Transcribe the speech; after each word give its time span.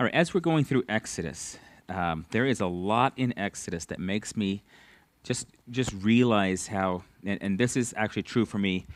All 0.00 0.04
right, 0.04 0.14
as 0.14 0.32
we're 0.32 0.40
going 0.40 0.64
through 0.64 0.84
Exodus, 0.88 1.58
um, 1.90 2.24
there 2.30 2.46
is 2.46 2.62
a 2.62 2.66
lot 2.66 3.12
in 3.18 3.38
Exodus 3.38 3.84
that 3.84 4.00
makes 4.00 4.34
me 4.34 4.62
just 5.24 5.46
just 5.70 5.92
realize 5.92 6.68
how, 6.68 7.02
and, 7.22 7.38
and 7.42 7.58
this 7.58 7.76
is 7.76 7.92
actually 7.98 8.22
true 8.22 8.46
for 8.46 8.56
me 8.56 8.86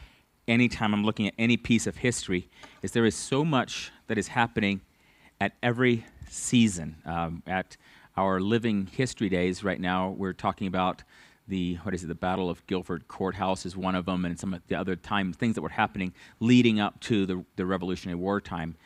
anytime 0.48 0.95
I'm 0.95 1.04
looking 1.04 1.27
at 1.27 1.35
any 1.38 1.59
piece 1.59 1.87
of 1.87 1.98
history, 1.98 2.48
is 2.80 2.93
there 2.93 3.04
is 3.04 3.14
so 3.14 3.45
much 3.45 3.93
that 4.06 4.17
is 4.17 4.29
happening 4.29 4.80
at 5.43 5.53
every 5.63 6.06
season. 6.31 6.97
Um, 7.05 7.43
at 7.47 7.77
our 8.17 8.41
living 8.41 8.87
history 8.87 9.29
days 9.29 9.63
right 9.63 9.79
now, 9.79 10.09
we're 10.09 10.33
talking 10.33 10.69
about 10.69 11.03
the 11.47 11.75
what 11.83 11.93
is 11.93 12.03
it? 12.03 12.07
The 12.07 12.15
Battle 12.15 12.49
of 12.49 12.67
Guilford 12.67 13.09
Courthouse 13.09 13.67
is 13.67 13.77
one 13.77 13.95
of 13.95 14.07
them, 14.07 14.25
and 14.25 14.41
some 14.41 14.55
of 14.55 14.67
the 14.69 14.77
other 14.77 14.97
time 14.97 15.35
things 15.35 15.55
that 15.57 15.61
were 15.61 15.69
happening 15.69 16.15
leading 16.41 16.80
up 16.80 16.98
to 17.01 17.27
the, 17.27 17.45
the 17.57 17.66
Revolutionary 17.66 18.19
War 18.19 18.41
time. 18.41 18.77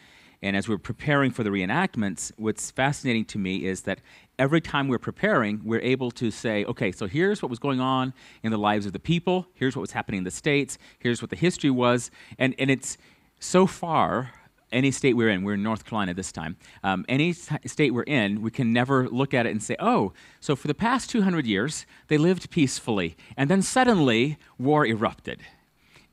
And 0.42 0.56
as 0.56 0.68
we're 0.68 0.78
preparing 0.78 1.32
for 1.32 1.42
the 1.42 1.50
reenactments, 1.50 2.30
what's 2.36 2.70
fascinating 2.70 3.24
to 3.26 3.38
me 3.38 3.64
is 3.64 3.82
that 3.82 4.00
every 4.38 4.60
time 4.60 4.86
we're 4.86 4.98
preparing, 4.98 5.60
we're 5.64 5.80
able 5.80 6.10
to 6.12 6.30
say, 6.30 6.64
okay, 6.64 6.92
so 6.92 7.06
here's 7.06 7.42
what 7.42 7.50
was 7.50 7.58
going 7.58 7.80
on 7.80 8.14
in 8.42 8.52
the 8.52 8.58
lives 8.58 8.86
of 8.86 8.92
the 8.92 9.00
people, 9.00 9.46
here's 9.54 9.74
what 9.74 9.80
was 9.80 9.92
happening 9.92 10.18
in 10.18 10.24
the 10.24 10.30
states, 10.30 10.78
here's 11.00 11.20
what 11.20 11.30
the 11.30 11.36
history 11.36 11.70
was. 11.70 12.10
And, 12.38 12.54
and 12.58 12.70
it's 12.70 12.98
so 13.40 13.66
far, 13.66 14.32
any 14.70 14.92
state 14.92 15.16
we're 15.16 15.30
in, 15.30 15.42
we're 15.42 15.54
in 15.54 15.62
North 15.62 15.84
Carolina 15.84 16.14
this 16.14 16.30
time, 16.30 16.56
um, 16.84 17.04
any 17.08 17.32
state 17.32 17.92
we're 17.92 18.02
in, 18.02 18.40
we 18.40 18.52
can 18.52 18.72
never 18.72 19.08
look 19.08 19.34
at 19.34 19.44
it 19.44 19.50
and 19.50 19.62
say, 19.62 19.74
oh, 19.80 20.12
so 20.38 20.54
for 20.54 20.68
the 20.68 20.74
past 20.74 21.10
200 21.10 21.46
years, 21.46 21.84
they 22.06 22.18
lived 22.18 22.50
peacefully, 22.50 23.16
and 23.36 23.50
then 23.50 23.60
suddenly 23.60 24.38
war 24.56 24.86
erupted. 24.86 25.40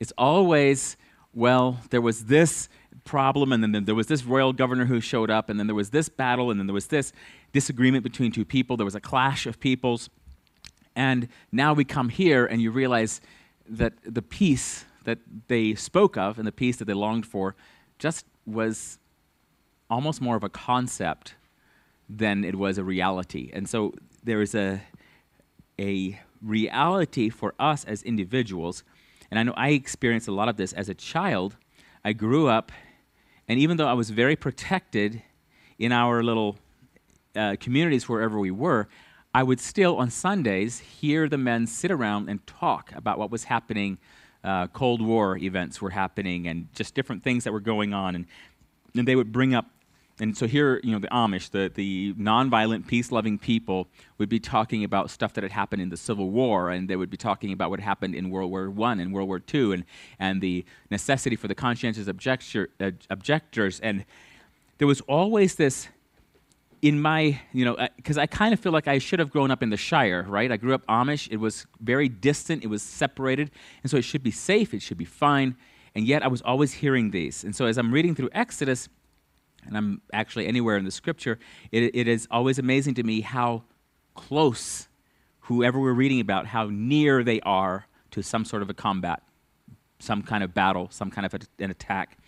It's 0.00 0.12
always, 0.18 0.96
well, 1.32 1.78
there 1.90 2.00
was 2.00 2.24
this 2.24 2.68
problem, 3.06 3.52
and 3.52 3.62
then 3.74 3.84
there 3.84 3.94
was 3.94 4.08
this 4.08 4.24
royal 4.24 4.52
governor 4.52 4.84
who 4.84 5.00
showed 5.00 5.30
up, 5.30 5.48
and 5.48 5.58
then 5.58 5.66
there 5.66 5.74
was 5.74 5.90
this 5.90 6.08
battle, 6.10 6.50
and 6.50 6.60
then 6.60 6.66
there 6.66 6.74
was 6.74 6.88
this 6.88 7.12
disagreement 7.52 8.04
between 8.04 8.30
two 8.32 8.44
people. 8.44 8.76
There 8.76 8.84
was 8.84 8.94
a 8.94 9.00
clash 9.00 9.46
of 9.46 9.58
peoples. 9.58 10.10
And 10.94 11.28
now 11.50 11.72
we 11.72 11.84
come 11.84 12.10
here, 12.10 12.44
and 12.44 12.60
you 12.60 12.70
realize 12.70 13.20
that 13.68 13.94
the 14.04 14.22
peace 14.22 14.84
that 15.04 15.18
they 15.48 15.74
spoke 15.74 16.16
of 16.16 16.38
and 16.38 16.46
the 16.46 16.52
peace 16.52 16.76
that 16.76 16.84
they 16.84 16.94
longed 16.94 17.26
for 17.26 17.54
just 17.98 18.26
was 18.44 18.98
almost 19.88 20.20
more 20.20 20.36
of 20.36 20.44
a 20.44 20.48
concept 20.48 21.34
than 22.08 22.44
it 22.44 22.56
was 22.56 22.78
a 22.78 22.84
reality. 22.84 23.50
And 23.52 23.68
so 23.68 23.94
there 24.22 24.42
is 24.42 24.54
a, 24.54 24.82
a 25.78 26.20
reality 26.42 27.30
for 27.30 27.54
us 27.58 27.84
as 27.84 28.02
individuals. 28.02 28.84
And 29.30 29.38
I 29.38 29.42
know 29.42 29.54
I 29.56 29.70
experienced 29.70 30.28
a 30.28 30.32
lot 30.32 30.48
of 30.48 30.56
this 30.56 30.72
as 30.72 30.88
a 30.88 30.94
child. 30.94 31.56
I 32.04 32.12
grew 32.12 32.48
up 32.48 32.72
and 33.48 33.58
even 33.58 33.76
though 33.76 33.86
I 33.86 33.92
was 33.92 34.10
very 34.10 34.36
protected 34.36 35.22
in 35.78 35.92
our 35.92 36.22
little 36.22 36.56
uh, 37.34 37.56
communities 37.60 38.08
wherever 38.08 38.38
we 38.38 38.50
were, 38.50 38.88
I 39.34 39.42
would 39.42 39.60
still 39.60 39.98
on 39.98 40.10
Sundays 40.10 40.78
hear 40.78 41.28
the 41.28 41.38
men 41.38 41.66
sit 41.66 41.90
around 41.90 42.28
and 42.28 42.44
talk 42.46 42.92
about 42.94 43.18
what 43.18 43.30
was 43.30 43.44
happening. 43.44 43.98
Uh, 44.42 44.66
Cold 44.68 45.02
War 45.02 45.36
events 45.36 45.82
were 45.82 45.90
happening 45.90 46.48
and 46.48 46.68
just 46.74 46.94
different 46.94 47.22
things 47.22 47.44
that 47.44 47.52
were 47.52 47.60
going 47.60 47.92
on. 47.92 48.14
And, 48.14 48.26
and 48.94 49.06
they 49.06 49.14
would 49.14 49.32
bring 49.32 49.54
up 49.54 49.66
and 50.18 50.36
so 50.36 50.46
here, 50.46 50.80
you 50.82 50.92
know, 50.92 50.98
the 50.98 51.08
Amish, 51.08 51.50
the, 51.50 51.70
the 51.74 52.14
nonviolent, 52.14 52.86
peace-loving 52.86 53.38
people 53.38 53.86
would 54.16 54.30
be 54.30 54.40
talking 54.40 54.82
about 54.82 55.10
stuff 55.10 55.34
that 55.34 55.44
had 55.44 55.52
happened 55.52 55.82
in 55.82 55.90
the 55.90 55.96
Civil 55.96 56.30
War, 56.30 56.70
and 56.70 56.88
they 56.88 56.96
would 56.96 57.10
be 57.10 57.18
talking 57.18 57.52
about 57.52 57.68
what 57.68 57.80
happened 57.80 58.14
in 58.14 58.30
World 58.30 58.50
War 58.50 58.70
One 58.70 58.98
and 58.98 59.12
World 59.12 59.28
War 59.28 59.40
Two, 59.40 59.72
and 59.72 59.84
and 60.18 60.40
the 60.40 60.64
necessity 60.90 61.36
for 61.36 61.48
the 61.48 61.54
conscientious 61.54 62.06
objector, 62.06 62.70
uh, 62.80 62.92
objectors. 63.10 63.78
And 63.80 64.06
there 64.78 64.88
was 64.88 65.02
always 65.02 65.56
this 65.56 65.88
in 66.80 67.00
my, 67.00 67.38
you 67.52 67.64
know, 67.66 67.76
because 67.96 68.16
I 68.16 68.26
kind 68.26 68.54
of 68.54 68.60
feel 68.60 68.72
like 68.72 68.88
I 68.88 68.98
should 68.98 69.18
have 69.18 69.30
grown 69.30 69.50
up 69.50 69.62
in 69.62 69.68
the 69.68 69.76
Shire, 69.76 70.22
right? 70.22 70.50
I 70.50 70.56
grew 70.56 70.74
up 70.74 70.86
Amish. 70.86 71.28
It 71.30 71.38
was 71.38 71.66
very 71.80 72.08
distant. 72.08 72.64
It 72.64 72.68
was 72.68 72.82
separated, 72.82 73.50
and 73.82 73.90
so 73.90 73.98
it 73.98 74.02
should 74.02 74.22
be 74.22 74.30
safe. 74.30 74.72
It 74.72 74.80
should 74.80 74.98
be 74.98 75.04
fine. 75.04 75.56
And 75.94 76.06
yet, 76.06 76.22
I 76.22 76.28
was 76.28 76.42
always 76.42 76.74
hearing 76.74 77.10
these. 77.10 77.42
And 77.42 77.56
so, 77.56 77.64
as 77.64 77.78
I'm 77.78 77.92
reading 77.92 78.14
through 78.14 78.28
Exodus 78.32 78.88
and 79.66 79.76
I'm 79.76 80.00
actually 80.12 80.46
anywhere 80.46 80.76
in 80.76 80.84
the 80.84 80.90
scripture, 80.90 81.38
it, 81.72 81.94
it 81.94 82.08
is 82.08 82.26
always 82.30 82.58
amazing 82.58 82.94
to 82.94 83.02
me 83.02 83.20
how 83.20 83.64
close 84.14 84.88
whoever 85.40 85.78
we're 85.78 85.92
reading 85.92 86.20
about, 86.20 86.46
how 86.46 86.68
near 86.70 87.22
they 87.22 87.40
are 87.40 87.86
to 88.10 88.22
some 88.22 88.44
sort 88.44 88.62
of 88.62 88.70
a 88.70 88.74
combat, 88.74 89.22
some 89.98 90.22
kind 90.22 90.42
of 90.42 90.54
battle, 90.54 90.88
some 90.90 91.10
kind 91.10 91.26
of 91.26 91.34
a, 91.34 91.62
an 91.62 91.70
attack. 91.70 92.18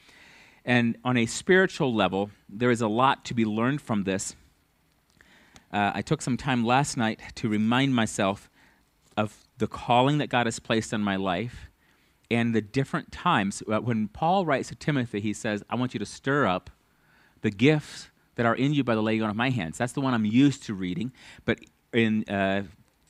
And 0.65 0.97
on 1.05 1.17
a 1.17 1.27
spiritual 1.27 1.95
level, 1.95 2.31
there 2.49 2.71
is 2.71 2.81
a 2.81 2.89
lot 2.89 3.25
to 3.27 3.35
be 3.35 3.45
learned 3.45 3.81
from 3.81 4.05
this. 4.05 4.37
Uh, 5.73 5.93
I 5.95 6.03
took 6.03 6.23
some 6.23 6.37
time 6.37 6.65
last 6.65 6.97
night 6.97 7.21
to 7.37 7.49
remind 7.49 7.95
myself 7.95 8.51
of 9.17 9.37
the 9.59 9.67
calling 9.67 10.19
that 10.19 10.29
God 10.29 10.47
has 10.47 10.59
placed 10.59 10.95
on 10.95 11.03
my 11.03 11.17
life 11.17 11.69
and 12.31 12.55
the 12.55 12.61
different 12.61 13.11
times. 13.11 13.63
When 13.67 14.09
Paul 14.09 14.47
writes 14.47 14.69
to 14.69 14.75
Timothy, 14.75 15.21
he 15.21 15.33
says, 15.33 15.63
I 15.69 15.75
want 15.75 15.95
you 15.95 15.99
to 15.99 16.07
stir 16.07 16.47
up 16.47 16.71
the 17.43 17.51
gifts 17.51 18.09
that 18.37 18.47
are 18.47 18.55
in 18.55 18.73
you 18.73 18.85
by 18.85 18.95
the 18.95 19.03
laying 19.03 19.23
on 19.23 19.31
of 19.31 19.37
my 19.37 19.51
hands. 19.51 19.79
That's 19.79 19.93
the 19.93 20.01
one 20.01 20.15
I'm 20.15 20.25
used 20.25 20.63
to 20.65 20.75
reading. 20.75 21.13
But 21.45 21.59
in 21.93 22.25
uh, 22.29 22.63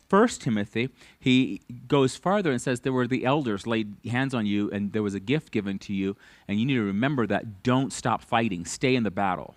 1 0.09 0.29
Timothy, 0.29 0.89
he 1.21 1.61
goes 1.87 2.17
farther 2.17 2.51
and 2.51 2.61
says, 2.61 2.81
There 2.81 2.93
were 2.93 3.07
the 3.07 3.25
elders 3.25 3.67
laid 3.67 3.95
hands 4.11 4.35
on 4.35 4.47
you, 4.47 4.71
and 4.71 4.93
there 4.93 5.03
was 5.03 5.15
a 5.15 5.21
gift 5.21 5.53
given 5.53 5.79
to 5.81 5.93
you, 5.93 6.17
and 6.47 6.59
you 6.59 6.65
need 6.65 6.75
to 6.75 6.83
remember 6.83 7.27
that. 7.27 7.63
Don't 7.63 7.93
stop 7.93 8.23
fighting, 8.23 8.65
stay 8.65 8.95
in 8.95 9.03
the 9.03 9.11
battle. 9.11 9.55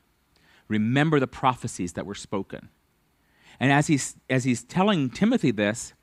Remember 0.68 1.20
the 1.20 1.28
prophecies 1.28 1.94
that 1.94 2.06
were 2.06 2.16
spoken. 2.16 2.70
And 3.60 3.72
as 3.72 3.88
he's, 3.88 4.16
as 4.30 4.44
he's 4.44 4.64
telling 4.64 5.10
Timothy 5.10 5.52
this, 5.52 5.94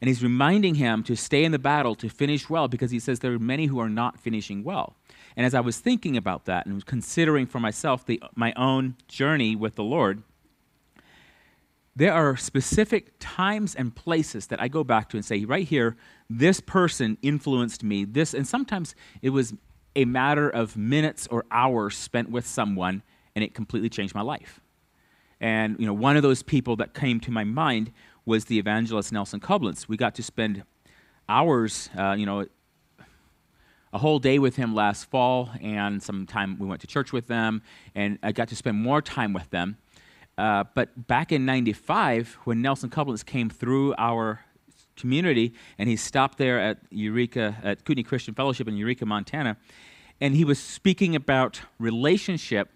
and 0.00 0.08
he's 0.08 0.22
reminding 0.22 0.76
him 0.76 1.02
to 1.02 1.16
stay 1.16 1.44
in 1.44 1.52
the 1.52 1.58
battle, 1.58 1.94
to 1.96 2.08
finish 2.08 2.48
well, 2.48 2.68
because 2.68 2.90
he 2.90 3.00
says 3.00 3.18
there 3.18 3.32
are 3.32 3.38
many 3.38 3.66
who 3.66 3.80
are 3.80 3.88
not 3.88 4.18
finishing 4.18 4.62
well. 4.62 4.94
And 5.38 5.46
as 5.46 5.54
I 5.54 5.60
was 5.60 5.78
thinking 5.78 6.16
about 6.16 6.46
that 6.46 6.66
and 6.66 6.84
considering 6.84 7.46
for 7.46 7.60
myself 7.60 8.04
the, 8.04 8.20
my 8.34 8.52
own 8.56 8.96
journey 9.06 9.54
with 9.54 9.76
the 9.76 9.84
Lord, 9.84 10.24
there 11.94 12.12
are 12.12 12.36
specific 12.36 13.12
times 13.20 13.76
and 13.76 13.94
places 13.94 14.48
that 14.48 14.60
I 14.60 14.66
go 14.66 14.82
back 14.82 15.08
to 15.10 15.16
and 15.16 15.24
say, 15.24 15.44
right 15.44 15.66
here, 15.66 15.96
this 16.28 16.58
person 16.58 17.18
influenced 17.22 17.84
me. 17.84 18.04
This, 18.04 18.34
and 18.34 18.48
sometimes 18.48 18.96
it 19.22 19.30
was 19.30 19.54
a 19.94 20.06
matter 20.06 20.50
of 20.50 20.76
minutes 20.76 21.28
or 21.30 21.44
hours 21.52 21.96
spent 21.96 22.30
with 22.30 22.44
someone, 22.44 23.04
and 23.36 23.44
it 23.44 23.54
completely 23.54 23.88
changed 23.88 24.16
my 24.16 24.22
life. 24.22 24.60
And 25.40 25.78
you 25.78 25.86
know, 25.86 25.94
one 25.94 26.16
of 26.16 26.24
those 26.24 26.42
people 26.42 26.74
that 26.76 26.94
came 26.94 27.20
to 27.20 27.30
my 27.30 27.44
mind 27.44 27.92
was 28.26 28.46
the 28.46 28.58
evangelist 28.58 29.12
Nelson 29.12 29.38
Coblentz. 29.38 29.86
We 29.86 29.96
got 29.96 30.16
to 30.16 30.22
spend 30.24 30.64
hours, 31.28 31.90
uh, 31.96 32.16
you 32.18 32.26
know, 32.26 32.46
a 33.92 33.98
whole 33.98 34.18
day 34.18 34.38
with 34.38 34.56
him 34.56 34.74
last 34.74 35.04
fall, 35.04 35.50
and 35.60 36.02
some 36.02 36.26
time 36.26 36.58
we 36.58 36.66
went 36.66 36.80
to 36.80 36.86
church 36.86 37.12
with 37.12 37.26
them, 37.26 37.62
and 37.94 38.18
I 38.22 38.32
got 38.32 38.48
to 38.48 38.56
spend 38.56 38.76
more 38.76 39.00
time 39.00 39.32
with 39.32 39.50
them. 39.50 39.78
Uh, 40.36 40.64
but 40.74 41.08
back 41.08 41.32
in 41.32 41.44
95, 41.44 42.38
when 42.44 42.62
Nelson 42.62 42.90
Coblentz 42.90 43.24
came 43.24 43.50
through 43.50 43.94
our 43.98 44.40
community, 44.96 45.54
and 45.78 45.88
he 45.88 45.96
stopped 45.96 46.38
there 46.38 46.60
at 46.60 46.78
Eureka, 46.90 47.56
at 47.62 47.84
Kootenai 47.84 48.06
Christian 48.06 48.34
Fellowship 48.34 48.68
in 48.68 48.76
Eureka, 48.76 49.06
Montana, 49.06 49.56
and 50.20 50.34
he 50.34 50.44
was 50.44 50.58
speaking 50.58 51.14
about 51.14 51.60
relationship. 51.78 52.70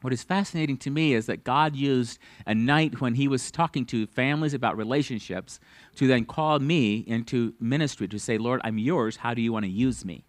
What 0.00 0.12
is 0.12 0.22
fascinating 0.22 0.78
to 0.78 0.90
me 0.90 1.12
is 1.12 1.26
that 1.26 1.44
God 1.44 1.76
used 1.76 2.18
a 2.46 2.54
night 2.54 3.00
when 3.00 3.14
he 3.14 3.28
was 3.28 3.50
talking 3.50 3.84
to 3.86 4.06
families 4.06 4.54
about 4.54 4.76
relationships 4.76 5.60
to 5.96 6.06
then 6.06 6.24
call 6.24 6.58
me 6.58 7.04
into 7.06 7.54
ministry 7.60 8.08
to 8.08 8.18
say, 8.18 8.38
Lord, 8.38 8.60
I'm 8.64 8.78
yours. 8.78 9.16
How 9.16 9.34
do 9.34 9.42
you 9.42 9.52
want 9.52 9.66
to 9.66 9.70
use 9.70 10.04
me? 10.04 10.24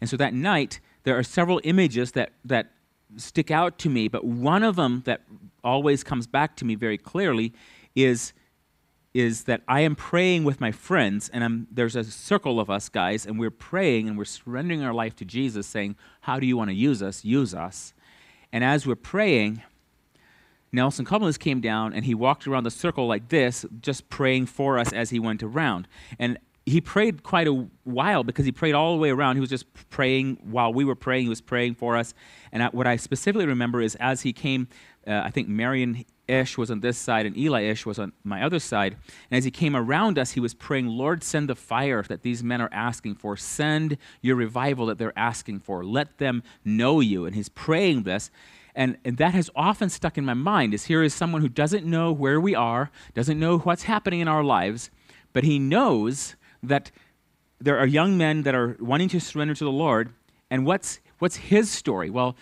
And 0.00 0.08
so 0.08 0.16
that 0.18 0.34
night, 0.34 0.80
there 1.02 1.18
are 1.18 1.24
several 1.24 1.60
images 1.64 2.12
that, 2.12 2.32
that 2.44 2.70
stick 3.16 3.50
out 3.50 3.78
to 3.78 3.88
me, 3.88 4.06
but 4.06 4.24
one 4.24 4.62
of 4.62 4.76
them 4.76 5.02
that 5.06 5.22
always 5.64 6.04
comes 6.04 6.26
back 6.26 6.54
to 6.56 6.64
me 6.64 6.76
very 6.76 6.98
clearly 6.98 7.52
is, 7.96 8.32
is 9.14 9.44
that 9.44 9.62
I 9.66 9.80
am 9.80 9.96
praying 9.96 10.44
with 10.44 10.60
my 10.60 10.70
friends, 10.70 11.28
and 11.32 11.42
I'm, 11.42 11.66
there's 11.72 11.96
a 11.96 12.04
circle 12.04 12.60
of 12.60 12.70
us 12.70 12.88
guys, 12.88 13.26
and 13.26 13.38
we're 13.38 13.50
praying 13.50 14.08
and 14.08 14.16
we're 14.16 14.26
surrendering 14.26 14.82
our 14.82 14.94
life 14.94 15.16
to 15.16 15.24
Jesus, 15.24 15.66
saying, 15.66 15.96
How 16.20 16.38
do 16.38 16.46
you 16.46 16.56
want 16.56 16.70
to 16.70 16.74
use 16.74 17.02
us? 17.02 17.24
Use 17.24 17.54
us. 17.54 17.94
And 18.52 18.64
as 18.64 18.86
we're 18.86 18.96
praying, 18.96 19.62
Nelson 20.72 21.04
Coblentz 21.04 21.38
came 21.38 21.60
down 21.60 21.92
and 21.92 22.04
he 22.04 22.14
walked 22.14 22.46
around 22.46 22.64
the 22.64 22.70
circle 22.70 23.06
like 23.06 23.28
this, 23.28 23.64
just 23.80 24.08
praying 24.08 24.46
for 24.46 24.78
us 24.78 24.92
as 24.92 25.10
he 25.10 25.18
went 25.18 25.42
around. 25.42 25.88
And 26.18 26.38
he 26.66 26.80
prayed 26.80 27.22
quite 27.22 27.46
a 27.46 27.66
while 27.84 28.22
because 28.22 28.44
he 28.44 28.52
prayed 28.52 28.74
all 28.74 28.94
the 28.94 29.00
way 29.00 29.10
around. 29.10 29.36
He 29.36 29.40
was 29.40 29.50
just 29.50 29.66
praying 29.88 30.38
while 30.42 30.72
we 30.72 30.84
were 30.84 30.94
praying. 30.94 31.24
He 31.24 31.28
was 31.28 31.40
praying 31.40 31.76
for 31.76 31.96
us. 31.96 32.12
And 32.52 32.62
what 32.72 32.86
I 32.86 32.96
specifically 32.96 33.46
remember 33.46 33.80
is 33.80 33.94
as 33.96 34.22
he 34.22 34.32
came, 34.32 34.68
uh, 35.06 35.22
I 35.24 35.30
think 35.30 35.48
Marion 35.48 36.04
Ish 36.28 36.58
was 36.58 36.70
on 36.70 36.80
this 36.80 36.98
side 36.98 37.26
and 37.26 37.36
Eli 37.36 37.62
Ish 37.62 37.86
was 37.86 37.98
on 37.98 38.12
my 38.22 38.42
other 38.42 38.58
side. 38.58 38.96
And 39.30 39.38
as 39.38 39.44
he 39.44 39.50
came 39.50 39.74
around 39.74 40.18
us, 40.18 40.32
he 40.32 40.40
was 40.40 40.54
praying, 40.54 40.86
Lord, 40.86 41.24
send 41.24 41.48
the 41.48 41.54
fire 41.54 42.02
that 42.02 42.22
these 42.22 42.44
men 42.44 42.60
are 42.60 42.68
asking 42.70 43.16
for. 43.16 43.36
Send 43.36 43.96
your 44.20 44.36
revival 44.36 44.86
that 44.86 44.98
they're 44.98 45.18
asking 45.18 45.60
for. 45.60 45.82
Let 45.84 46.18
them 46.18 46.42
know 46.64 47.00
you. 47.00 47.24
And 47.26 47.34
he's 47.34 47.48
praying 47.48 48.02
this. 48.02 48.30
And, 48.74 48.96
and 49.04 49.16
that 49.16 49.34
has 49.34 49.50
often 49.56 49.90
stuck 49.90 50.18
in 50.18 50.24
my 50.24 50.34
mind 50.34 50.72
is 50.72 50.84
here 50.84 51.02
is 51.02 51.12
someone 51.12 51.40
who 51.40 51.48
doesn't 51.48 51.84
know 51.84 52.12
where 52.12 52.40
we 52.40 52.54
are, 52.54 52.90
doesn't 53.14 53.40
know 53.40 53.58
what's 53.58 53.82
happening 53.84 54.20
in 54.20 54.28
our 54.28 54.44
lives, 54.44 54.90
but 55.32 55.42
he 55.42 55.58
knows 55.58 56.36
that 56.62 56.92
there 57.60 57.78
are 57.78 57.86
young 57.86 58.16
men 58.16 58.42
that 58.42 58.54
are 58.54 58.76
wanting 58.78 59.08
to 59.08 59.20
surrender 59.20 59.54
to 59.54 59.64
the 59.64 59.72
Lord. 59.72 60.12
And 60.50 60.64
what's, 60.64 61.00
what's 61.18 61.36
his 61.36 61.70
story? 61.70 62.08
Well, 62.08 62.36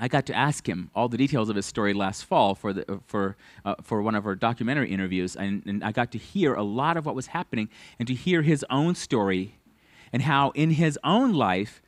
I 0.00 0.08
got 0.08 0.24
to 0.26 0.34
ask 0.34 0.66
him 0.66 0.90
all 0.94 1.08
the 1.08 1.18
details 1.18 1.50
of 1.50 1.56
his 1.56 1.66
story 1.66 1.92
last 1.92 2.24
fall 2.24 2.54
for, 2.54 2.72
the, 2.72 3.00
for, 3.06 3.36
uh, 3.66 3.74
for 3.82 4.00
one 4.00 4.14
of 4.14 4.24
our 4.26 4.34
documentary 4.34 4.90
interviews, 4.90 5.36
and, 5.36 5.62
and 5.66 5.84
I 5.84 5.92
got 5.92 6.10
to 6.12 6.18
hear 6.18 6.54
a 6.54 6.62
lot 6.62 6.96
of 6.96 7.04
what 7.04 7.14
was 7.14 7.28
happening 7.28 7.68
and 7.98 8.08
to 8.08 8.14
hear 8.14 8.40
his 8.40 8.64
own 8.70 8.94
story 8.94 9.58
and 10.10 10.22
how 10.22 10.50
in 10.50 10.70
his 10.70 10.98
own 11.04 11.34
life, 11.34 11.82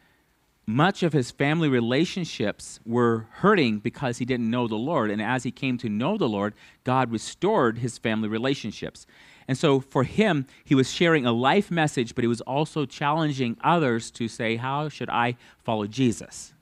much 0.66 1.02
of 1.02 1.12
his 1.12 1.30
family 1.30 1.68
relationships 1.68 2.78
were 2.86 3.26
hurting 3.30 3.78
because 3.78 4.18
he 4.18 4.24
didn't 4.24 4.48
know 4.48 4.68
the 4.68 4.76
Lord. 4.76 5.10
And 5.10 5.20
as 5.20 5.42
he 5.42 5.50
came 5.50 5.76
to 5.78 5.88
know 5.88 6.16
the 6.16 6.28
Lord, 6.28 6.54
God 6.84 7.10
restored 7.10 7.78
his 7.78 7.98
family 7.98 8.28
relationships. 8.28 9.06
And 9.48 9.58
so 9.58 9.80
for 9.80 10.04
him, 10.04 10.46
he 10.64 10.74
was 10.74 10.92
sharing 10.92 11.26
a 11.26 11.32
life 11.32 11.70
message, 11.70 12.14
but 12.14 12.22
he 12.22 12.28
was 12.28 12.40
also 12.42 12.86
challenging 12.86 13.56
others 13.64 14.10
to 14.12 14.28
say, 14.28 14.56
How 14.56 14.88
should 14.88 15.10
I 15.10 15.36
follow 15.64 15.88
Jesus? 15.88 16.54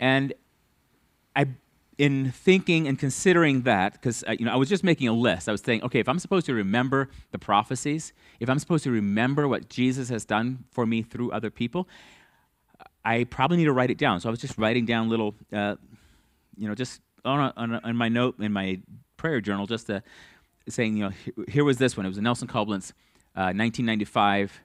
And 0.00 0.32
I, 1.38 1.46
in 1.98 2.32
thinking 2.32 2.88
and 2.88 2.98
considering 2.98 3.62
that, 3.62 3.92
because 3.92 4.24
uh, 4.26 4.32
you 4.32 4.44
know, 4.44 4.52
I 4.52 4.56
was 4.56 4.68
just 4.68 4.82
making 4.82 5.06
a 5.06 5.12
list. 5.12 5.48
I 5.48 5.52
was 5.52 5.60
saying, 5.60 5.84
okay, 5.84 6.00
if 6.00 6.08
I'm 6.08 6.18
supposed 6.18 6.46
to 6.46 6.54
remember 6.54 7.10
the 7.30 7.38
prophecies, 7.38 8.12
if 8.40 8.50
I'm 8.50 8.58
supposed 8.58 8.82
to 8.84 8.90
remember 8.90 9.46
what 9.46 9.68
Jesus 9.68 10.08
has 10.08 10.24
done 10.24 10.64
for 10.72 10.84
me 10.84 11.02
through 11.02 11.30
other 11.30 11.50
people, 11.50 11.88
I 13.04 13.24
probably 13.24 13.56
need 13.56 13.64
to 13.66 13.72
write 13.72 13.90
it 13.90 13.98
down. 13.98 14.20
So 14.20 14.28
I 14.28 14.30
was 14.30 14.40
just 14.40 14.58
writing 14.58 14.84
down 14.84 15.08
little, 15.08 15.34
uh, 15.52 15.76
you 16.56 16.68
know, 16.68 16.74
just 16.74 17.00
on, 17.24 17.38
a, 17.40 17.52
on, 17.56 17.74
a, 17.74 17.80
on, 17.84 17.96
my 17.96 18.08
note 18.08 18.40
in 18.40 18.52
my 18.52 18.80
prayer 19.16 19.40
journal, 19.40 19.66
just 19.66 19.86
to, 19.86 20.02
saying, 20.68 20.96
you 20.96 21.04
know, 21.04 21.44
here 21.48 21.64
was 21.64 21.78
this 21.78 21.96
one. 21.96 22.04
It 22.04 22.08
was 22.08 22.18
a 22.18 22.22
Nelson 22.22 22.48
Coblentz, 22.48 22.92
uh, 23.36 23.54
1995, 23.54 24.60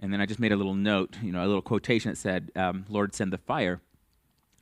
and 0.00 0.12
then 0.12 0.20
I 0.20 0.26
just 0.26 0.40
made 0.40 0.52
a 0.52 0.56
little 0.56 0.74
note, 0.74 1.16
you 1.20 1.32
know, 1.32 1.44
a 1.44 1.46
little 1.46 1.62
quotation 1.62 2.10
that 2.10 2.16
said, 2.16 2.52
um, 2.54 2.84
"Lord, 2.88 3.14
send 3.14 3.32
the 3.32 3.38
fire," 3.38 3.80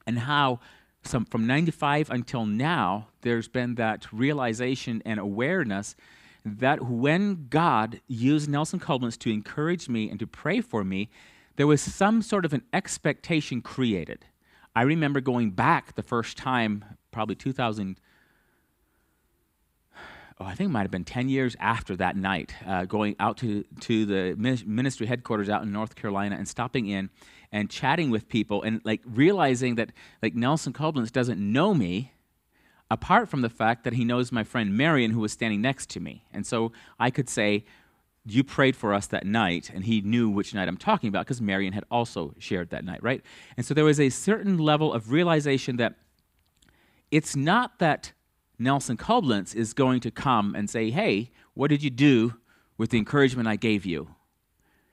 and 0.07 0.19
how 0.19 0.61
some, 1.07 1.25
from 1.25 1.47
95 1.47 2.11
until 2.11 2.47
now, 2.47 3.09
there's 3.23 3.49
been 3.49 3.75
that 3.77 4.13
realization 4.13 5.03
and 5.05 5.21
awareness 5.21 5.97
that 6.45 6.83
when 6.83 7.47
God 7.49 8.01
used 8.07 8.49
Nelson 8.49 8.79
Coblentz 8.79 9.19
to 9.21 9.33
encourage 9.33 9.89
me 9.89 10.11
and 10.11 10.19
to 10.21 10.27
pray 10.27 10.61
for 10.61 10.85
me, 10.85 11.09
there 11.57 11.67
was 11.67 11.81
some 11.81 12.21
sort 12.21 12.45
of 12.45 12.53
an 12.53 12.63
expectation 12.73 13.63
created. 13.63 14.27
I 14.77 14.83
remember 14.83 15.21
going 15.21 15.53
back 15.53 15.95
the 15.95 16.03
first 16.03 16.37
time, 16.37 16.85
probably 17.13 17.37
2000. 17.37 17.99
Oh, 20.41 20.45
I 20.45 20.55
think 20.55 20.69
it 20.69 20.73
might 20.73 20.83
have 20.83 20.91
been 20.91 21.05
10 21.05 21.29
years 21.29 21.55
after 21.61 21.95
that 21.97 22.17
night, 22.17 22.55
uh, 22.67 22.85
going 22.87 23.15
out 23.21 23.37
to, 23.39 23.65
to 23.81 24.05
the 24.05 24.35
ministry 24.67 25.07
headquarters 25.07 25.49
out 25.49 25.63
in 25.63 25.71
North 25.71 25.95
Carolina 25.95 26.35
and 26.37 26.49
stopping 26.49 26.89
in 26.89 27.09
and 27.55 27.71
chatting 27.71 28.11
with 28.11 28.29
people 28.29 28.65
and 28.65 28.81
like 28.85 29.01
realizing 29.07 29.77
that 29.77 29.93
like 30.21 30.35
Nelson 30.35 30.73
Coblentz 30.73 31.13
doesn't 31.13 31.41
know 31.41 31.73
me 31.73 32.13
apart 32.91 33.29
from 33.29 33.43
the 33.43 33.49
fact 33.49 33.85
that 33.85 33.93
he 33.93 34.05
knows 34.05 34.33
my 34.33 34.43
friend 34.43 34.77
Marion 34.77 35.13
who 35.13 35.21
was 35.21 35.33
standing 35.33 35.63
next 35.63 35.89
to 35.91 36.01
me. 36.01 36.25
And 36.33 36.45
so 36.45 36.73
I 36.99 37.11
could 37.11 37.29
say, 37.29 37.65
you 38.27 38.43
prayed 38.43 38.75
for 38.75 38.93
us 38.93 39.07
that 39.09 39.27
night, 39.27 39.71
and 39.73 39.85
he 39.85 40.01
knew 40.01 40.31
which 40.31 40.55
night 40.55 40.67
I'm 40.67 40.79
talking 40.79 41.09
about 41.09 41.27
because 41.27 41.43
Marion 41.43 41.75
had 41.75 41.85
also 41.91 42.35
shared 42.39 42.71
that 42.71 42.85
night, 42.85 43.03
right? 43.03 43.23
And 43.57 43.65
so 43.65 43.75
there 43.75 43.85
was 43.85 44.01
a 44.01 44.09
certain 44.09 44.59
level 44.59 44.93
of 44.93 45.13
realization 45.13 45.77
that 45.77 45.95
it's 47.11 47.37
not 47.37 47.79
that 47.79 48.13
Nelson 48.59 48.97
Coblentz 48.97 49.55
is 49.55 49.75
going 49.75 50.01
to 50.01 50.11
come 50.11 50.55
and 50.55 50.69
say, 50.69 50.91
Hey, 50.91 51.31
what 51.53 51.69
did 51.69 51.83
you 51.83 51.91
do 51.91 52.35
with 52.79 52.91
the 52.91 52.99
encouragement 52.99 53.47
I 53.47 53.57
gave 53.57 53.85
you? 53.85 54.09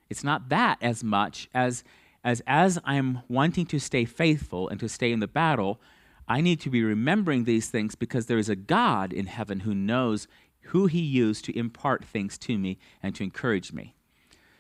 It's 0.10 0.24
not 0.24 0.50
that 0.50 0.78
as 0.81 1.04
much 1.04 1.50
as 1.54 1.86
as 2.23 2.41
as 2.45 2.79
I'm 2.83 3.21
wanting 3.27 3.65
to 3.68 3.79
stay 3.79 4.06
faithful 4.06 4.69
and 4.69 4.79
to 4.79 4.89
stay 4.89 5.12
in 5.12 5.19
the 5.19 5.27
battle, 5.27 5.79
I 6.27 6.41
need 6.41 6.59
to 6.62 6.69
be 6.69 6.83
remembering 6.83 7.44
these 7.44 7.69
things 7.69 7.95
because 7.95 8.27
there 8.27 8.38
is 8.38 8.50
a 8.50 8.56
God 8.56 9.12
in 9.12 9.25
heaven 9.25 9.62
who 9.62 9.73
knows 9.73 10.27
who 10.65 10.85
he 10.85 11.01
used 11.01 11.45
to 11.45 11.57
impart 11.57 12.06
things 12.06 12.38
to 12.38 12.57
me 12.57 12.77
and 13.01 13.15
to 13.15 13.23
encourage 13.23 13.73
me. 13.73 13.95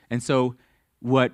And 0.09 0.21
so, 0.21 0.55
what 0.99 1.33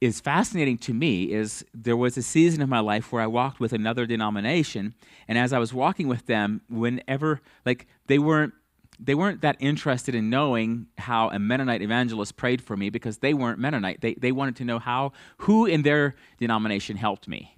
is 0.00 0.20
fascinating 0.20 0.78
to 0.78 0.94
me 0.94 1.24
is 1.24 1.64
there 1.74 1.96
was 1.96 2.16
a 2.16 2.22
season 2.22 2.62
of 2.62 2.68
my 2.68 2.80
life 2.80 3.12
where 3.12 3.22
I 3.22 3.26
walked 3.26 3.60
with 3.60 3.72
another 3.72 4.06
denomination, 4.06 4.94
and 5.28 5.36
as 5.36 5.52
I 5.52 5.58
was 5.58 5.74
walking 5.74 6.08
with 6.08 6.26
them, 6.26 6.62
whenever, 6.68 7.40
like, 7.64 7.86
they 8.06 8.18
weren't. 8.18 8.54
They 9.02 9.14
weren't 9.14 9.40
that 9.40 9.56
interested 9.60 10.14
in 10.14 10.28
knowing 10.28 10.86
how 10.98 11.30
a 11.30 11.38
Mennonite 11.38 11.80
evangelist 11.80 12.36
prayed 12.36 12.60
for 12.60 12.76
me 12.76 12.90
because 12.90 13.18
they 13.18 13.32
weren't 13.32 13.58
Mennonite. 13.58 14.00
They, 14.00 14.14
they 14.14 14.30
wanted 14.30 14.56
to 14.56 14.64
know 14.64 14.78
how, 14.78 15.12
who 15.38 15.64
in 15.64 15.82
their 15.82 16.14
denomination 16.38 16.96
helped 16.96 17.26
me. 17.26 17.56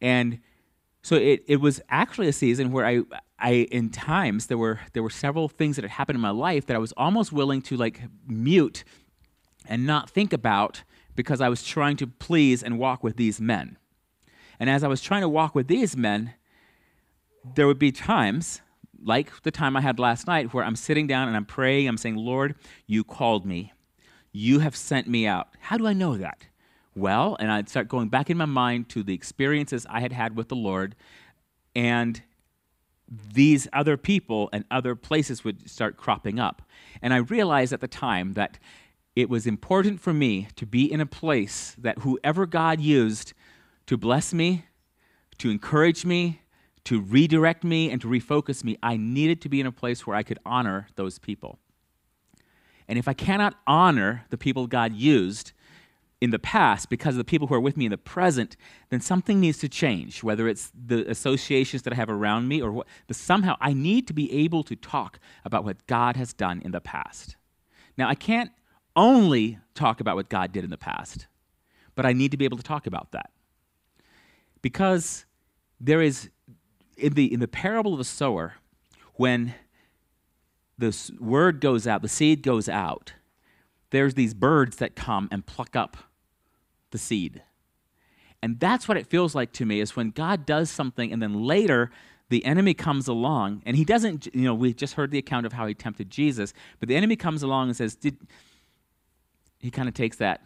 And 0.00 0.40
so 1.02 1.16
it, 1.16 1.44
it 1.46 1.56
was 1.56 1.80
actually 1.88 2.28
a 2.28 2.32
season 2.32 2.72
where 2.72 2.86
I, 2.86 3.02
I 3.38 3.50
in 3.70 3.90
times 3.90 4.46
there 4.46 4.58
were 4.58 4.80
there 4.94 5.02
were 5.02 5.10
several 5.10 5.48
things 5.48 5.76
that 5.76 5.82
had 5.82 5.92
happened 5.92 6.16
in 6.16 6.22
my 6.22 6.30
life 6.30 6.66
that 6.66 6.74
I 6.74 6.78
was 6.78 6.92
almost 6.96 7.30
willing 7.30 7.60
to 7.62 7.76
like 7.76 8.00
mute 8.26 8.84
and 9.66 9.86
not 9.86 10.08
think 10.08 10.32
about 10.32 10.82
because 11.14 11.40
I 11.40 11.48
was 11.48 11.62
trying 11.62 11.96
to 11.98 12.06
please 12.06 12.62
and 12.62 12.78
walk 12.78 13.04
with 13.04 13.16
these 13.16 13.40
men. 13.40 13.76
And 14.58 14.70
as 14.70 14.82
I 14.82 14.88
was 14.88 15.02
trying 15.02 15.20
to 15.20 15.28
walk 15.28 15.54
with 15.54 15.68
these 15.68 15.96
men, 15.96 16.34
there 17.54 17.66
would 17.66 17.78
be 17.78 17.92
times 17.92 18.62
like 19.04 19.42
the 19.42 19.50
time 19.50 19.76
I 19.76 19.80
had 19.80 19.98
last 19.98 20.26
night 20.26 20.52
where 20.52 20.64
I'm 20.64 20.76
sitting 20.76 21.06
down 21.06 21.28
and 21.28 21.36
I'm 21.36 21.44
praying, 21.44 21.88
I'm 21.88 21.96
saying, 21.96 22.16
"Lord, 22.16 22.54
you 22.86 23.04
called 23.04 23.44
me. 23.44 23.72
You 24.32 24.60
have 24.60 24.74
sent 24.74 25.08
me 25.08 25.26
out." 25.26 25.48
How 25.60 25.76
do 25.76 25.86
I 25.86 25.92
know 25.92 26.16
that? 26.16 26.46
Well, 26.96 27.36
and 27.40 27.50
I'd 27.50 27.68
start 27.68 27.88
going 27.88 28.08
back 28.08 28.30
in 28.30 28.36
my 28.36 28.44
mind 28.44 28.88
to 28.90 29.02
the 29.02 29.14
experiences 29.14 29.86
I 29.90 30.00
had 30.00 30.12
had 30.12 30.36
with 30.36 30.48
the 30.48 30.56
Lord 30.56 30.94
and 31.74 32.22
these 33.08 33.68
other 33.72 33.96
people 33.96 34.48
and 34.52 34.64
other 34.70 34.94
places 34.94 35.44
would 35.44 35.68
start 35.68 35.96
cropping 35.96 36.38
up. 36.38 36.62
And 37.02 37.12
I 37.12 37.18
realized 37.18 37.72
at 37.72 37.80
the 37.80 37.88
time 37.88 38.32
that 38.34 38.58
it 39.14 39.28
was 39.28 39.46
important 39.46 40.00
for 40.00 40.12
me 40.12 40.48
to 40.56 40.66
be 40.66 40.90
in 40.90 41.00
a 41.00 41.06
place 41.06 41.76
that 41.78 41.98
whoever 41.98 42.46
God 42.46 42.80
used 42.80 43.32
to 43.86 43.96
bless 43.96 44.32
me, 44.32 44.64
to 45.38 45.50
encourage 45.50 46.04
me, 46.04 46.40
to 46.84 47.00
redirect 47.00 47.64
me, 47.64 47.90
and 47.90 48.00
to 48.02 48.08
refocus 48.08 48.62
me, 48.62 48.76
I 48.82 48.96
needed 48.96 49.40
to 49.42 49.48
be 49.48 49.60
in 49.60 49.66
a 49.66 49.72
place 49.72 50.06
where 50.06 50.16
I 50.16 50.22
could 50.22 50.38
honor 50.44 50.88
those 50.96 51.18
people. 51.18 51.58
And 52.86 52.98
if 52.98 53.08
I 53.08 53.14
cannot 53.14 53.54
honor 53.66 54.26
the 54.28 54.36
people 54.36 54.66
God 54.66 54.94
used, 54.94 55.52
in 56.24 56.30
the 56.30 56.38
past 56.38 56.88
because 56.88 57.14
of 57.14 57.18
the 57.18 57.24
people 57.24 57.46
who 57.48 57.54
are 57.54 57.60
with 57.60 57.76
me 57.76 57.84
in 57.84 57.90
the 57.90 57.98
present, 57.98 58.56
then 58.88 58.98
something 58.98 59.40
needs 59.40 59.58
to 59.58 59.68
change, 59.68 60.22
whether 60.22 60.48
it's 60.48 60.72
the 60.74 61.08
associations 61.10 61.82
that 61.82 61.92
I 61.92 61.96
have 61.96 62.08
around 62.08 62.48
me 62.48 62.62
or 62.62 62.72
what. 62.72 62.86
But 63.06 63.16
somehow 63.16 63.56
I 63.60 63.74
need 63.74 64.08
to 64.08 64.14
be 64.14 64.32
able 64.32 64.62
to 64.64 64.74
talk 64.74 65.18
about 65.44 65.64
what 65.64 65.86
God 65.86 66.16
has 66.16 66.32
done 66.32 66.62
in 66.64 66.70
the 66.70 66.80
past. 66.80 67.36
Now, 67.98 68.08
I 68.08 68.14
can't 68.14 68.50
only 68.96 69.58
talk 69.74 70.00
about 70.00 70.16
what 70.16 70.30
God 70.30 70.50
did 70.50 70.64
in 70.64 70.70
the 70.70 70.78
past, 70.78 71.26
but 71.94 72.06
I 72.06 72.14
need 72.14 72.30
to 72.30 72.38
be 72.38 72.46
able 72.46 72.56
to 72.56 72.62
talk 72.62 72.86
about 72.86 73.12
that. 73.12 73.30
Because 74.62 75.26
there 75.78 76.00
is, 76.00 76.30
in 76.96 77.14
the, 77.14 77.32
in 77.32 77.40
the 77.40 77.48
parable 77.48 77.92
of 77.92 77.98
the 77.98 78.04
sower, 78.04 78.54
when 79.14 79.54
the 80.78 80.96
word 81.20 81.60
goes 81.60 81.86
out, 81.86 82.02
the 82.02 82.08
seed 82.08 82.42
goes 82.42 82.68
out, 82.68 83.14
there's 83.90 84.14
these 84.14 84.34
birds 84.34 84.76
that 84.76 84.96
come 84.96 85.28
and 85.30 85.46
pluck 85.46 85.76
up 85.76 85.96
the 86.90 86.98
seed. 86.98 87.42
And 88.42 88.60
that's 88.60 88.88
what 88.88 88.96
it 88.96 89.06
feels 89.06 89.34
like 89.34 89.52
to 89.52 89.64
me 89.64 89.80
is 89.80 89.96
when 89.96 90.10
God 90.10 90.44
does 90.44 90.70
something 90.70 91.12
and 91.12 91.22
then 91.22 91.44
later 91.44 91.90
the 92.28 92.44
enemy 92.44 92.74
comes 92.74 93.08
along 93.08 93.62
and 93.64 93.76
he 93.76 93.84
doesn't, 93.84 94.26
you 94.34 94.42
know, 94.42 94.54
we 94.54 94.74
just 94.74 94.94
heard 94.94 95.10
the 95.10 95.18
account 95.18 95.46
of 95.46 95.52
how 95.52 95.66
he 95.66 95.74
tempted 95.74 96.10
Jesus, 96.10 96.52
but 96.80 96.88
the 96.88 96.96
enemy 96.96 97.16
comes 97.16 97.42
along 97.42 97.68
and 97.68 97.76
says, 97.76 97.94
Did, 97.94 98.16
he 99.60 99.70
kind 99.70 99.88
of 99.88 99.94
takes 99.94 100.16
that. 100.18 100.42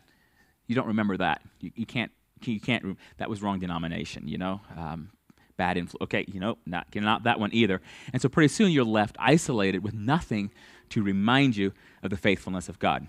You 0.66 0.74
don't 0.74 0.86
remember 0.86 1.16
that. 1.16 1.42
You, 1.60 1.72
you 1.74 1.86
can't, 1.86 2.12
you 2.44 2.60
can't, 2.60 2.96
that 3.16 3.28
was 3.28 3.42
wrong 3.42 3.58
denomination, 3.58 4.28
you 4.28 4.38
know, 4.38 4.60
um, 4.76 5.10
bad 5.58 5.76
influence. 5.76 6.04
Okay, 6.04 6.24
you 6.26 6.40
know, 6.40 6.56
not, 6.64 6.86
not 6.94 7.24
that 7.24 7.38
one 7.38 7.50
either. 7.52 7.82
And 8.14 8.22
so 8.22 8.30
pretty 8.30 8.48
soon 8.48 8.72
you're 8.72 8.84
left 8.84 9.16
isolated 9.18 9.82
with 9.82 9.92
nothing 9.92 10.50
to 10.88 11.02
remind 11.02 11.54
you 11.56 11.74
of 12.02 12.08
the 12.08 12.16
faithfulness 12.16 12.70
of 12.70 12.78
God. 12.78 13.06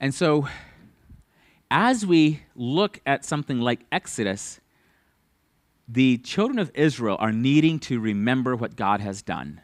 And 0.00 0.12
so 0.12 0.48
as 1.70 2.04
we 2.04 2.42
look 2.56 3.00
at 3.06 3.24
something 3.24 3.60
like 3.60 3.80
Exodus, 3.92 4.60
the 5.86 6.18
children 6.18 6.58
of 6.58 6.70
Israel 6.74 7.16
are 7.20 7.32
needing 7.32 7.78
to 7.80 8.00
remember 8.00 8.56
what 8.56 8.74
God 8.74 9.00
has 9.00 9.22
done. 9.22 9.60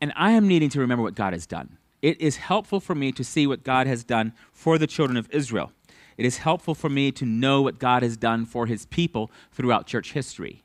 And 0.00 0.12
I 0.16 0.32
am 0.32 0.48
needing 0.48 0.70
to 0.70 0.80
remember 0.80 1.02
what 1.02 1.14
God 1.14 1.32
has 1.32 1.46
done. 1.46 1.78
It 2.02 2.20
is 2.20 2.36
helpful 2.36 2.80
for 2.80 2.94
me 2.94 3.12
to 3.12 3.22
see 3.22 3.46
what 3.46 3.62
God 3.62 3.86
has 3.86 4.04
done 4.04 4.32
for 4.52 4.78
the 4.78 4.86
children 4.86 5.16
of 5.16 5.28
Israel. 5.30 5.72
It 6.20 6.26
is 6.26 6.36
helpful 6.36 6.74
for 6.74 6.90
me 6.90 7.10
to 7.12 7.24
know 7.24 7.62
what 7.62 7.78
God 7.78 8.02
has 8.02 8.18
done 8.18 8.44
for 8.44 8.66
his 8.66 8.84
people 8.84 9.30
throughout 9.52 9.86
church 9.86 10.12
history. 10.12 10.62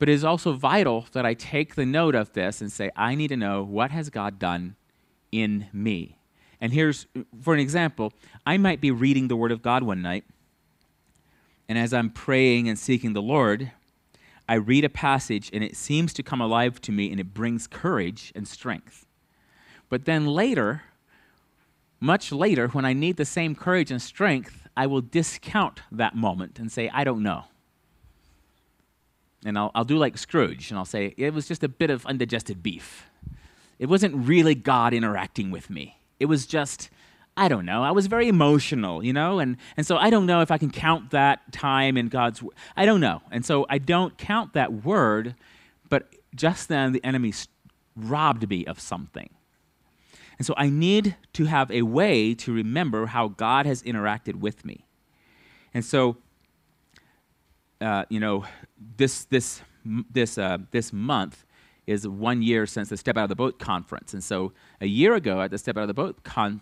But 0.00 0.08
it 0.08 0.12
is 0.14 0.24
also 0.24 0.54
vital 0.54 1.06
that 1.12 1.24
I 1.24 1.34
take 1.34 1.76
the 1.76 1.86
note 1.86 2.16
of 2.16 2.32
this 2.32 2.60
and 2.60 2.72
say, 2.72 2.90
I 2.96 3.14
need 3.14 3.28
to 3.28 3.36
know 3.36 3.62
what 3.62 3.92
has 3.92 4.10
God 4.10 4.40
done 4.40 4.74
in 5.30 5.68
me. 5.72 6.18
And 6.60 6.72
here's, 6.72 7.06
for 7.42 7.54
an 7.54 7.60
example, 7.60 8.12
I 8.44 8.56
might 8.56 8.80
be 8.80 8.90
reading 8.90 9.28
the 9.28 9.36
Word 9.36 9.52
of 9.52 9.62
God 9.62 9.84
one 9.84 10.02
night, 10.02 10.24
and 11.68 11.78
as 11.78 11.94
I'm 11.94 12.10
praying 12.10 12.68
and 12.68 12.76
seeking 12.76 13.12
the 13.12 13.22
Lord, 13.22 13.70
I 14.48 14.54
read 14.54 14.84
a 14.84 14.88
passage 14.88 15.48
and 15.52 15.62
it 15.62 15.76
seems 15.76 16.12
to 16.14 16.24
come 16.24 16.40
alive 16.40 16.80
to 16.80 16.90
me 16.90 17.12
and 17.12 17.20
it 17.20 17.32
brings 17.32 17.68
courage 17.68 18.32
and 18.34 18.48
strength. 18.48 19.06
But 19.88 20.06
then 20.06 20.26
later, 20.26 20.82
much 22.02 22.32
later, 22.32 22.66
when 22.68 22.84
I 22.84 22.94
need 22.94 23.16
the 23.16 23.24
same 23.24 23.54
courage 23.54 23.92
and 23.92 24.02
strength, 24.02 24.66
I 24.76 24.88
will 24.88 25.00
discount 25.00 25.80
that 25.92 26.16
moment 26.16 26.58
and 26.58 26.70
say, 26.70 26.90
I 26.92 27.04
don't 27.04 27.22
know. 27.22 27.44
And 29.44 29.56
I'll, 29.56 29.70
I'll 29.72 29.84
do 29.84 29.96
like 29.96 30.18
Scrooge, 30.18 30.70
and 30.70 30.78
I'll 30.78 30.84
say, 30.84 31.14
it 31.16 31.32
was 31.32 31.46
just 31.46 31.62
a 31.62 31.68
bit 31.68 31.90
of 31.90 32.04
undigested 32.06 32.60
beef. 32.60 33.08
It 33.78 33.86
wasn't 33.86 34.26
really 34.26 34.56
God 34.56 34.92
interacting 34.92 35.52
with 35.52 35.70
me. 35.70 35.98
It 36.18 36.26
was 36.26 36.44
just, 36.44 36.90
I 37.36 37.46
don't 37.46 37.64
know. 37.64 37.84
I 37.84 37.92
was 37.92 38.08
very 38.08 38.26
emotional, 38.26 39.04
you 39.04 39.12
know? 39.12 39.38
And, 39.38 39.56
and 39.76 39.86
so 39.86 39.96
I 39.96 40.10
don't 40.10 40.26
know 40.26 40.40
if 40.40 40.50
I 40.50 40.58
can 40.58 40.70
count 40.70 41.12
that 41.12 41.52
time 41.52 41.96
in 41.96 42.08
God's. 42.08 42.42
I 42.76 42.84
don't 42.84 43.00
know. 43.00 43.22
And 43.30 43.44
so 43.44 43.64
I 43.70 43.78
don't 43.78 44.18
count 44.18 44.54
that 44.54 44.84
word, 44.84 45.36
but 45.88 46.08
just 46.34 46.68
then 46.68 46.90
the 46.90 47.04
enemy 47.04 47.32
robbed 47.96 48.50
me 48.50 48.66
of 48.66 48.80
something. 48.80 49.30
And 50.38 50.46
so 50.46 50.54
I 50.56 50.68
need 50.68 51.16
to 51.34 51.44
have 51.44 51.70
a 51.70 51.82
way 51.82 52.34
to 52.34 52.52
remember 52.52 53.06
how 53.06 53.28
God 53.28 53.66
has 53.66 53.82
interacted 53.82 54.36
with 54.36 54.64
me. 54.64 54.84
And 55.74 55.84
so 55.84 56.16
uh, 57.82 58.04
you 58.08 58.20
know, 58.20 58.44
this 58.96 59.24
this 59.24 59.60
this 59.84 60.38
uh, 60.38 60.58
this 60.70 60.92
month 60.92 61.44
is 61.86 62.06
one 62.06 62.40
year 62.40 62.64
since 62.64 62.88
the 62.88 62.96
Step 62.96 63.16
Out 63.16 63.24
of 63.24 63.28
the 63.28 63.34
Boat 63.34 63.58
conference, 63.58 64.14
and 64.14 64.22
so 64.22 64.52
a 64.80 64.86
year 64.86 65.14
ago 65.14 65.42
at 65.42 65.50
the 65.50 65.58
Step 65.58 65.76
Out 65.76 65.82
of 65.82 65.88
the 65.88 65.94
Boat 65.94 66.22
con- 66.22 66.60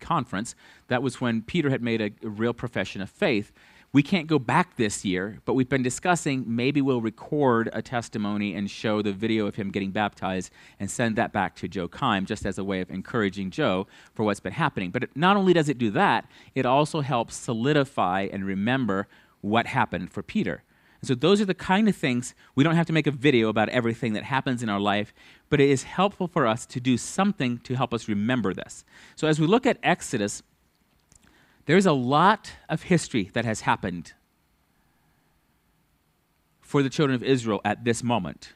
conference, 0.00 0.54
that 0.88 1.02
was 1.02 1.20
when 1.20 1.40
Peter 1.40 1.70
had 1.70 1.82
made 1.82 2.02
a, 2.02 2.10
a 2.22 2.28
real 2.28 2.52
profession 2.52 3.00
of 3.00 3.08
faith. 3.08 3.52
We 3.90 4.02
can't 4.02 4.26
go 4.26 4.38
back 4.38 4.76
this 4.76 5.02
year, 5.02 5.40
but 5.46 5.54
we've 5.54 5.68
been 5.68 5.82
discussing 5.82 6.44
maybe 6.46 6.82
we'll 6.82 7.00
record 7.00 7.70
a 7.72 7.80
testimony 7.80 8.54
and 8.54 8.70
show 8.70 9.00
the 9.00 9.14
video 9.14 9.46
of 9.46 9.54
him 9.54 9.70
getting 9.70 9.92
baptized 9.92 10.52
and 10.78 10.90
send 10.90 11.16
that 11.16 11.32
back 11.32 11.56
to 11.56 11.68
Joe 11.68 11.88
Kime 11.88 12.26
just 12.26 12.44
as 12.44 12.58
a 12.58 12.64
way 12.64 12.82
of 12.82 12.90
encouraging 12.90 13.50
Joe 13.50 13.86
for 14.12 14.24
what's 14.24 14.40
been 14.40 14.52
happening. 14.52 14.90
But 14.90 15.04
it, 15.04 15.16
not 15.16 15.38
only 15.38 15.54
does 15.54 15.70
it 15.70 15.78
do 15.78 15.90
that, 15.92 16.30
it 16.54 16.66
also 16.66 17.00
helps 17.00 17.34
solidify 17.34 18.28
and 18.30 18.44
remember 18.44 19.08
what 19.40 19.68
happened 19.68 20.12
for 20.12 20.22
Peter. 20.22 20.64
And 21.00 21.08
so 21.08 21.14
those 21.14 21.40
are 21.40 21.46
the 21.46 21.54
kind 21.54 21.88
of 21.88 21.96
things 21.96 22.34
we 22.54 22.64
don't 22.64 22.74
have 22.74 22.86
to 22.86 22.92
make 22.92 23.06
a 23.06 23.12
video 23.12 23.48
about 23.48 23.70
everything 23.70 24.12
that 24.14 24.24
happens 24.24 24.62
in 24.62 24.68
our 24.68 24.80
life, 24.80 25.14
but 25.48 25.60
it 25.60 25.70
is 25.70 25.84
helpful 25.84 26.26
for 26.26 26.46
us 26.46 26.66
to 26.66 26.80
do 26.80 26.98
something 26.98 27.58
to 27.60 27.74
help 27.74 27.94
us 27.94 28.08
remember 28.08 28.52
this. 28.52 28.84
So 29.16 29.28
as 29.28 29.40
we 29.40 29.46
look 29.46 29.64
at 29.64 29.78
Exodus, 29.82 30.42
there's 31.68 31.84
a 31.84 31.92
lot 31.92 32.52
of 32.70 32.84
history 32.84 33.28
that 33.34 33.44
has 33.44 33.60
happened 33.60 34.14
for 36.62 36.82
the 36.82 36.88
children 36.88 37.14
of 37.14 37.22
Israel 37.22 37.60
at 37.62 37.84
this 37.84 38.02
moment. 38.02 38.54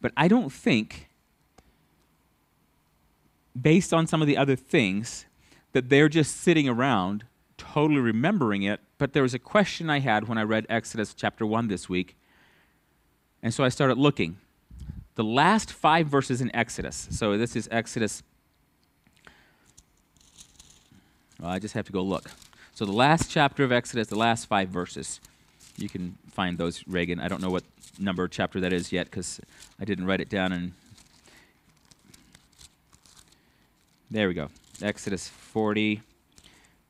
But 0.00 0.10
I 0.16 0.26
don't 0.26 0.50
think, 0.50 1.08
based 3.60 3.94
on 3.94 4.08
some 4.08 4.20
of 4.20 4.26
the 4.26 4.36
other 4.36 4.56
things, 4.56 5.26
that 5.70 5.88
they're 5.88 6.08
just 6.08 6.36
sitting 6.36 6.68
around 6.68 7.22
totally 7.56 8.00
remembering 8.00 8.64
it, 8.64 8.80
but 8.98 9.12
there 9.12 9.22
was 9.22 9.32
a 9.32 9.38
question 9.38 9.88
I 9.88 10.00
had 10.00 10.26
when 10.26 10.38
I 10.38 10.42
read 10.42 10.66
Exodus 10.68 11.14
chapter 11.14 11.46
1 11.46 11.68
this 11.68 11.88
week. 11.88 12.16
And 13.40 13.54
so 13.54 13.62
I 13.62 13.68
started 13.68 13.98
looking. 13.98 14.38
The 15.14 15.22
last 15.22 15.72
five 15.72 16.08
verses 16.08 16.40
in 16.40 16.54
Exodus, 16.56 17.06
so 17.12 17.38
this 17.38 17.54
is 17.54 17.68
Exodus. 17.70 18.24
Well, 21.40 21.50
I 21.50 21.58
just 21.58 21.74
have 21.74 21.86
to 21.86 21.92
go 21.92 22.02
look. 22.02 22.30
So 22.74 22.84
the 22.84 22.92
last 22.92 23.30
chapter 23.30 23.64
of 23.64 23.72
Exodus, 23.72 24.08
the 24.08 24.16
last 24.16 24.46
five 24.46 24.68
verses. 24.68 25.20
You 25.76 25.88
can 25.88 26.16
find 26.30 26.56
those, 26.56 26.86
Reagan. 26.86 27.20
I 27.20 27.28
don't 27.28 27.42
know 27.42 27.50
what 27.50 27.64
number 27.98 28.28
chapter 28.28 28.60
that 28.60 28.72
is 28.72 28.92
yet 28.92 29.06
because 29.06 29.40
I 29.80 29.84
didn't 29.84 30.06
write 30.06 30.20
it 30.20 30.28
down. 30.28 30.52
And 30.52 30.72
there 34.10 34.28
we 34.28 34.34
go. 34.34 34.48
Exodus 34.82 35.28
40 35.28 36.02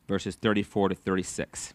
verses 0.06 0.36
34 0.36 0.90
to 0.90 0.94
36. 0.94 1.74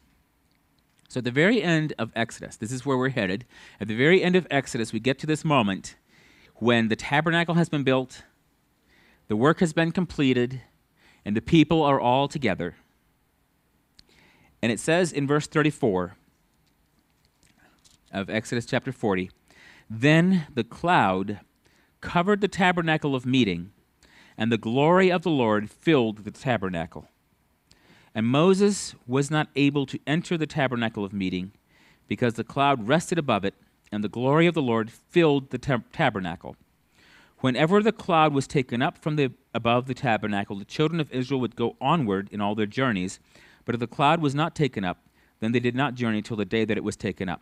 So 1.10 1.18
at 1.18 1.25
the 1.25 1.32
very 1.32 1.62
end 1.62 1.94
of 2.00 2.12
Exodus, 2.16 2.56
this 2.56 2.72
is 2.72 2.86
where 2.86 2.98
we're 2.98 3.10
headed. 3.10 3.46
At 3.82 3.90
the 3.90 3.96
very 3.96 4.24
end 4.24 4.38
of 4.38 4.48
Exodus, 4.50 4.94
we 4.94 5.00
get 5.01 5.20
to 5.20 5.28
this 5.28 5.44
moment 5.44 5.96
when 6.56 6.88
the 6.88 6.96
tabernacle 6.96 7.56
has 7.56 7.68
been 7.68 7.84
built, 7.84 8.24
the 9.28 9.36
work 9.36 9.60
has 9.60 9.74
been 9.74 9.92
completed, 9.92 10.62
and 11.25 11.36
the 11.36 11.42
people 11.42 11.84
are 11.84 12.00
all 12.00 12.28
together. 12.28 12.75
And 14.62 14.72
it 14.72 14.80
says 14.80 15.12
in 15.12 15.28
verse 15.28 15.48
34 15.48 16.16
of 18.12 18.30
Exodus 18.30 18.66
chapter 18.66 18.92
40 18.92 19.32
Then 19.90 20.48
the 20.54 20.63
cloud 20.63 21.40
covered 22.01 22.42
the 22.42 22.48
tabernacle 22.48 23.16
of 23.16 23.25
meeting, 23.25 23.72
and 24.38 24.51
the 24.51 24.58
glory 24.58 25.12
of 25.12 25.22
the 25.22 25.30
Lord 25.30 25.70
filled 25.70 26.20
the 26.20 26.32
tabernacle. 26.32 27.08
And 28.13 28.25
Moses 28.25 28.96
was 29.08 29.32
not 29.32 29.48
able 29.56 29.86
to 29.86 30.00
enter 30.06 30.38
the 30.38 30.48
tabernacle 30.48 31.06
of 31.06 31.13
meeting 31.13 31.51
because 32.08 32.34
the 32.34 32.44
cloud 32.44 32.88
rested 32.88 33.18
above 33.18 33.46
it, 33.46 33.54
and 33.92 34.04
the 34.04 34.10
glory 34.10 34.48
of 34.48 34.54
the 34.54 34.62
Lord 34.62 34.92
filled 34.92 35.50
the 35.50 35.58
tab- 35.58 35.92
tabernacle. 35.94 36.58
Whenever 37.41 37.81
the 37.81 37.91
cloud 37.91 38.33
was 38.33 38.48
taken 38.48 38.81
up 38.81 39.00
from 39.00 39.15
the 39.15 39.31
above 39.53 39.88
the 39.88 39.93
tabernacle, 39.95 40.55
the 40.55 40.65
children 40.65 41.00
of 41.00 41.12
Israel 41.12 41.39
would 41.41 41.55
go 41.55 41.75
onward 41.81 42.29
in 42.31 42.39
all 42.39 42.55
their 42.55 42.67
journeys. 42.67 43.19
But 43.65 43.75
if 43.75 43.79
the 43.79 43.88
cloud 43.88 44.21
was 44.21 44.36
not 44.36 44.55
taken 44.55 44.86
up, 44.86 45.05
then 45.39 45.51
they 45.51 45.60
did 45.60 45.75
not 45.75 45.95
journey 45.95 46.21
till 46.21 46.38
the 46.38 46.45
day 46.45 46.65
that 46.65 46.77
it 46.77 46.83
was 46.83 46.95
taken 46.95 47.27
up. 47.27 47.41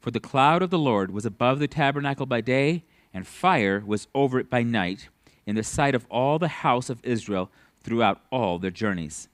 For 0.00 0.10
the 0.10 0.20
cloud 0.20 0.62
of 0.62 0.70
the 0.70 0.78
Lord 0.78 1.12
was 1.12 1.24
above 1.24 1.60
the 1.60 1.68
tabernacle 1.68 2.26
by 2.26 2.40
day, 2.40 2.84
and 3.14 3.26
fire 3.26 3.82
was 3.86 4.08
over 4.14 4.40
it 4.40 4.50
by 4.50 4.64
night, 4.64 5.08
in 5.46 5.54
the 5.54 5.62
sight 5.62 5.94
of 5.94 6.06
all 6.10 6.38
the 6.38 6.48
house 6.48 6.90
of 6.90 7.00
Israel 7.04 7.50
throughout 7.82 8.20
all 8.30 8.58
their 8.58 8.70
journeys. 8.70 9.28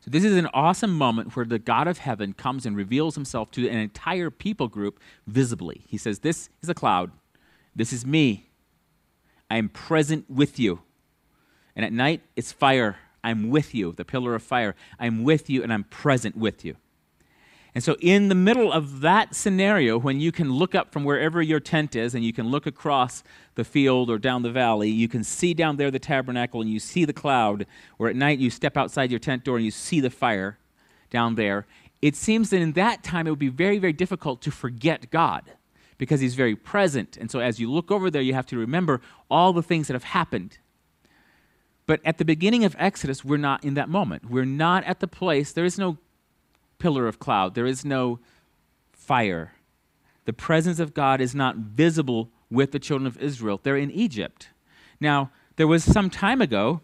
So, 0.00 0.10
this 0.10 0.24
is 0.24 0.36
an 0.36 0.48
awesome 0.54 0.96
moment 0.96 1.34
where 1.34 1.44
the 1.44 1.58
God 1.58 1.88
of 1.88 1.98
heaven 1.98 2.32
comes 2.32 2.64
and 2.64 2.76
reveals 2.76 3.16
himself 3.16 3.50
to 3.52 3.68
an 3.68 3.78
entire 3.78 4.30
people 4.30 4.68
group 4.68 5.00
visibly. 5.26 5.82
He 5.88 5.98
says, 5.98 6.20
This 6.20 6.48
is 6.62 6.68
a 6.68 6.74
cloud. 6.74 7.10
This 7.76 7.92
is 7.92 8.06
me. 8.06 8.48
I 9.50 9.58
am 9.58 9.68
present 9.68 10.28
with 10.30 10.58
you. 10.58 10.80
And 11.76 11.84
at 11.84 11.92
night, 11.92 12.22
it's 12.34 12.50
fire. 12.50 12.96
I'm 13.22 13.50
with 13.50 13.74
you, 13.74 13.92
the 13.92 14.04
pillar 14.04 14.34
of 14.34 14.42
fire. 14.42 14.74
I'm 14.98 15.22
with 15.22 15.50
you 15.50 15.62
and 15.62 15.72
I'm 15.72 15.84
present 15.84 16.36
with 16.36 16.64
you. 16.64 16.76
And 17.74 17.84
so, 17.84 17.94
in 18.00 18.28
the 18.28 18.34
middle 18.34 18.72
of 18.72 19.02
that 19.02 19.34
scenario, 19.34 19.98
when 19.98 20.18
you 20.18 20.32
can 20.32 20.50
look 20.50 20.74
up 20.74 20.90
from 20.90 21.04
wherever 21.04 21.42
your 21.42 21.60
tent 21.60 21.94
is 21.94 22.14
and 22.14 22.24
you 22.24 22.32
can 22.32 22.48
look 22.48 22.64
across 22.64 23.22
the 23.54 23.64
field 23.64 24.08
or 24.08 24.16
down 24.16 24.40
the 24.40 24.50
valley, 24.50 24.88
you 24.88 25.08
can 25.08 25.22
see 25.22 25.52
down 25.52 25.76
there 25.76 25.90
the 25.90 25.98
tabernacle 25.98 26.62
and 26.62 26.70
you 26.70 26.80
see 26.80 27.04
the 27.04 27.12
cloud, 27.12 27.66
or 27.98 28.08
at 28.08 28.16
night 28.16 28.38
you 28.38 28.48
step 28.48 28.78
outside 28.78 29.10
your 29.10 29.20
tent 29.20 29.44
door 29.44 29.56
and 29.56 29.64
you 29.66 29.70
see 29.70 30.00
the 30.00 30.08
fire 30.08 30.56
down 31.10 31.34
there. 31.34 31.66
It 32.00 32.16
seems 32.16 32.48
that 32.48 32.62
in 32.62 32.72
that 32.72 33.02
time 33.02 33.26
it 33.26 33.30
would 33.30 33.38
be 33.38 33.48
very, 33.48 33.76
very 33.78 33.92
difficult 33.92 34.40
to 34.42 34.50
forget 34.50 35.10
God 35.10 35.42
because 35.98 36.20
He's 36.20 36.34
very 36.34 36.56
present. 36.56 37.16
And 37.16 37.30
so, 37.30 37.40
as 37.40 37.58
you 37.58 37.70
look 37.70 37.90
over 37.90 38.10
there, 38.10 38.22
you 38.22 38.34
have 38.34 38.46
to 38.46 38.58
remember 38.58 39.00
all 39.30 39.52
the 39.52 39.62
things 39.62 39.86
that 39.88 39.94
have 39.94 40.04
happened. 40.04 40.58
But 41.86 42.00
at 42.04 42.18
the 42.18 42.24
beginning 42.24 42.64
of 42.64 42.74
Exodus, 42.78 43.24
we're 43.24 43.36
not 43.36 43.64
in 43.64 43.74
that 43.74 43.88
moment. 43.88 44.28
We're 44.28 44.44
not 44.44 44.84
at 44.84 45.00
the 45.00 45.06
place, 45.06 45.52
there 45.52 45.64
is 45.64 45.78
no 45.78 45.98
pillar 46.78 47.06
of 47.06 47.18
cloud, 47.18 47.54
there 47.54 47.66
is 47.66 47.84
no 47.84 48.18
fire. 48.92 49.52
The 50.24 50.32
presence 50.32 50.80
of 50.80 50.94
God 50.94 51.20
is 51.20 51.34
not 51.34 51.56
visible 51.56 52.30
with 52.50 52.72
the 52.72 52.80
children 52.80 53.06
of 53.06 53.16
Israel. 53.18 53.60
They're 53.62 53.76
in 53.76 53.92
Egypt. 53.92 54.48
Now, 55.00 55.30
there 55.54 55.68
was 55.68 55.84
some 55.84 56.10
time 56.10 56.42
ago, 56.42 56.80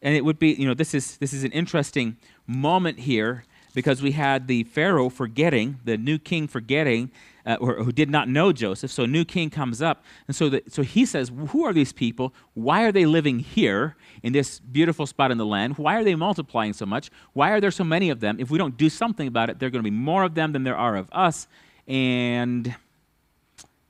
and 0.00 0.14
it 0.14 0.24
would 0.24 0.38
be, 0.38 0.52
you 0.52 0.66
know, 0.66 0.74
this 0.74 0.94
is 0.94 1.16
this 1.16 1.32
is 1.32 1.44
an 1.44 1.52
interesting 1.52 2.16
moment 2.46 3.00
here 3.00 3.44
because 3.74 4.00
we 4.00 4.12
had 4.12 4.46
the 4.46 4.64
Pharaoh 4.64 5.08
forgetting, 5.08 5.80
the 5.84 5.96
new 5.96 6.18
king 6.18 6.46
forgetting, 6.46 7.10
uh, 7.46 7.56
or 7.60 7.82
who 7.84 7.92
did 7.92 8.10
not 8.10 8.28
know 8.28 8.52
Joseph. 8.52 8.90
So 8.90 9.04
a 9.04 9.06
new 9.06 9.24
king 9.24 9.50
comes 9.50 9.82
up, 9.82 10.04
and 10.26 10.36
so 10.36 10.48
the, 10.48 10.62
so 10.68 10.82
he 10.82 11.04
says, 11.04 11.30
"Who 11.48 11.64
are 11.64 11.72
these 11.72 11.92
people? 11.92 12.34
Why 12.54 12.84
are 12.84 12.92
they 12.92 13.06
living 13.06 13.38
here 13.38 13.96
in 14.22 14.32
this 14.32 14.60
beautiful 14.60 15.06
spot 15.06 15.30
in 15.30 15.38
the 15.38 15.46
land? 15.46 15.78
Why 15.78 15.96
are 15.96 16.04
they 16.04 16.14
multiplying 16.14 16.72
so 16.72 16.86
much? 16.86 17.10
Why 17.32 17.50
are 17.50 17.60
there 17.60 17.70
so 17.70 17.84
many 17.84 18.10
of 18.10 18.20
them? 18.20 18.36
If 18.38 18.50
we 18.50 18.58
don't 18.58 18.76
do 18.76 18.88
something 18.88 19.28
about 19.28 19.50
it, 19.50 19.58
there 19.58 19.66
are 19.66 19.70
going 19.70 19.84
to 19.84 19.90
be 19.90 19.96
more 19.96 20.22
of 20.22 20.34
them 20.34 20.52
than 20.52 20.64
there 20.64 20.76
are 20.76 20.96
of 20.96 21.08
us, 21.12 21.46
and 21.86 22.74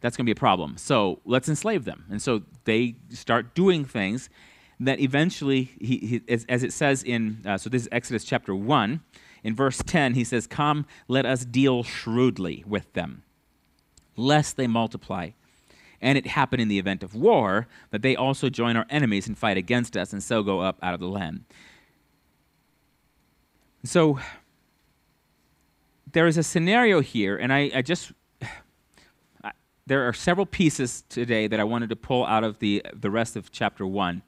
that's 0.00 0.16
going 0.16 0.24
to 0.24 0.28
be 0.28 0.36
a 0.36 0.40
problem. 0.40 0.76
So 0.76 1.20
let's 1.24 1.48
enslave 1.48 1.84
them." 1.84 2.04
And 2.10 2.20
so 2.20 2.42
they 2.64 2.96
start 3.10 3.54
doing 3.54 3.84
things. 3.84 4.28
that 4.80 4.98
eventually, 4.98 5.70
he, 5.80 5.98
he 5.98 6.22
as, 6.28 6.44
as, 6.48 6.64
it 6.64 6.72
says 6.72 7.04
in, 7.04 7.40
uh, 7.46 7.56
so 7.56 7.70
this 7.70 7.82
is 7.82 7.88
Exodus 7.92 8.24
chapter 8.24 8.54
1, 8.54 9.00
in 9.44 9.54
verse 9.54 9.80
10, 9.84 10.14
he 10.14 10.24
says, 10.24 10.46
Come, 10.46 10.86
let 11.06 11.26
us 11.26 11.44
deal 11.44 11.82
shrewdly 11.82 12.64
with 12.66 12.92
them, 12.94 13.22
lest 14.16 14.56
they 14.56 14.66
multiply. 14.66 15.30
And 16.00 16.18
it 16.18 16.26
happen 16.26 16.60
in 16.60 16.68
the 16.68 16.78
event 16.78 17.02
of 17.02 17.14
war 17.14 17.66
that 17.90 18.02
they 18.02 18.14
also 18.14 18.50
join 18.50 18.76
our 18.76 18.86
enemies 18.90 19.26
and 19.26 19.38
fight 19.38 19.56
against 19.56 19.96
us, 19.96 20.12
and 20.12 20.22
so 20.22 20.42
go 20.42 20.60
up 20.60 20.78
out 20.82 20.94
of 20.94 21.00
the 21.00 21.08
land. 21.08 21.44
So 23.84 24.18
there 26.12 26.26
is 26.26 26.38
a 26.38 26.42
scenario 26.42 27.00
here, 27.00 27.36
and 27.36 27.52
I, 27.52 27.70
I 27.74 27.82
just 27.82 28.12
there 29.86 30.06
are 30.08 30.12
several 30.12 30.46
pieces 30.46 31.04
today 31.08 31.46
that 31.46 31.60
I 31.60 31.64
wanted 31.64 31.90
to 31.90 31.96
pull 31.96 32.24
out 32.26 32.44
of 32.44 32.58
the 32.58 32.84
the 32.92 33.10
rest 33.10 33.36
of 33.36 33.50
chapter 33.50 33.86
one. 33.86 34.22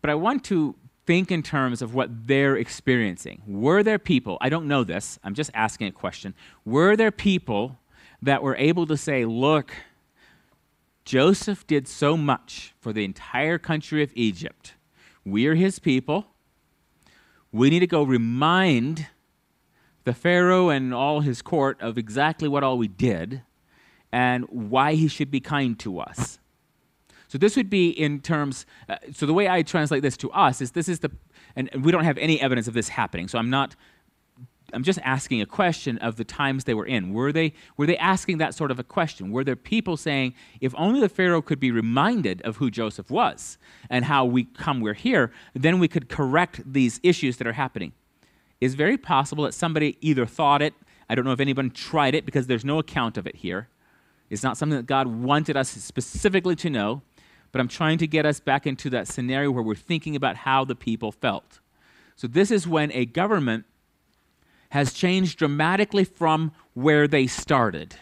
But 0.00 0.10
I 0.10 0.14
want 0.14 0.44
to 0.44 0.74
think 1.06 1.30
in 1.30 1.42
terms 1.42 1.82
of 1.82 1.94
what 1.94 2.26
they're 2.26 2.56
experiencing. 2.56 3.42
Were 3.46 3.82
there 3.82 3.98
people, 3.98 4.38
I 4.40 4.48
don't 4.48 4.66
know 4.66 4.84
this, 4.84 5.18
I'm 5.22 5.34
just 5.34 5.50
asking 5.54 5.88
a 5.88 5.92
question. 5.92 6.34
Were 6.64 6.96
there 6.96 7.10
people 7.10 7.78
that 8.24 8.42
were 8.42 8.56
able 8.56 8.86
to 8.86 8.96
say, 8.96 9.24
look, 9.24 9.74
Joseph 11.04 11.66
did 11.66 11.86
so 11.86 12.16
much 12.16 12.74
for 12.80 12.92
the 12.92 13.04
entire 13.04 13.58
country 13.58 14.02
of 14.02 14.10
Egypt. 14.14 14.74
We're 15.24 15.54
his 15.54 15.78
people. 15.78 16.26
We 17.52 17.68
need 17.68 17.80
to 17.80 17.86
go 17.86 18.02
remind 18.02 19.08
the 20.04 20.14
Pharaoh 20.14 20.70
and 20.70 20.94
all 20.94 21.20
his 21.20 21.42
court 21.42 21.80
of 21.80 21.98
exactly 21.98 22.48
what 22.48 22.64
all 22.64 22.78
we 22.78 22.88
did 22.88 23.42
and 24.10 24.44
why 24.46 24.94
he 24.94 25.06
should 25.08 25.30
be 25.30 25.40
kind 25.40 25.78
to 25.80 26.00
us. 26.00 26.38
So 27.28 27.36
this 27.36 27.56
would 27.56 27.68
be 27.68 27.90
in 27.90 28.20
terms. 28.20 28.64
Uh, 28.88 28.96
so 29.12 29.26
the 29.26 29.34
way 29.34 29.48
I 29.48 29.62
translate 29.62 30.02
this 30.02 30.16
to 30.18 30.30
us 30.30 30.60
is 30.60 30.70
this 30.70 30.88
is 30.88 31.00
the, 31.00 31.10
and 31.56 31.68
we 31.82 31.92
don't 31.92 32.04
have 32.04 32.16
any 32.18 32.40
evidence 32.40 32.68
of 32.68 32.74
this 32.74 32.88
happening. 32.88 33.28
So 33.28 33.38
I'm 33.38 33.50
not. 33.50 33.76
I'm 34.74 34.82
just 34.82 34.98
asking 35.02 35.40
a 35.40 35.46
question 35.46 35.98
of 35.98 36.16
the 36.16 36.24
times 36.24 36.64
they 36.64 36.74
were 36.74 36.86
in. 36.86 37.12
Were 37.12 37.32
they 37.32 37.54
were 37.76 37.86
they 37.86 37.96
asking 37.96 38.38
that 38.38 38.54
sort 38.54 38.70
of 38.70 38.78
a 38.78 38.84
question? 38.84 39.30
Were 39.30 39.44
there 39.44 39.56
people 39.56 39.96
saying, 39.96 40.34
if 40.60 40.74
only 40.76 41.00
the 41.00 41.08
Pharaoh 41.08 41.42
could 41.42 41.60
be 41.60 41.70
reminded 41.70 42.42
of 42.42 42.56
who 42.56 42.70
Joseph 42.70 43.10
was 43.10 43.58
and 43.88 44.04
how 44.04 44.24
we 44.24 44.44
come 44.44 44.80
we're 44.80 44.94
here, 44.94 45.32
then 45.54 45.78
we 45.78 45.88
could 45.88 46.08
correct 46.08 46.60
these 46.64 47.00
issues 47.02 47.36
that 47.38 47.46
are 47.46 47.52
happening? 47.52 47.92
It's 48.60 48.74
very 48.74 48.98
possible 48.98 49.44
that 49.44 49.54
somebody 49.54 49.96
either 50.00 50.26
thought 50.26 50.62
it. 50.62 50.74
I 51.08 51.14
don't 51.14 51.24
know 51.24 51.32
if 51.32 51.40
anyone 51.40 51.70
tried 51.70 52.14
it 52.14 52.24
because 52.24 52.46
there's 52.46 52.64
no 52.64 52.78
account 52.78 53.16
of 53.16 53.26
it 53.26 53.36
here. 53.36 53.68
It's 54.30 54.42
not 54.42 54.56
something 54.56 54.76
that 54.76 54.86
God 54.86 55.06
wanted 55.06 55.56
us 55.56 55.68
specifically 55.68 56.56
to 56.56 56.70
know 56.70 57.02
but 57.54 57.60
I'm 57.60 57.68
trying 57.68 57.98
to 57.98 58.08
get 58.08 58.26
us 58.26 58.40
back 58.40 58.66
into 58.66 58.90
that 58.90 59.06
scenario 59.06 59.48
where 59.52 59.62
we're 59.62 59.76
thinking 59.76 60.16
about 60.16 60.34
how 60.34 60.64
the 60.64 60.74
people 60.74 61.12
felt. 61.12 61.60
So, 62.16 62.26
this 62.26 62.50
is 62.50 62.66
when 62.66 62.90
a 62.90 63.06
government 63.06 63.64
has 64.74 64.92
changed 64.92 65.38
dramatically 65.38 66.02
from 66.02 66.50
where 66.72 67.06
they 67.06 67.28
started. 67.28 67.94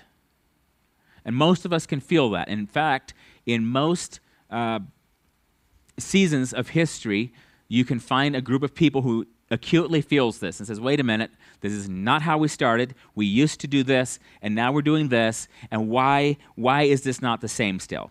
And 1.22 1.36
most 1.36 1.66
of 1.66 1.72
us 1.72 1.84
can 1.84 2.00
feel 2.00 2.30
that. 2.30 2.48
In 2.48 2.66
fact, 2.66 3.12
in 3.44 3.66
most 3.66 4.20
uh, 4.50 4.78
seasons 5.98 6.54
of 6.54 6.70
history, 6.70 7.34
you 7.68 7.84
can 7.84 8.00
find 8.00 8.34
a 8.34 8.40
group 8.40 8.62
of 8.62 8.74
people 8.74 9.02
who 9.02 9.26
acutely 9.50 10.00
feels 10.00 10.38
this 10.38 10.60
and 10.60 10.66
says, 10.66 10.80
wait 10.80 10.98
a 10.98 11.04
minute, 11.04 11.30
this 11.60 11.74
is 11.74 11.90
not 11.90 12.22
how 12.22 12.38
we 12.38 12.48
started. 12.48 12.94
We 13.14 13.26
used 13.26 13.60
to 13.60 13.66
do 13.66 13.82
this, 13.82 14.18
and 14.40 14.54
now 14.54 14.72
we're 14.72 14.80
doing 14.80 15.10
this, 15.10 15.48
and 15.70 15.90
why, 15.90 16.38
why 16.54 16.84
is 16.84 17.02
this 17.02 17.20
not 17.20 17.42
the 17.42 17.48
same 17.48 17.80
still? 17.80 18.10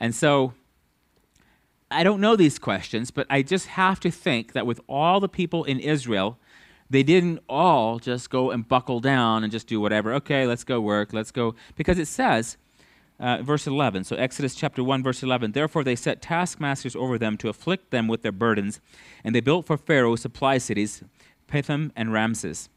And 0.00 0.12
so 0.12 0.54
I 1.88 2.02
don't 2.02 2.20
know 2.20 2.34
these 2.34 2.58
questions, 2.58 3.12
but 3.12 3.28
I 3.30 3.42
just 3.42 3.66
have 3.66 4.00
to 4.00 4.10
think 4.10 4.54
that 4.54 4.66
with 4.66 4.80
all 4.88 5.20
the 5.20 5.28
people 5.28 5.62
in 5.62 5.78
Israel, 5.78 6.40
they 6.92 7.02
didn't 7.02 7.40
all 7.48 7.98
just 7.98 8.28
go 8.28 8.50
and 8.50 8.68
buckle 8.68 9.00
down 9.00 9.42
and 9.42 9.50
just 9.50 9.66
do 9.66 9.80
whatever. 9.80 10.12
Okay, 10.12 10.46
let's 10.46 10.62
go 10.62 10.78
work, 10.78 11.14
let's 11.14 11.30
go. 11.30 11.54
Because 11.74 11.98
it 11.98 12.06
says, 12.06 12.58
uh, 13.18 13.40
verse 13.40 13.66
11, 13.66 14.04
so 14.04 14.14
Exodus 14.16 14.54
chapter 14.54 14.84
1, 14.84 15.02
verse 15.02 15.22
11, 15.22 15.52
therefore 15.52 15.84
they 15.84 15.96
set 15.96 16.20
taskmasters 16.20 16.94
over 16.94 17.16
them 17.16 17.38
to 17.38 17.48
afflict 17.48 17.92
them 17.92 18.08
with 18.08 18.20
their 18.20 18.32
burdens, 18.32 18.80
and 19.24 19.34
they 19.34 19.40
built 19.40 19.64
for 19.66 19.78
Pharaoh 19.78 20.16
supply 20.16 20.58
cities, 20.58 21.02
Pithom 21.48 21.92
and 21.96 22.12
Ramses. 22.12 22.68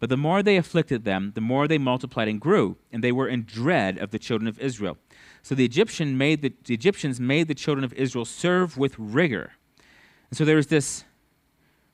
But 0.00 0.08
the 0.08 0.16
more 0.16 0.42
they 0.42 0.56
afflicted 0.56 1.04
them, 1.04 1.30
the 1.36 1.40
more 1.40 1.68
they 1.68 1.78
multiplied 1.78 2.26
and 2.26 2.40
grew, 2.40 2.76
and 2.90 3.04
they 3.04 3.12
were 3.12 3.28
in 3.28 3.44
dread 3.44 3.98
of 3.98 4.10
the 4.10 4.18
children 4.18 4.48
of 4.48 4.58
Israel. 4.58 4.98
So 5.42 5.54
the, 5.54 5.64
Egyptian 5.64 6.18
made 6.18 6.42
the, 6.42 6.52
the 6.64 6.74
Egyptians 6.74 7.20
made 7.20 7.46
the 7.46 7.54
children 7.54 7.84
of 7.84 7.92
Israel 7.92 8.24
serve 8.24 8.76
with 8.76 8.98
rigor. 8.98 9.52
And 10.30 10.36
so 10.36 10.44
there's 10.44 10.66
this, 10.66 11.04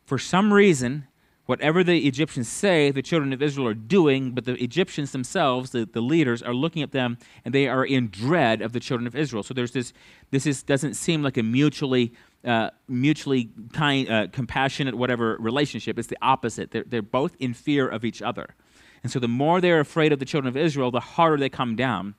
for 0.07 0.17
some 0.17 0.55
reason, 0.55 1.07
whatever 1.51 1.83
the 1.83 2.07
Egyptians 2.07 2.47
say, 2.47 2.93
the 2.93 3.03
children 3.03 3.33
of 3.33 3.43
Israel 3.43 3.67
are 3.67 3.75
doing, 3.75 4.31
but 4.31 4.45
the 4.45 4.55
Egyptians 4.63 5.11
themselves, 5.11 5.71
the, 5.71 5.85
the 5.85 6.01
leaders, 6.01 6.45
are 6.45 6.55
looking 6.55 6.81
at 6.81 6.93
them 6.93 7.19
and 7.45 7.53
they 7.53 7.67
are 7.67 7.85
in 7.85 8.07
dread 8.07 8.63
of 8.63 8.73
the 8.73 8.79
children 8.79 9.05
of 9.05 9.17
Israel. 9.17 9.43
So 9.43 9.53
there's 9.53 9.73
this, 9.73 9.93
this 10.31 10.47
is, 10.47 10.63
doesn't 10.63 10.95
seem 10.95 11.25
like 11.25 11.37
a 11.37 11.43
mutually, 11.43 12.13
uh, 12.45 12.71
mutually 12.87 13.51
kind, 13.73 14.09
uh, 14.09 14.29
compassionate, 14.29 14.95
whatever 14.95 15.37
relationship. 15.41 15.99
It's 15.99 16.07
the 16.07 16.19
opposite. 16.23 16.71
They're, 16.71 16.85
they're 16.87 17.03
both 17.03 17.35
in 17.41 17.53
fear 17.53 17.89
of 17.89 18.05
each 18.05 18.23
other. 18.23 18.55
And 19.03 19.11
so 19.11 19.19
the 19.19 19.27
more 19.27 19.61
they're 19.61 19.81
afraid 19.81 20.13
of 20.13 20.21
the 20.21 20.25
children 20.25 20.49
of 20.49 20.57
Israel, 20.57 20.93
the 20.93 21.01
harder 21.01 21.37
they 21.37 21.49
come 21.49 21.75
down. 21.75 22.15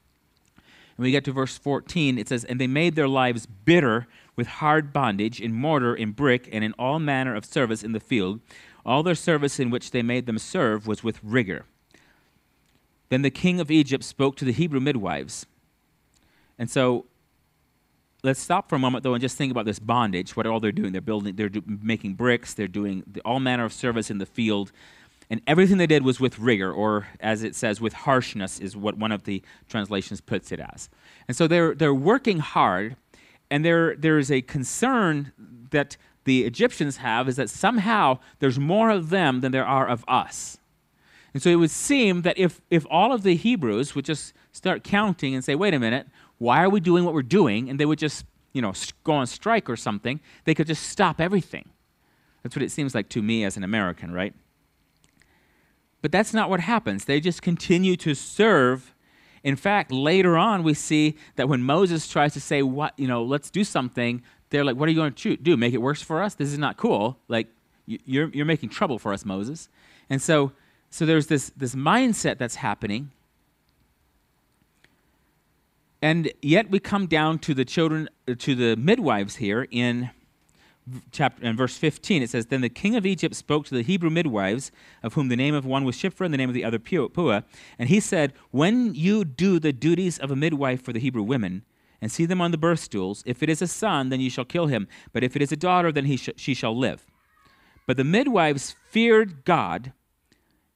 When 0.97 1.05
we 1.05 1.11
get 1.11 1.23
to 1.23 1.31
verse 1.31 1.57
14, 1.57 2.17
it 2.17 2.27
says, 2.27 2.43
And 2.43 2.59
they 2.59 2.67
made 2.67 2.95
their 2.95 3.07
lives 3.07 3.45
bitter 3.45 4.07
with 4.35 4.47
hard 4.47 4.91
bondage 4.91 5.39
in 5.39 5.53
mortar, 5.53 5.95
in 5.95 6.11
brick, 6.11 6.49
and 6.51 6.63
in 6.63 6.73
all 6.73 6.99
manner 6.99 7.33
of 7.33 7.45
service 7.45 7.81
in 7.81 7.93
the 7.93 7.99
field. 7.99 8.41
All 8.85 9.03
their 9.03 9.15
service 9.15 9.59
in 9.59 9.69
which 9.69 9.91
they 9.91 10.01
made 10.01 10.25
them 10.25 10.39
serve 10.39 10.87
was 10.87 11.03
with 11.03 11.19
rigor. 11.23 11.65
Then 13.09 13.21
the 13.21 13.29
king 13.29 13.59
of 13.59 13.69
Egypt 13.69 14.03
spoke 14.03 14.35
to 14.37 14.45
the 14.45 14.53
Hebrew 14.53 14.79
midwives. 14.79 15.45
And 16.57 16.69
so 16.69 17.05
let's 18.23 18.39
stop 18.39 18.69
for 18.69 18.75
a 18.75 18.79
moment 18.79 19.03
though 19.03 19.13
and 19.13 19.21
just 19.21 19.37
think 19.37 19.51
about 19.51 19.65
this 19.65 19.79
bondage 19.79 20.35
what 20.35 20.45
all 20.45 20.59
they're 20.59 20.71
doing 20.71 20.91
they're 20.91 21.01
building 21.01 21.35
they're 21.35 21.49
do, 21.49 21.63
making 21.65 22.13
bricks 22.13 22.53
they're 22.53 22.67
doing 22.67 23.03
all 23.25 23.39
manner 23.39 23.65
of 23.65 23.73
service 23.73 24.11
in 24.11 24.19
the 24.19 24.27
field 24.27 24.71
and 25.31 25.41
everything 25.47 25.77
they 25.77 25.87
did 25.87 26.03
was 26.03 26.19
with 26.19 26.39
rigor, 26.39 26.73
or 26.73 27.07
as 27.21 27.41
it 27.41 27.55
says, 27.55 27.79
with 27.79 27.93
harshness, 27.93 28.59
is 28.59 28.75
what 28.75 28.97
one 28.97 29.13
of 29.13 29.23
the 29.23 29.41
translations 29.69 30.19
puts 30.19 30.51
it 30.51 30.59
as. 30.59 30.89
And 31.25 31.37
so 31.37 31.47
they're, 31.47 31.73
they're 31.73 31.93
working 31.93 32.39
hard, 32.39 32.97
and 33.49 33.63
there, 33.63 33.95
there 33.95 34.17
is 34.17 34.29
a 34.29 34.41
concern 34.41 35.31
that 35.69 35.95
the 36.23 36.43
Egyptians 36.43 36.97
have 36.97 37.27
is 37.27 37.35
that 37.35 37.49
somehow 37.49 38.19
there's 38.39 38.59
more 38.59 38.89
of 38.89 39.09
them 39.09 39.41
than 39.41 39.51
there 39.51 39.65
are 39.65 39.87
of 39.87 40.05
us. 40.07 40.57
And 41.33 41.41
so 41.41 41.49
it 41.49 41.55
would 41.55 41.71
seem 41.71 42.23
that 42.23 42.37
if, 42.37 42.61
if 42.69 42.85
all 42.89 43.13
of 43.13 43.23
the 43.23 43.35
Hebrews 43.35 43.95
would 43.95 44.05
just 44.05 44.33
start 44.51 44.83
counting 44.83 45.33
and 45.33 45.43
say, 45.43 45.55
wait 45.55 45.73
a 45.73 45.79
minute, 45.79 46.07
why 46.37 46.63
are 46.63 46.69
we 46.69 46.79
doing 46.79 47.05
what 47.05 47.13
we're 47.13 47.21
doing? 47.21 47.69
And 47.69 47.79
they 47.79 47.85
would 47.85 47.99
just, 47.99 48.25
you 48.53 48.61
know, 48.61 48.73
go 49.03 49.13
on 49.13 49.27
strike 49.27 49.69
or 49.69 49.75
something, 49.75 50.19
they 50.43 50.53
could 50.53 50.67
just 50.67 50.83
stop 50.83 51.21
everything. 51.21 51.69
That's 52.43 52.55
what 52.55 52.63
it 52.63 52.71
seems 52.71 52.93
like 52.93 53.07
to 53.09 53.21
me 53.21 53.43
as 53.43 53.55
an 53.55 53.63
American, 53.63 54.11
right? 54.13 54.33
But 56.01 56.11
that's 56.11 56.33
not 56.33 56.49
what 56.49 56.59
happens. 56.59 57.05
They 57.05 57.19
just 57.19 57.41
continue 57.41 57.95
to 57.97 58.15
serve. 58.15 58.93
In 59.43 59.55
fact, 59.55 59.91
later 59.91 60.37
on, 60.37 60.63
we 60.63 60.73
see 60.73 61.15
that 61.35 61.47
when 61.47 61.61
Moses 61.61 62.07
tries 62.07 62.33
to 62.33 62.41
say, 62.41 62.63
"What 62.63 62.93
you 62.97 63.07
know, 63.07 63.23
let's 63.23 63.51
do 63.51 63.63
something," 63.63 64.23
they're 64.51 64.63
like, 64.63 64.75
"What 64.75 64.87
are 64.87 64.91
you 64.91 64.97
going 64.97 65.13
to 65.13 65.35
do? 65.37 65.57
Make 65.57 65.73
it 65.73 65.79
worse 65.79 66.01
for 66.01 66.21
us? 66.21 66.35
This 66.35 66.51
is 66.51 66.59
not 66.59 66.77
cool. 66.77 67.17
Like, 67.27 67.47
you're 67.87 68.29
you're 68.29 68.45
making 68.45 68.69
trouble 68.69 68.99
for 68.99 69.11
us, 69.11 69.25
Moses." 69.25 69.67
And 70.09 70.21
so, 70.21 70.51
so 70.89 71.05
there's 71.05 71.27
this 71.27 71.51
this 71.57 71.73
mindset 71.73 72.37
that's 72.37 72.55
happening. 72.55 73.11
And 76.03 76.31
yet 76.41 76.69
we 76.71 76.79
come 76.79 77.05
down 77.05 77.39
to 77.39 77.53
the 77.53 77.63
children, 77.63 78.09
to 78.37 78.55
the 78.55 78.75
midwives 78.75 79.35
here 79.35 79.67
in 79.69 80.09
chapter 81.11 81.43
in 81.43 81.55
verse 81.55 81.77
15 81.77 82.23
it 82.23 82.29
says 82.29 82.47
then 82.47 82.61
the 82.61 82.69
king 82.69 82.95
of 82.95 83.05
egypt 83.05 83.35
spoke 83.35 83.65
to 83.65 83.75
the 83.75 83.83
hebrew 83.83 84.09
midwives 84.09 84.71
of 85.03 85.13
whom 85.13 85.29
the 85.29 85.35
name 85.35 85.53
of 85.53 85.65
one 85.65 85.83
was 85.83 85.95
shiphrah 85.95 86.25
and 86.25 86.33
the 86.33 86.37
name 86.37 86.49
of 86.49 86.55
the 86.55 86.65
other 86.65 86.79
puah 86.79 87.41
and 87.77 87.89
he 87.89 87.99
said 87.99 88.33
when 88.49 88.93
you 88.95 89.23
do 89.23 89.59
the 89.59 89.71
duties 89.71 90.17
of 90.17 90.31
a 90.31 90.35
midwife 90.35 90.81
for 90.81 90.91
the 90.91 90.99
hebrew 90.99 91.21
women 91.21 91.63
and 92.01 92.11
see 92.11 92.25
them 92.25 92.41
on 92.41 92.51
the 92.51 92.57
birth 92.57 92.79
stools. 92.79 93.23
If 93.25 93.43
it 93.43 93.49
is 93.49 93.61
a 93.61 93.67
son 93.67 94.09
then 94.09 94.19
you 94.19 94.29
shall 94.29 94.45
kill 94.45 94.67
him 94.67 94.87
but 95.13 95.23
if 95.23 95.35
it 95.35 95.41
is 95.41 95.51
a 95.51 95.57
daughter 95.57 95.91
then 95.91 96.05
he 96.05 96.17
sh- 96.17 96.29
she 96.35 96.53
shall 96.53 96.77
live. 96.77 97.05
But 97.87 97.97
the 97.97 98.03
midwives 98.03 98.75
feared 98.89 99.45
god 99.45 99.93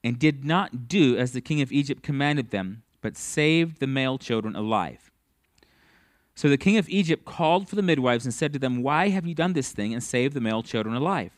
and 0.03 0.19
did 0.19 0.45
not 0.45 0.88
do 0.88 1.17
as 1.17 1.31
the 1.31 1.41
king 1.41 1.61
of 1.61 1.71
egypt 1.71 2.03
commanded 2.03 2.51
them 2.51 2.83
but 3.01 3.15
saved 3.15 3.79
the 3.79 3.88
male 3.88 4.17
children 4.17 4.55
alive. 4.55 5.11
So 6.35 6.49
the 6.49 6.57
king 6.57 6.77
of 6.77 6.89
Egypt 6.89 7.23
called 7.23 7.69
for 7.69 7.75
the 7.75 7.81
midwives 7.81 8.25
and 8.25 8.33
said 8.33 8.51
to 8.53 8.59
them, 8.59 8.83
Why 8.83 9.09
have 9.09 9.25
you 9.25 9.33
done 9.33 9.53
this 9.53 9.71
thing 9.71 9.93
and 9.93 10.03
saved 10.03 10.33
the 10.33 10.41
male 10.41 10.61
children 10.63 10.95
alive? 10.95 11.31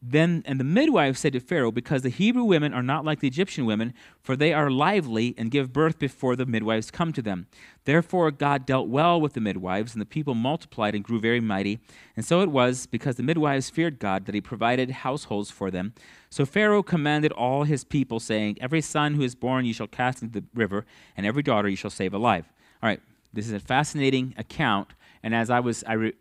Then 0.00 0.44
and 0.46 0.60
the 0.60 0.64
midwives 0.64 1.18
said 1.18 1.32
to 1.32 1.40
Pharaoh, 1.40 1.72
Because 1.72 2.02
the 2.02 2.08
Hebrew 2.08 2.44
women 2.44 2.72
are 2.72 2.84
not 2.84 3.04
like 3.04 3.18
the 3.18 3.26
Egyptian 3.26 3.66
women, 3.66 3.94
for 4.20 4.36
they 4.36 4.52
are 4.52 4.70
lively 4.70 5.34
and 5.36 5.50
give 5.50 5.72
birth 5.72 5.98
before 5.98 6.36
the 6.36 6.46
midwives 6.46 6.92
come 6.92 7.12
to 7.14 7.22
them. 7.22 7.48
Therefore 7.84 8.30
God 8.30 8.64
dealt 8.64 8.86
well 8.88 9.20
with 9.20 9.32
the 9.32 9.40
midwives, 9.40 9.94
and 9.94 10.00
the 10.00 10.06
people 10.06 10.34
multiplied 10.34 10.94
and 10.94 11.02
grew 11.02 11.18
very 11.18 11.40
mighty. 11.40 11.80
And 12.14 12.24
so 12.24 12.42
it 12.42 12.50
was, 12.50 12.86
because 12.86 13.16
the 13.16 13.24
midwives 13.24 13.70
feared 13.70 13.98
God, 13.98 14.26
that 14.26 14.36
he 14.36 14.40
provided 14.40 14.90
households 14.90 15.50
for 15.50 15.68
them. 15.68 15.94
So 16.30 16.46
Pharaoh 16.46 16.84
commanded 16.84 17.32
all 17.32 17.64
his 17.64 17.82
people, 17.82 18.20
saying, 18.20 18.58
Every 18.60 18.80
son 18.80 19.14
who 19.14 19.22
is 19.22 19.34
born 19.34 19.64
you 19.64 19.74
shall 19.74 19.88
cast 19.88 20.22
into 20.22 20.40
the 20.40 20.46
river, 20.54 20.86
and 21.16 21.26
every 21.26 21.42
daughter 21.42 21.68
you 21.68 21.76
shall 21.76 21.90
save 21.90 22.14
alive. 22.14 22.44
All 22.80 22.88
right, 22.88 23.00
this 23.32 23.46
is 23.46 23.52
a 23.52 23.60
fascinating 23.60 24.32
account. 24.38 24.94
And 25.24 25.34
as 25.34 25.50
I 25.50 25.58
was, 25.58 25.82
I, 25.84 25.94
re, 25.94 26.12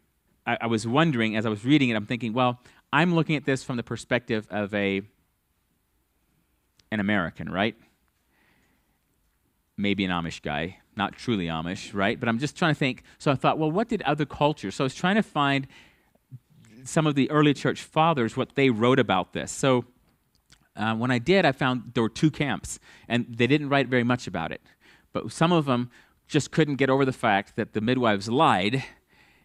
I, 0.48 0.58
I 0.62 0.68
was 0.68 0.88
wondering, 0.88 1.36
as 1.36 1.46
I 1.46 1.50
was 1.50 1.63
reading 1.63 1.90
it, 1.90 1.96
I'm 1.96 2.08
thinking, 2.08 2.34
well, 2.34 2.60
I'm 2.91 3.13
looking 3.13 3.36
at 3.36 3.45
this 3.45 3.63
from 3.63 3.78
the 3.78 3.84
perspective 3.84 4.47
of 4.50 4.73
a 4.73 5.02
an 6.91 7.00
American, 7.00 7.50
right? 7.50 7.76
Maybe 9.76 10.06
an 10.06 10.12
Amish 10.12 10.41
guy, 10.41 10.78
not 10.95 11.13
truly 11.13 11.47
Amish, 11.47 11.93
right? 11.93 12.19
But 12.19 12.30
I'm 12.30 12.39
just 12.39 12.56
trying 12.56 12.73
to 12.73 12.80
think. 12.80 13.04
So 13.17 13.30
I 13.30 13.36
thought, 13.36 13.58
well, 13.58 13.69
what 13.69 13.89
did 13.89 14.02
other 14.04 14.26
cultures? 14.26 14.76
So 14.76 14.84
I 14.84 14.86
was 14.86 14.95
trying 14.95 15.15
to 15.15 15.23
find 15.23 15.67
some 16.86 17.06
of 17.06 17.15
the 17.15 17.30
early 17.30 17.54
church 17.54 17.82
fathers 17.82 18.38
what 18.38 18.56
they 18.56 18.69
wrote 18.69 19.00
about 19.00 19.34
this. 19.34 19.52
So 19.52 19.86
uh, 20.78 20.95
when 20.95 21.12
I 21.12 21.19
did, 21.19 21.45
I 21.45 21.52
found 21.52 21.91
there 21.93 22.04
were 22.04 22.10
two 22.10 22.32
camps, 22.32 22.80
and 23.08 23.26
they 23.30 23.47
didn't 23.47 23.69
write 23.69 23.88
very 23.88 24.04
much 24.04 24.28
about 24.28 24.52
it. 24.52 24.62
But 25.12 25.32
some 25.32 25.52
of 25.52 25.65
them 25.65 25.89
just 26.28 26.52
couldn't 26.52 26.76
get 26.76 26.89
over 26.89 27.04
the 27.04 27.12
fact 27.13 27.56
that 27.56 27.73
the 27.73 27.82
midwives 27.82 28.30
lied, 28.30 28.84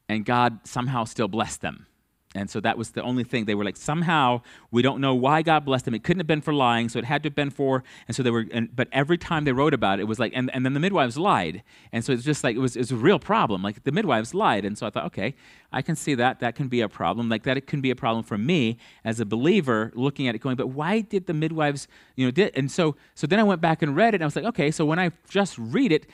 and 0.09 0.24
God 0.24 0.61
somehow 0.64 1.05
still 1.05 1.28
blessed 1.28 1.61
them. 1.61 1.87
And 2.35 2.49
so 2.49 2.61
that 2.61 2.79
was 2.79 2.92
the 2.92 3.03
only 3.03 3.25
thing. 3.25 3.45
They 3.45 3.55
were 3.55 3.64
like, 3.64 3.77
somehow, 3.77 4.40
we 4.71 4.81
don't 4.81 5.01
know 5.01 5.14
why 5.14 5.42
God 5.42 5.66
blessed 5.66 5.85
them. 5.85 5.95
It 5.95 6.03
couldn't 6.03 6.21
have 6.21 6.27
been 6.27 6.40
for 6.40 6.55
lying, 6.55 6.88
so 6.88 6.99
it 6.99 7.05
had 7.05 7.23
to 7.25 7.27
have 7.27 7.35
been 7.35 7.51
for. 7.51 7.85
And 8.09 8.16
so 8.16 8.23
they 8.23 8.31
were, 8.31 8.47
and, 8.51 8.75
but 8.75 8.88
every 8.90 9.18
time 9.18 9.45
they 9.45 9.53
wrote 9.53 9.75
about 9.75 9.99
it, 9.99 10.03
it 10.03 10.07
was 10.07 10.18
like, 10.18 10.33
and, 10.35 10.51
and 10.55 10.64
then 10.64 10.73
the 10.73 10.81
midwives 10.81 11.18
lied. 11.18 11.62
And 11.92 12.03
so 12.05 12.12
it's 12.12 12.25
just 12.25 12.42
like, 12.42 12.57
it 12.57 12.61
was, 12.61 12.75
it 12.75 12.81
was 12.81 12.92
a 12.92 12.97
real 12.97 13.18
problem. 13.18 13.62
Like 13.62 13.85
the 13.85 13.92
midwives 13.92 14.33
lied. 14.33 14.64
And 14.64 14.79
so 14.79 14.87
I 14.87 14.90
thought, 14.90 15.05
okay, 15.07 15.35
I 15.73 15.83
can 15.83 15.95
see 15.95 16.14
that. 16.14 16.40
That 16.40 16.55
can 16.55 16.68
be 16.68 16.81
a 16.81 16.88
problem. 16.88 17.29
Like 17.29 17.42
that, 17.42 17.59
it 17.59 17.66
can 17.66 17.83
be 17.83 17.90
a 17.90 17.97
problem 17.97 18.25
for 18.25 18.38
me 18.38 18.79
as 19.05 19.21
a 19.21 19.27
believer 19.27 19.92
looking 19.95 20.27
at 20.27 20.35
it 20.35 20.38
going, 20.38 20.57
but 20.57 20.68
why 20.68 21.01
did 21.01 21.27
the 21.27 21.35
midwives, 21.35 21.87
you 22.16 22.25
know, 22.25 22.31
did, 22.31 22.57
and 22.57 22.71
so, 22.71 22.97
so 23.14 23.27
then 23.27 23.40
I 23.40 23.42
went 23.42 23.61
back 23.61 23.83
and 23.83 23.95
read 23.95 24.14
it, 24.14 24.16
and 24.16 24.25
I 24.25 24.27
was 24.27 24.37
like, 24.37 24.47
okay, 24.47 24.71
so 24.71 24.87
when 24.87 24.99
I 24.99 25.12
just 25.29 25.59
read 25.59 25.92
it, 25.92 26.07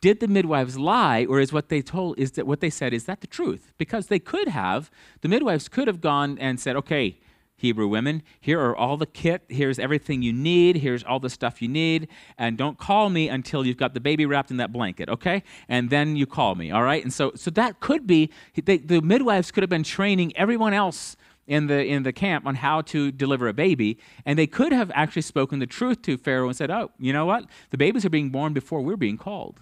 did 0.00 0.20
the 0.20 0.28
midwives 0.28 0.78
lie 0.78 1.24
or 1.28 1.40
is 1.40 1.52
what 1.52 1.68
they 1.68 1.82
told 1.82 2.18
is 2.18 2.32
that 2.32 2.46
what 2.46 2.60
they 2.60 2.70
said 2.70 2.92
is 2.92 3.04
that 3.04 3.20
the 3.20 3.26
truth? 3.26 3.72
Because 3.78 4.06
they 4.06 4.18
could 4.18 4.48
have 4.48 4.90
the 5.20 5.28
midwives 5.28 5.68
could 5.68 5.88
have 5.88 6.00
gone 6.00 6.38
and 6.38 6.60
said 6.60 6.76
okay 6.76 7.18
hebrew 7.58 7.88
women 7.88 8.22
here 8.40 8.60
are 8.60 8.76
all 8.76 8.96
the 8.98 9.06
kit 9.06 9.42
here's 9.48 9.78
everything 9.78 10.20
you 10.20 10.32
need 10.32 10.76
here's 10.76 11.02
all 11.02 11.18
the 11.18 11.30
stuff 11.30 11.62
you 11.62 11.68
need 11.68 12.06
and 12.36 12.58
don't 12.58 12.78
call 12.78 13.08
me 13.08 13.28
until 13.28 13.64
you've 13.64 13.78
got 13.78 13.94
the 13.94 14.00
baby 14.00 14.26
wrapped 14.26 14.50
in 14.50 14.58
that 14.58 14.72
blanket 14.72 15.08
okay? 15.08 15.42
And 15.68 15.88
then 15.90 16.16
you 16.16 16.26
call 16.26 16.54
me 16.54 16.70
all 16.70 16.82
right? 16.82 17.02
And 17.02 17.12
so 17.12 17.32
so 17.34 17.50
that 17.52 17.80
could 17.80 18.06
be 18.06 18.30
they, 18.64 18.78
the 18.78 19.00
midwives 19.00 19.50
could 19.50 19.62
have 19.62 19.70
been 19.70 19.82
training 19.82 20.36
everyone 20.36 20.74
else 20.74 21.16
in 21.46 21.68
the 21.68 21.84
in 21.84 22.02
the 22.02 22.12
camp 22.12 22.44
on 22.46 22.56
how 22.56 22.82
to 22.82 23.10
deliver 23.10 23.48
a 23.48 23.54
baby 23.54 23.98
and 24.26 24.38
they 24.38 24.46
could 24.46 24.72
have 24.72 24.90
actually 24.94 25.22
spoken 25.22 25.60
the 25.60 25.66
truth 25.66 26.02
to 26.02 26.18
pharaoh 26.18 26.48
and 26.48 26.56
said 26.56 26.70
oh 26.70 26.90
you 26.98 27.12
know 27.12 27.24
what? 27.24 27.46
The 27.70 27.78
babies 27.78 28.04
are 28.04 28.10
being 28.10 28.30
born 28.30 28.52
before 28.52 28.82
we're 28.82 28.96
being 28.96 29.16
called 29.16 29.60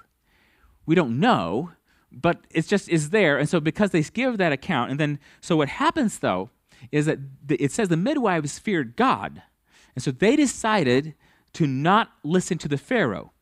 we 0.87 0.95
don't 0.95 1.19
know, 1.19 1.71
but 2.13 2.41
it's 2.51 2.69
just 2.69 2.89
is 2.89 3.11
there. 3.11 3.39
And 3.39 3.49
so 3.49 3.61
because 3.61 3.91
they 3.91 4.03
give 4.03 4.39
that 4.39 4.53
account, 4.53 4.91
and 4.91 5.01
then 5.01 5.19
so 5.41 5.57
what 5.57 5.69
happens 5.69 6.19
though 6.19 6.51
is 6.93 7.07
that 7.07 7.19
the, 7.47 7.57
it 7.57 7.73
says 7.73 7.89
the 7.89 7.97
midwives 7.97 8.59
feared 8.59 8.97
God, 8.97 9.43
and 9.95 10.03
so 10.03 10.11
they 10.11 10.37
decided 10.37 11.15
to 11.55 11.67
not 11.67 12.11
listen 12.23 12.59
to 12.59 12.69
the 12.69 12.79
Pharaoh. 12.79 13.33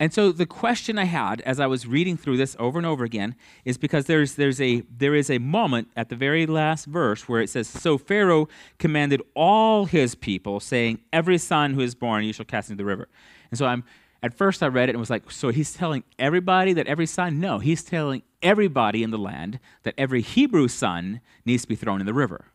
And 0.00 0.12
so 0.12 0.30
the 0.30 0.46
question 0.46 0.96
I 0.96 1.04
had 1.04 1.40
as 1.40 1.58
I 1.58 1.66
was 1.66 1.86
reading 1.86 2.16
through 2.16 2.36
this 2.36 2.54
over 2.60 2.78
and 2.78 2.86
over 2.86 3.02
again 3.02 3.34
is 3.64 3.76
because 3.76 4.04
there's, 4.04 4.36
there's 4.36 4.60
a, 4.60 4.82
there 4.96 5.14
is 5.14 5.28
a 5.28 5.38
moment 5.38 5.88
at 5.96 6.08
the 6.08 6.14
very 6.14 6.46
last 6.46 6.86
verse 6.86 7.28
where 7.28 7.40
it 7.40 7.50
says, 7.50 7.66
So 7.66 7.98
Pharaoh 7.98 8.48
commanded 8.78 9.22
all 9.34 9.86
his 9.86 10.14
people, 10.14 10.60
saying, 10.60 11.00
Every 11.12 11.38
son 11.38 11.74
who 11.74 11.80
is 11.80 11.96
born 11.96 12.24
you 12.24 12.32
shall 12.32 12.44
cast 12.44 12.70
into 12.70 12.80
the 12.80 12.86
river. 12.86 13.08
And 13.50 13.58
so 13.58 13.66
I'm 13.66 13.82
at 14.22 14.34
first 14.34 14.62
I 14.62 14.66
read 14.66 14.88
it 14.88 14.92
and 14.92 15.00
was 15.00 15.10
like, 15.10 15.30
so 15.30 15.50
he's 15.50 15.72
telling 15.72 16.04
everybody 16.18 16.72
that 16.72 16.86
every 16.86 17.06
son? 17.06 17.40
No, 17.40 17.58
he's 17.58 17.82
telling 17.82 18.22
everybody 18.42 19.02
in 19.02 19.10
the 19.10 19.18
land 19.18 19.60
that 19.82 19.94
every 19.96 20.22
Hebrew 20.22 20.68
son 20.68 21.20
needs 21.44 21.62
to 21.62 21.68
be 21.68 21.76
thrown 21.76 22.00
in 22.00 22.06
the 22.06 22.14
river. 22.14 22.46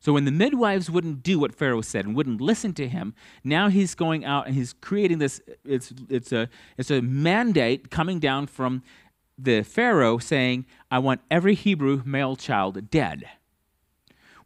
So 0.00 0.12
when 0.12 0.24
the 0.24 0.32
midwives 0.32 0.90
wouldn't 0.90 1.22
do 1.22 1.38
what 1.38 1.54
Pharaoh 1.54 1.80
said 1.80 2.04
and 2.04 2.16
wouldn't 2.16 2.40
listen 2.40 2.74
to 2.74 2.88
him, 2.88 3.14
now 3.44 3.68
he's 3.68 3.94
going 3.94 4.24
out 4.24 4.46
and 4.46 4.56
he's 4.56 4.72
creating 4.72 5.18
this 5.18 5.40
it's 5.64 5.94
it's 6.08 6.32
a 6.32 6.48
it's 6.76 6.90
a 6.90 7.00
mandate 7.00 7.88
coming 7.88 8.18
down 8.18 8.48
from 8.48 8.82
the 9.38 9.62
Pharaoh 9.62 10.18
saying, 10.18 10.66
I 10.90 10.98
want 10.98 11.20
every 11.30 11.54
Hebrew 11.54 12.02
male 12.04 12.34
child 12.34 12.90
dead. 12.90 13.24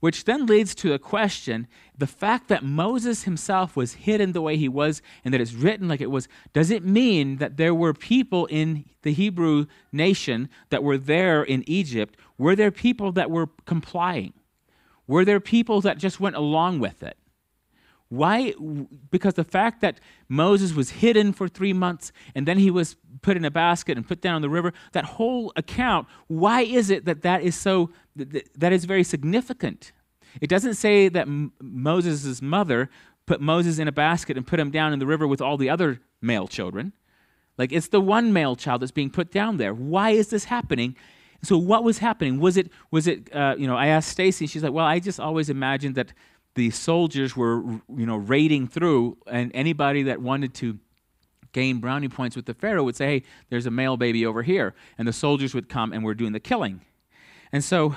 Which 0.00 0.24
then 0.24 0.46
leads 0.46 0.74
to 0.76 0.92
a 0.92 0.98
question 0.98 1.66
the 1.96 2.06
fact 2.06 2.48
that 2.48 2.64
Moses 2.64 3.22
himself 3.22 3.76
was 3.76 3.94
hidden 3.94 4.32
the 4.32 4.42
way 4.42 4.56
he 4.56 4.68
was 4.68 5.00
and 5.24 5.32
that 5.32 5.40
it's 5.40 5.54
written 5.54 5.88
like 5.88 6.00
it 6.00 6.10
was, 6.10 6.28
does 6.52 6.70
it 6.70 6.84
mean 6.84 7.36
that 7.36 7.56
there 7.56 7.74
were 7.74 7.94
people 7.94 8.46
in 8.46 8.84
the 9.02 9.12
Hebrew 9.12 9.66
nation 9.92 10.48
that 10.70 10.82
were 10.82 10.98
there 10.98 11.42
in 11.42 11.64
Egypt? 11.66 12.16
Were 12.36 12.54
there 12.54 12.70
people 12.70 13.12
that 13.12 13.30
were 13.30 13.48
complying? 13.64 14.34
Were 15.06 15.24
there 15.24 15.40
people 15.40 15.80
that 15.82 15.98
just 15.98 16.20
went 16.20 16.36
along 16.36 16.80
with 16.80 17.02
it? 17.02 17.16
Why? 18.08 18.54
Because 19.10 19.34
the 19.34 19.44
fact 19.44 19.80
that 19.80 19.98
Moses 20.28 20.74
was 20.74 20.90
hidden 20.90 21.32
for 21.32 21.48
three 21.48 21.72
months 21.72 22.12
and 22.34 22.46
then 22.46 22.58
he 22.58 22.70
was 22.70 22.96
put 23.22 23.36
in 23.36 23.44
a 23.44 23.50
basket 23.50 23.96
and 23.96 24.06
put 24.06 24.20
down 24.20 24.36
in 24.36 24.42
the 24.42 24.50
river, 24.50 24.72
that 24.92 25.04
whole 25.04 25.52
account, 25.56 26.06
why 26.28 26.60
is 26.60 26.90
it 26.90 27.04
that 27.06 27.22
that 27.22 27.42
is 27.42 27.56
so, 27.56 27.90
that 28.16 28.72
is 28.72 28.84
very 28.84 29.04
significant? 29.04 29.92
It 30.40 30.48
doesn't 30.48 30.74
say 30.74 31.08
that 31.08 31.26
Moses' 31.60 32.42
mother 32.42 32.90
put 33.26 33.40
Moses 33.40 33.78
in 33.78 33.88
a 33.88 33.92
basket 33.92 34.36
and 34.36 34.46
put 34.46 34.60
him 34.60 34.70
down 34.70 34.92
in 34.92 34.98
the 34.98 35.06
river 35.06 35.26
with 35.26 35.40
all 35.40 35.56
the 35.56 35.70
other 35.70 36.00
male 36.20 36.46
children. 36.46 36.92
Like 37.58 37.72
it's 37.72 37.88
the 37.88 38.00
one 38.00 38.32
male 38.32 38.56
child 38.56 38.82
that's 38.82 38.92
being 38.92 39.10
put 39.10 39.30
down 39.30 39.56
there. 39.56 39.74
Why 39.74 40.10
is 40.10 40.28
this 40.28 40.44
happening? 40.44 40.96
So 41.42 41.56
what 41.56 41.84
was 41.84 41.98
happening? 41.98 42.38
Was 42.38 42.56
it 42.56 42.70
was 42.90 43.06
it 43.06 43.34
uh, 43.34 43.54
you 43.58 43.66
know? 43.66 43.76
I 43.76 43.88
asked 43.88 44.08
Stacy. 44.08 44.46
She's 44.46 44.62
like, 44.62 44.72
well, 44.72 44.86
I 44.86 44.98
just 44.98 45.20
always 45.20 45.48
imagined 45.48 45.94
that 45.94 46.12
the 46.54 46.70
soldiers 46.70 47.36
were 47.36 47.62
you 47.62 48.06
know 48.06 48.16
raiding 48.16 48.68
through, 48.68 49.18
and 49.26 49.50
anybody 49.54 50.04
that 50.04 50.20
wanted 50.20 50.54
to 50.54 50.78
gain 51.52 51.78
brownie 51.78 52.08
points 52.08 52.36
with 52.36 52.44
the 52.44 52.52
pharaoh 52.54 52.84
would 52.84 52.96
say, 52.96 53.06
hey, 53.06 53.22
there's 53.48 53.64
a 53.64 53.70
male 53.70 53.96
baby 53.96 54.26
over 54.26 54.42
here, 54.42 54.74
and 54.98 55.08
the 55.08 55.12
soldiers 55.12 55.54
would 55.54 55.68
come 55.68 55.92
and 55.92 56.04
we're 56.04 56.14
doing 56.14 56.32
the 56.32 56.40
killing. 56.40 56.82
And 57.52 57.62
so 57.62 57.94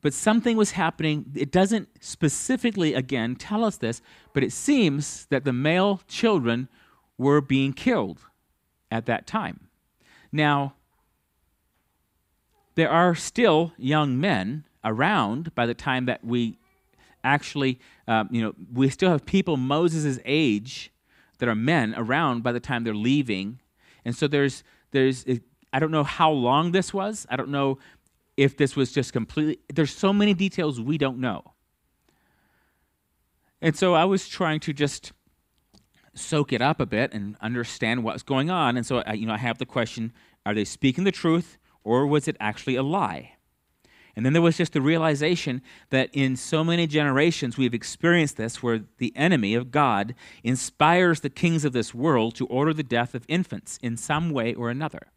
but 0.00 0.14
something 0.14 0.56
was 0.56 0.72
happening. 0.72 1.32
It 1.34 1.50
doesn't 1.50 1.88
specifically, 2.02 2.94
again, 2.94 3.34
tell 3.34 3.64
us 3.64 3.76
this, 3.76 4.00
but 4.32 4.44
it 4.44 4.52
seems 4.52 5.26
that 5.26 5.44
the 5.44 5.52
male 5.52 6.00
children 6.06 6.68
were 7.16 7.40
being 7.40 7.72
killed 7.72 8.20
at 8.90 9.06
that 9.06 9.26
time. 9.26 9.68
Now, 10.30 10.74
there 12.76 12.90
are 12.90 13.14
still 13.14 13.72
young 13.76 14.20
men 14.20 14.64
around 14.84 15.54
by 15.54 15.66
the 15.66 15.74
time 15.74 16.06
that 16.06 16.24
we 16.24 16.58
actually, 17.24 17.80
um, 18.06 18.28
you 18.30 18.40
know, 18.40 18.54
we 18.72 18.88
still 18.90 19.10
have 19.10 19.26
people 19.26 19.56
Moses' 19.56 20.20
age 20.24 20.92
that 21.38 21.48
are 21.48 21.56
men 21.56 21.94
around 21.96 22.44
by 22.44 22.52
the 22.52 22.60
time 22.60 22.84
they're 22.84 22.94
leaving. 22.94 23.58
And 24.04 24.14
so 24.14 24.28
there's, 24.28 24.62
there's, 24.92 25.26
I 25.72 25.80
don't 25.80 25.90
know 25.90 26.04
how 26.04 26.30
long 26.30 26.70
this 26.70 26.94
was. 26.94 27.26
I 27.28 27.34
don't 27.34 27.50
know 27.50 27.78
if 28.38 28.56
this 28.56 28.76
was 28.76 28.92
just 28.92 29.12
completely, 29.12 29.58
there's 29.74 29.92
so 29.94 30.12
many 30.12 30.32
details 30.32 30.80
we 30.80 30.96
don't 30.96 31.18
know. 31.18 31.42
And 33.60 33.76
so 33.76 33.94
I 33.94 34.04
was 34.04 34.28
trying 34.28 34.60
to 34.60 34.72
just 34.72 35.12
soak 36.14 36.52
it 36.52 36.62
up 36.62 36.78
a 36.78 36.86
bit 36.86 37.12
and 37.12 37.36
understand 37.40 38.04
what's 38.04 38.22
going 38.22 38.48
on. 38.48 38.76
And 38.76 38.86
so, 38.86 38.98
I, 39.04 39.14
you 39.14 39.26
know, 39.26 39.34
I 39.34 39.38
have 39.38 39.58
the 39.58 39.66
question 39.66 40.12
are 40.46 40.54
they 40.54 40.64
speaking 40.64 41.02
the 41.02 41.10
truth 41.10 41.58
or 41.82 42.06
was 42.06 42.28
it 42.28 42.36
actually 42.38 42.76
a 42.76 42.82
lie? 42.82 43.32
And 44.14 44.24
then 44.24 44.32
there 44.32 44.42
was 44.42 44.56
just 44.56 44.72
the 44.72 44.80
realization 44.80 45.60
that 45.90 46.08
in 46.12 46.36
so 46.36 46.62
many 46.62 46.86
generations 46.86 47.58
we've 47.58 47.74
experienced 47.74 48.36
this 48.36 48.62
where 48.62 48.82
the 48.98 49.12
enemy 49.16 49.54
of 49.54 49.72
God 49.72 50.14
inspires 50.44 51.20
the 51.20 51.30
kings 51.30 51.64
of 51.64 51.72
this 51.72 51.92
world 51.92 52.36
to 52.36 52.46
order 52.46 52.72
the 52.72 52.84
death 52.84 53.16
of 53.16 53.24
infants 53.26 53.80
in 53.82 53.96
some 53.96 54.30
way 54.30 54.54
or 54.54 54.70
another. 54.70 55.08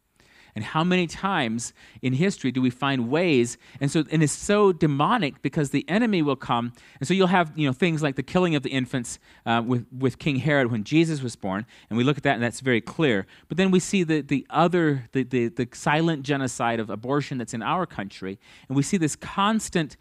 And 0.54 0.64
how 0.64 0.84
many 0.84 1.06
times 1.06 1.72
in 2.02 2.12
history 2.12 2.52
do 2.52 2.60
we 2.60 2.68
find 2.68 3.08
ways? 3.08 3.56
And 3.80 3.90
so, 3.90 4.04
and 4.10 4.22
it's 4.22 4.34
so 4.34 4.70
demonic 4.70 5.40
because 5.40 5.70
the 5.70 5.88
enemy 5.88 6.20
will 6.20 6.36
come. 6.36 6.74
And 7.00 7.08
so 7.08 7.14
you'll 7.14 7.28
have, 7.28 7.52
you 7.56 7.66
know, 7.66 7.72
things 7.72 8.02
like 8.02 8.16
the 8.16 8.22
killing 8.22 8.54
of 8.54 8.62
the 8.62 8.68
infants 8.68 9.18
uh, 9.46 9.62
with, 9.64 9.86
with 9.96 10.18
King 10.18 10.36
Herod 10.36 10.70
when 10.70 10.84
Jesus 10.84 11.22
was 11.22 11.36
born. 11.36 11.64
And 11.88 11.96
we 11.96 12.04
look 12.04 12.18
at 12.18 12.22
that 12.24 12.34
and 12.34 12.42
that's 12.42 12.60
very 12.60 12.82
clear. 12.82 13.26
But 13.48 13.56
then 13.56 13.70
we 13.70 13.80
see 13.80 14.02
the, 14.02 14.20
the 14.20 14.46
other, 14.50 15.08
the, 15.12 15.22
the, 15.22 15.48
the 15.48 15.68
silent 15.72 16.22
genocide 16.22 16.80
of 16.80 16.90
abortion 16.90 17.38
that's 17.38 17.54
in 17.54 17.62
our 17.62 17.86
country. 17.86 18.38
And 18.68 18.76
we 18.76 18.82
see 18.82 18.98
this 18.98 19.16
constant 19.16 19.96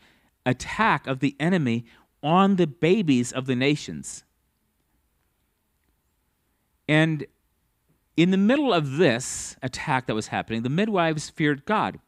attack 0.46 1.08
of 1.08 1.20
the 1.20 1.36
enemy 1.40 1.86
on 2.22 2.58
the 2.58 2.68
babies 2.68 3.32
of 3.32 3.46
the 3.46 3.56
nations. 3.56 4.26
And 6.90 7.26
in 8.18 8.32
the 8.32 8.38
middle 8.38 8.74
of 8.74 8.98
this 8.98 9.56
attack 9.62 10.08
that 10.08 10.16
was 10.16 10.28
happening, 10.28 10.64
the 10.64 10.70
midwives 10.70 11.30
feared 11.30 11.66
God. 11.66 12.00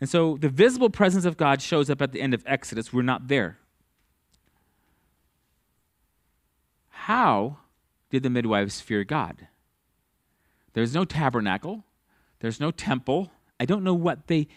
And 0.00 0.08
so 0.08 0.36
the 0.36 0.48
visible 0.48 0.90
presence 0.90 1.24
of 1.24 1.36
God 1.36 1.62
shows 1.62 1.88
up 1.88 2.02
at 2.02 2.12
the 2.12 2.20
end 2.20 2.34
of 2.34 2.42
Exodus. 2.46 2.92
We're 2.92 3.02
not 3.02 3.28
there. 3.28 3.58
How 6.88 7.58
did 8.10 8.22
the 8.22 8.30
midwives 8.30 8.80
fear 8.80 9.04
God? 9.04 9.48
There's 10.72 10.94
no 10.94 11.04
tabernacle, 11.04 11.84
there's 12.40 12.60
no 12.60 12.70
temple. 12.70 13.30
I 13.60 13.66
don't 13.66 13.84
know 13.84 13.94
what 13.94 14.26
they 14.26 14.48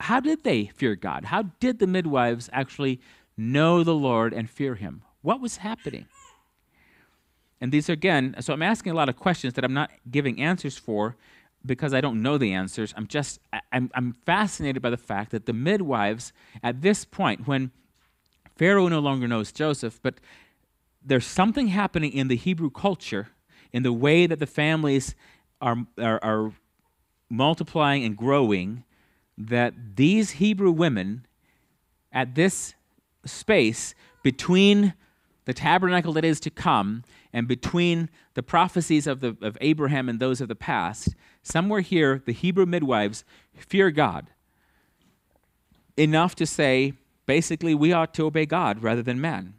how 0.00 0.20
did 0.20 0.44
they 0.44 0.66
fear 0.66 0.94
God? 0.94 1.26
How 1.26 1.42
did 1.60 1.78
the 1.78 1.86
midwives 1.86 2.50
actually 2.52 3.00
know 3.36 3.82
the 3.82 3.94
Lord 3.94 4.32
and 4.32 4.48
fear 4.48 4.74
him? 4.74 5.02
What 5.22 5.40
was 5.40 5.58
happening? 5.58 6.06
And 7.60 7.72
these 7.72 7.88
are 7.88 7.94
again, 7.94 8.36
so 8.40 8.52
I'm 8.52 8.62
asking 8.62 8.92
a 8.92 8.94
lot 8.94 9.08
of 9.08 9.16
questions 9.16 9.54
that 9.54 9.64
I'm 9.64 9.72
not 9.72 9.90
giving 10.10 10.40
answers 10.40 10.76
for 10.76 11.16
because 11.64 11.94
I 11.94 12.00
don't 12.00 12.22
know 12.22 12.38
the 12.38 12.52
answers. 12.52 12.94
I'm 12.96 13.06
just 13.06 13.40
I'm, 13.72 13.90
I'm 13.94 14.12
fascinated 14.12 14.82
by 14.82 14.90
the 14.90 14.96
fact 14.96 15.30
that 15.32 15.46
the 15.46 15.52
midwives 15.52 16.32
at 16.62 16.82
this 16.82 17.04
point, 17.04 17.46
when 17.46 17.70
Pharaoh 18.56 18.88
no 18.88 19.00
longer 19.00 19.26
knows 19.26 19.52
Joseph, 19.52 20.00
but 20.02 20.14
there's 21.04 21.26
something 21.26 21.68
happening 21.68 22.12
in 22.12 22.28
the 22.28 22.36
Hebrew 22.36 22.70
culture, 22.70 23.28
in 23.72 23.82
the 23.82 23.92
way 23.92 24.26
that 24.26 24.38
the 24.38 24.46
families 24.46 25.14
are, 25.60 25.76
are, 25.98 26.22
are 26.22 26.52
multiplying 27.28 28.04
and 28.04 28.16
growing, 28.16 28.84
that 29.38 29.74
these 29.96 30.32
Hebrew 30.32 30.70
women 30.70 31.26
at 32.12 32.34
this 32.34 32.74
space 33.24 33.94
between 34.22 34.94
the 35.46 35.54
tabernacle 35.54 36.12
that 36.12 36.24
is 36.24 36.38
to 36.40 36.50
come 36.50 37.02
and 37.32 37.48
between 37.48 38.10
the 38.34 38.42
prophecies 38.42 39.06
of, 39.06 39.20
the, 39.20 39.36
of 39.40 39.56
Abraham 39.60 40.08
and 40.08 40.20
those 40.20 40.40
of 40.40 40.48
the 40.48 40.54
past, 40.54 41.14
somewhere 41.42 41.80
here, 41.80 42.22
the 42.26 42.32
Hebrew 42.32 42.66
midwives 42.66 43.24
fear 43.54 43.90
God 43.90 44.28
enough 45.96 46.34
to 46.34 46.46
say, 46.46 46.92
basically, 47.24 47.74
we 47.74 47.92
ought 47.92 48.12
to 48.14 48.26
obey 48.26 48.44
God 48.44 48.82
rather 48.82 49.02
than 49.02 49.20
man. 49.20 49.54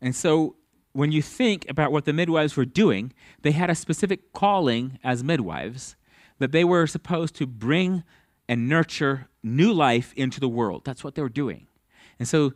And 0.00 0.14
so 0.14 0.56
when 0.92 1.12
you 1.12 1.20
think 1.20 1.68
about 1.68 1.92
what 1.92 2.04
the 2.04 2.12
midwives 2.12 2.56
were 2.56 2.64
doing, 2.64 3.12
they 3.42 3.52
had 3.52 3.70
a 3.70 3.74
specific 3.74 4.32
calling 4.32 4.98
as 5.02 5.22
midwives 5.22 5.96
that 6.38 6.52
they 6.52 6.64
were 6.64 6.86
supposed 6.86 7.34
to 7.34 7.46
bring 7.46 8.04
and 8.48 8.68
nurture 8.68 9.28
new 9.42 9.72
life 9.72 10.12
into 10.16 10.40
the 10.40 10.48
world. 10.48 10.82
That's 10.84 11.02
what 11.02 11.16
they 11.16 11.22
were 11.22 11.28
doing. 11.28 11.66
And 12.18 12.26
so 12.26 12.52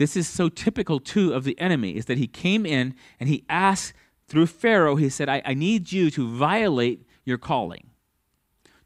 this 0.00 0.16
is 0.16 0.26
so 0.26 0.48
typical 0.48 0.98
too 0.98 1.32
of 1.32 1.44
the 1.44 1.58
enemy 1.60 1.96
is 1.96 2.06
that 2.06 2.18
he 2.18 2.26
came 2.26 2.64
in 2.64 2.94
and 3.20 3.28
he 3.28 3.44
asked 3.48 3.92
through 4.26 4.46
Pharaoh, 4.46 4.96
he 4.96 5.08
said, 5.08 5.28
I, 5.28 5.42
I 5.44 5.54
need 5.54 5.92
you 5.92 6.10
to 6.12 6.28
violate 6.28 7.06
your 7.24 7.38
calling, 7.38 7.90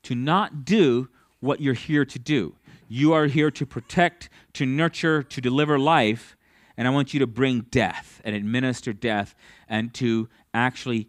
to 0.03 0.15
not 0.15 0.65
do 0.65 1.09
what 1.41 1.61
you're 1.61 1.75
here 1.75 2.05
to 2.05 2.19
do. 2.19 2.57
You 2.89 3.13
are 3.13 3.27
here 3.27 3.51
to 3.51 3.65
protect, 3.65 4.29
to 4.55 4.67
nurture, 4.67 5.23
to 5.23 5.41
deliver 5.41 5.79
life 5.79 6.37
and 6.77 6.89
I 6.89 6.91
want 6.91 7.15
you 7.15 7.21
to 7.21 7.27
bring 7.27 7.61
death 7.71 8.21
and 8.25 8.35
administer 8.35 8.93
death 8.93 9.35
and 9.69 9.95
to 9.95 10.29
actually 10.53 11.09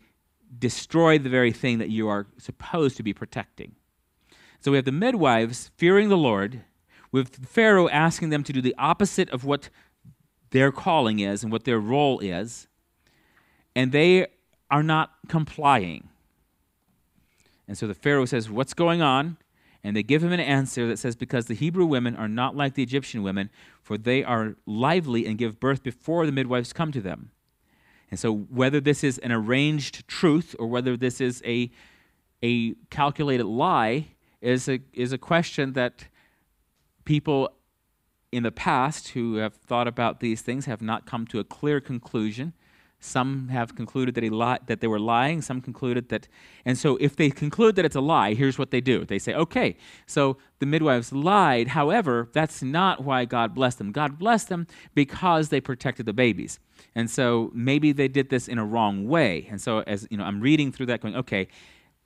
destroy 0.58 1.18
the 1.18 1.30
very 1.30 1.52
thing 1.52 1.80
that 1.80 1.90
you 1.90 2.08
are 2.08 2.28
supposed 2.38 2.98
to 2.98 3.04
be 3.04 3.14
protecting. 3.14 3.76
So 4.60 4.72
we 4.72 4.78
have 4.78 4.86
the 4.86 4.92
midwives 4.92 5.72
fearing 5.76 6.10
the 6.10 6.18
Lord, 6.18 6.62
with 7.12 7.48
Pharaoh 7.48 7.90
asking 7.90 8.30
them 8.30 8.44
to 8.44 8.54
do 8.54 8.62
the 8.62 8.76
opposite 8.78 9.30
of 9.30 9.46
what 9.46 9.70
their 10.56 10.72
calling 10.72 11.20
is 11.20 11.44
and 11.44 11.52
what 11.52 11.66
their 11.66 11.80
role 11.80 12.20
is, 12.20 12.68
and 13.76 13.92
they 13.92 14.26
are 14.72 14.84
not 14.84 15.12
complying. 15.28 16.08
And 17.68 17.78
so 17.78 17.88
the 17.88 17.94
Pharaoh 17.94 18.24
says, 18.24 18.50
What's 18.50 18.74
going 18.74 19.02
on? 19.02 19.36
And 19.84 19.98
they 19.98 20.02
give 20.02 20.24
him 20.24 20.32
an 20.32 20.40
answer 20.40 20.88
that 20.88 20.98
says, 20.98 21.18
Because 21.18 21.48
the 21.48 21.56
Hebrew 21.56 21.86
women 21.86 22.16
are 22.16 22.30
not 22.30 22.56
like 22.56 22.76
the 22.76 22.84
Egyptian 22.84 23.22
women, 23.22 23.50
for 23.82 23.98
they 23.98 24.24
are 24.24 24.56
lively 24.66 25.26
and 25.26 25.38
give 25.38 25.60
birth 25.60 25.84
before 25.84 26.26
the 26.26 26.32
midwives 26.32 26.72
come 26.72 26.94
to 26.94 27.02
them. 27.02 27.32
And 28.10 28.18
so, 28.18 28.34
whether 28.34 28.80
this 28.80 29.04
is 29.04 29.18
an 29.18 29.34
arranged 29.34 30.08
truth 30.08 30.56
or 30.58 30.68
whether 30.68 30.96
this 30.96 31.20
is 31.20 31.44
a, 31.46 31.70
a 32.42 32.76
calculated 32.90 33.46
lie 33.46 34.08
is 34.40 34.70
a, 34.70 34.80
is 34.94 35.12
a 35.12 35.18
question 35.18 35.74
that 35.74 36.06
people 37.04 37.52
in 38.36 38.44
the 38.44 38.52
past 38.52 39.10
who 39.10 39.36
have 39.36 39.56
thought 39.56 39.88
about 39.88 40.20
these 40.20 40.42
things 40.42 40.66
have 40.66 40.82
not 40.82 41.06
come 41.06 41.26
to 41.28 41.40
a 41.40 41.44
clear 41.44 41.80
conclusion. 41.80 42.54
Some 43.00 43.50
have 43.50 43.76
concluded 43.76 44.16
that, 44.16 44.24
he 44.24 44.30
li- 44.30 44.58
that 44.66 44.82
they 44.82 44.88
were 44.88 45.00
lying. 45.00 45.42
Some 45.42 45.62
concluded 45.62 46.10
that. 46.10 46.28
And 46.66 46.78
so, 46.78 46.98
if 46.98 47.16
they 47.16 47.30
conclude 47.30 47.76
that 47.76 47.86
it's 47.86 47.96
a 47.96 48.02
lie, 48.02 48.34
here's 48.34 48.58
what 48.58 48.72
they 48.72 48.82
do 48.82 49.06
they 49.06 49.20
say, 49.20 49.34
okay, 49.34 49.78
so 50.08 50.38
the 50.60 50.66
midwives 50.66 51.14
lied. 51.14 51.70
However, 51.70 52.30
that's 52.34 52.64
not 52.64 53.04
why 53.04 53.26
God 53.26 53.54
blessed 53.54 53.78
them. 53.78 53.92
God 53.92 54.18
blessed 54.18 54.50
them 54.50 54.66
because 54.96 55.50
they 55.50 55.62
protected 55.62 56.06
the 56.06 56.14
babies. 56.14 56.60
And 56.96 57.10
so, 57.10 57.52
maybe 57.54 57.92
they 57.92 58.08
did 58.08 58.30
this 58.30 58.48
in 58.48 58.58
a 58.58 58.66
wrong 58.66 59.08
way. 59.08 59.48
And 59.50 59.62
so, 59.62 59.80
as 59.82 60.08
you 60.10 60.18
know, 60.18 60.24
I'm 60.24 60.42
reading 60.42 60.72
through 60.72 60.88
that 60.88 61.02
going, 61.02 61.16
okay, 61.16 61.48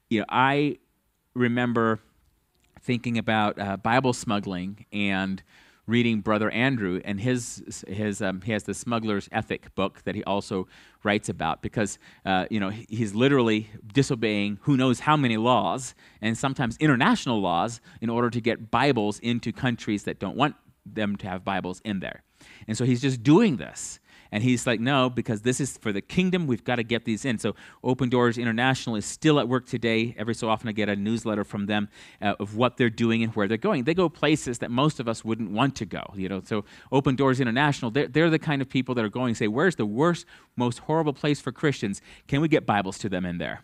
you 0.09 0.19
know, 0.19 0.25
I 0.27 0.79
remember 1.33 2.01
thinking 2.81 3.17
about 3.17 3.59
uh, 3.59 3.77
Bible 3.77 4.13
smuggling 4.13 4.85
and 4.91 5.41
reading 5.89 6.21
Brother 6.21 6.49
Andrew 6.51 7.01
and 7.03 7.19
his 7.19 7.83
his 7.87 8.21
um, 8.21 8.41
he 8.41 8.51
has 8.51 8.63
the 8.63 8.73
Smuggler's 8.73 9.27
Ethic 9.31 9.73
book 9.75 10.03
that 10.03 10.15
he 10.15 10.23
also 10.23 10.67
writes 11.03 11.29
about 11.29 11.61
because 11.61 11.97
uh, 12.25 12.45
you 12.49 12.59
know 12.59 12.69
he's 12.69 13.15
literally 13.15 13.69
disobeying 13.93 14.59
who 14.61 14.77
knows 14.77 15.01
how 15.01 15.17
many 15.17 15.37
laws 15.37 15.95
and 16.21 16.37
sometimes 16.37 16.77
international 16.77 17.41
laws 17.41 17.81
in 18.01 18.09
order 18.09 18.29
to 18.29 18.39
get 18.39 18.71
Bibles 18.71 19.19
into 19.19 19.51
countries 19.51 20.03
that 20.03 20.19
don't 20.19 20.37
want 20.37 20.55
them 20.85 21.15
to 21.17 21.27
have 21.27 21.43
Bibles 21.43 21.81
in 21.83 21.99
there, 21.99 22.23
and 22.67 22.77
so 22.77 22.85
he's 22.85 23.01
just 23.01 23.23
doing 23.23 23.57
this 23.57 23.99
and 24.31 24.43
he's 24.43 24.67
like, 24.67 24.79
no, 24.79 25.09
because 25.09 25.41
this 25.41 25.59
is 25.59 25.77
for 25.77 25.91
the 25.91 26.01
kingdom. 26.01 26.47
We've 26.47 26.63
got 26.63 26.75
to 26.75 26.83
get 26.83 27.05
these 27.05 27.25
in. 27.25 27.37
So 27.37 27.55
Open 27.83 28.09
Doors 28.09 28.37
International 28.37 28.95
is 28.95 29.05
still 29.05 29.39
at 29.39 29.47
work 29.47 29.65
today. 29.65 30.15
Every 30.17 30.35
so 30.35 30.49
often 30.49 30.69
I 30.69 30.71
get 30.71 30.89
a 30.89 30.95
newsletter 30.95 31.43
from 31.43 31.65
them 31.65 31.89
uh, 32.21 32.35
of 32.39 32.55
what 32.55 32.77
they're 32.77 32.89
doing 32.89 33.23
and 33.23 33.33
where 33.35 33.47
they're 33.47 33.57
going. 33.57 33.83
They 33.83 33.93
go 33.93 34.09
places 34.09 34.59
that 34.59 34.71
most 34.71 34.99
of 34.99 35.07
us 35.07 35.25
wouldn't 35.25 35.51
want 35.51 35.75
to 35.77 35.85
go. 35.85 36.03
You 36.15 36.29
know, 36.29 36.41
so 36.43 36.65
Open 36.91 37.15
Doors 37.15 37.39
International, 37.39 37.91
they're, 37.91 38.07
they're 38.07 38.29
the 38.29 38.39
kind 38.39 38.61
of 38.61 38.69
people 38.69 38.95
that 38.95 39.05
are 39.05 39.09
going 39.09 39.35
say, 39.35 39.47
where's 39.47 39.75
the 39.75 39.85
worst, 39.85 40.25
most 40.55 40.79
horrible 40.79 41.13
place 41.13 41.41
for 41.41 41.51
Christians? 41.51 42.01
Can 42.27 42.41
we 42.41 42.47
get 42.47 42.65
Bibles 42.65 42.97
to 42.99 43.09
them 43.09 43.25
in 43.25 43.37
there? 43.37 43.63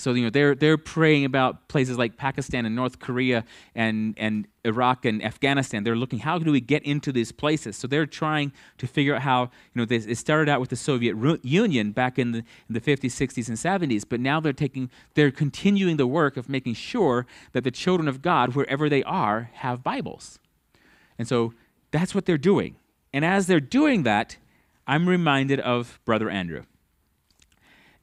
So 0.00 0.14
you 0.14 0.24
know 0.24 0.30
they're 0.30 0.54
they're 0.54 0.78
praying 0.78 1.26
about 1.26 1.68
places 1.68 1.98
like 1.98 2.16
Pakistan 2.16 2.64
and 2.64 2.74
North 2.74 2.98
Korea 2.98 3.44
and 3.74 4.14
and 4.16 4.48
Iraq 4.64 5.04
and 5.04 5.22
Afghanistan. 5.22 5.84
They're 5.84 5.94
looking 5.94 6.20
how 6.20 6.38
do 6.38 6.50
we 6.50 6.60
get 6.60 6.82
into 6.84 7.12
these 7.12 7.32
places. 7.32 7.76
So 7.76 7.86
they're 7.86 8.06
trying 8.06 8.52
to 8.78 8.86
figure 8.86 9.14
out 9.14 9.22
how 9.22 9.42
you 9.42 9.76
know 9.76 9.84
they, 9.84 9.96
it 9.96 10.16
started 10.16 10.50
out 10.50 10.58
with 10.58 10.70
the 10.70 10.76
Soviet 10.76 11.16
Union 11.44 11.92
back 11.92 12.18
in 12.18 12.32
the, 12.32 12.38
in 12.38 12.70
the 12.70 12.80
50s, 12.80 13.10
60s, 13.10 13.48
and 13.48 13.58
70s, 13.58 14.04
but 14.08 14.20
now 14.20 14.40
they're 14.40 14.54
taking 14.54 14.90
they're 15.14 15.30
continuing 15.30 15.98
the 15.98 16.06
work 16.06 16.38
of 16.38 16.48
making 16.48 16.74
sure 16.74 17.26
that 17.52 17.62
the 17.62 17.70
children 17.70 18.08
of 18.08 18.22
God 18.22 18.54
wherever 18.54 18.88
they 18.88 19.02
are 19.02 19.50
have 19.54 19.82
Bibles, 19.82 20.38
and 21.18 21.28
so 21.28 21.52
that's 21.90 22.14
what 22.14 22.24
they're 22.24 22.38
doing. 22.38 22.76
And 23.12 23.22
as 23.22 23.48
they're 23.48 23.60
doing 23.60 24.04
that, 24.04 24.38
I'm 24.86 25.06
reminded 25.06 25.60
of 25.60 26.00
Brother 26.06 26.30
Andrew. 26.30 26.64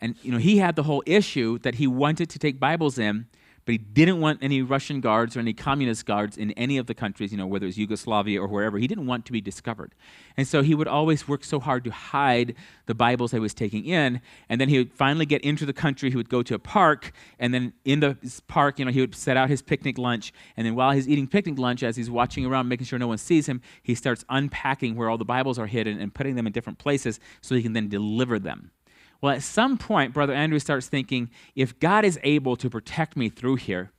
And 0.01 0.15
you 0.21 0.31
know, 0.31 0.37
he 0.37 0.57
had 0.57 0.75
the 0.75 0.83
whole 0.83 1.03
issue 1.05 1.59
that 1.59 1.75
he 1.75 1.87
wanted 1.87 2.29
to 2.29 2.39
take 2.39 2.59
Bibles 2.59 2.99
in, 2.99 3.27
but 3.67 3.73
he 3.73 3.79
didn't 3.79 4.21
want 4.21 4.39
any 4.41 4.61
Russian 4.61 5.01
guards 5.01 5.35
or 5.35 5.41
any 5.41 5.51
communist 5.51 6.05
guards 6.05 6.37
in 6.37 6.51
any 6.51 6.77
of 6.77 6.87
the 6.87 6.93
countries, 6.93 7.33
you 7.33 7.37
know, 7.37 7.45
whether 7.45 7.67
it's 7.67 7.77
Yugoslavia 7.77 8.41
or 8.41 8.47
wherever. 8.47 8.77
He 8.77 8.87
didn't 8.87 9.07
want 9.07 9.25
to 9.25 9.33
be 9.33 9.41
discovered. 9.41 9.93
And 10.37 10.47
so 10.47 10.61
he 10.61 10.73
would 10.73 10.87
always 10.87 11.27
work 11.27 11.43
so 11.43 11.59
hard 11.59 11.83
to 11.83 11.91
hide 11.91 12.55
the 12.85 12.95
Bibles 12.95 13.33
he 13.33 13.39
was 13.39 13.53
taking 13.53 13.83
in. 13.83 14.21
And 14.47 14.61
then 14.61 14.69
he 14.69 14.77
would 14.77 14.93
finally 14.93 15.25
get 15.25 15.41
into 15.41 15.65
the 15.65 15.73
country. 15.73 16.09
He 16.09 16.15
would 16.15 16.29
go 16.29 16.41
to 16.43 16.55
a 16.55 16.59
park. 16.59 17.11
And 17.39 17.53
then 17.53 17.73
in 17.83 17.99
the 17.99 18.17
park, 18.47 18.79
you 18.79 18.85
know, 18.85 18.91
he 18.91 19.01
would 19.01 19.13
set 19.13 19.35
out 19.35 19.49
his 19.49 19.61
picnic 19.61 19.97
lunch. 19.97 20.31
And 20.55 20.65
then 20.65 20.73
while 20.73 20.91
he's 20.91 21.09
eating 21.09 21.27
picnic 21.27 21.59
lunch, 21.59 21.83
as 21.83 21.97
he's 21.97 22.09
watching 22.09 22.45
around, 22.45 22.69
making 22.69 22.85
sure 22.85 22.97
no 22.97 23.09
one 23.09 23.17
sees 23.17 23.49
him, 23.49 23.61
he 23.83 23.95
starts 23.95 24.23
unpacking 24.29 24.95
where 24.95 25.09
all 25.09 25.17
the 25.17 25.25
Bibles 25.25 25.59
are 25.59 25.67
hidden 25.67 25.99
and 25.99 26.13
putting 26.13 26.35
them 26.35 26.47
in 26.47 26.53
different 26.53 26.79
places 26.79 27.19
so 27.41 27.53
he 27.53 27.61
can 27.61 27.73
then 27.73 27.89
deliver 27.89 28.39
them. 28.39 28.71
Well, 29.21 29.33
at 29.33 29.43
some 29.43 29.77
point, 29.77 30.13
Brother 30.13 30.33
Andrew 30.33 30.59
starts 30.59 30.87
thinking 30.87 31.29
if 31.55 31.79
God 31.79 32.05
is 32.05 32.19
able 32.23 32.55
to 32.57 32.69
protect 32.69 33.17
me 33.17 33.29
through 33.29 33.55
here, 33.55 33.91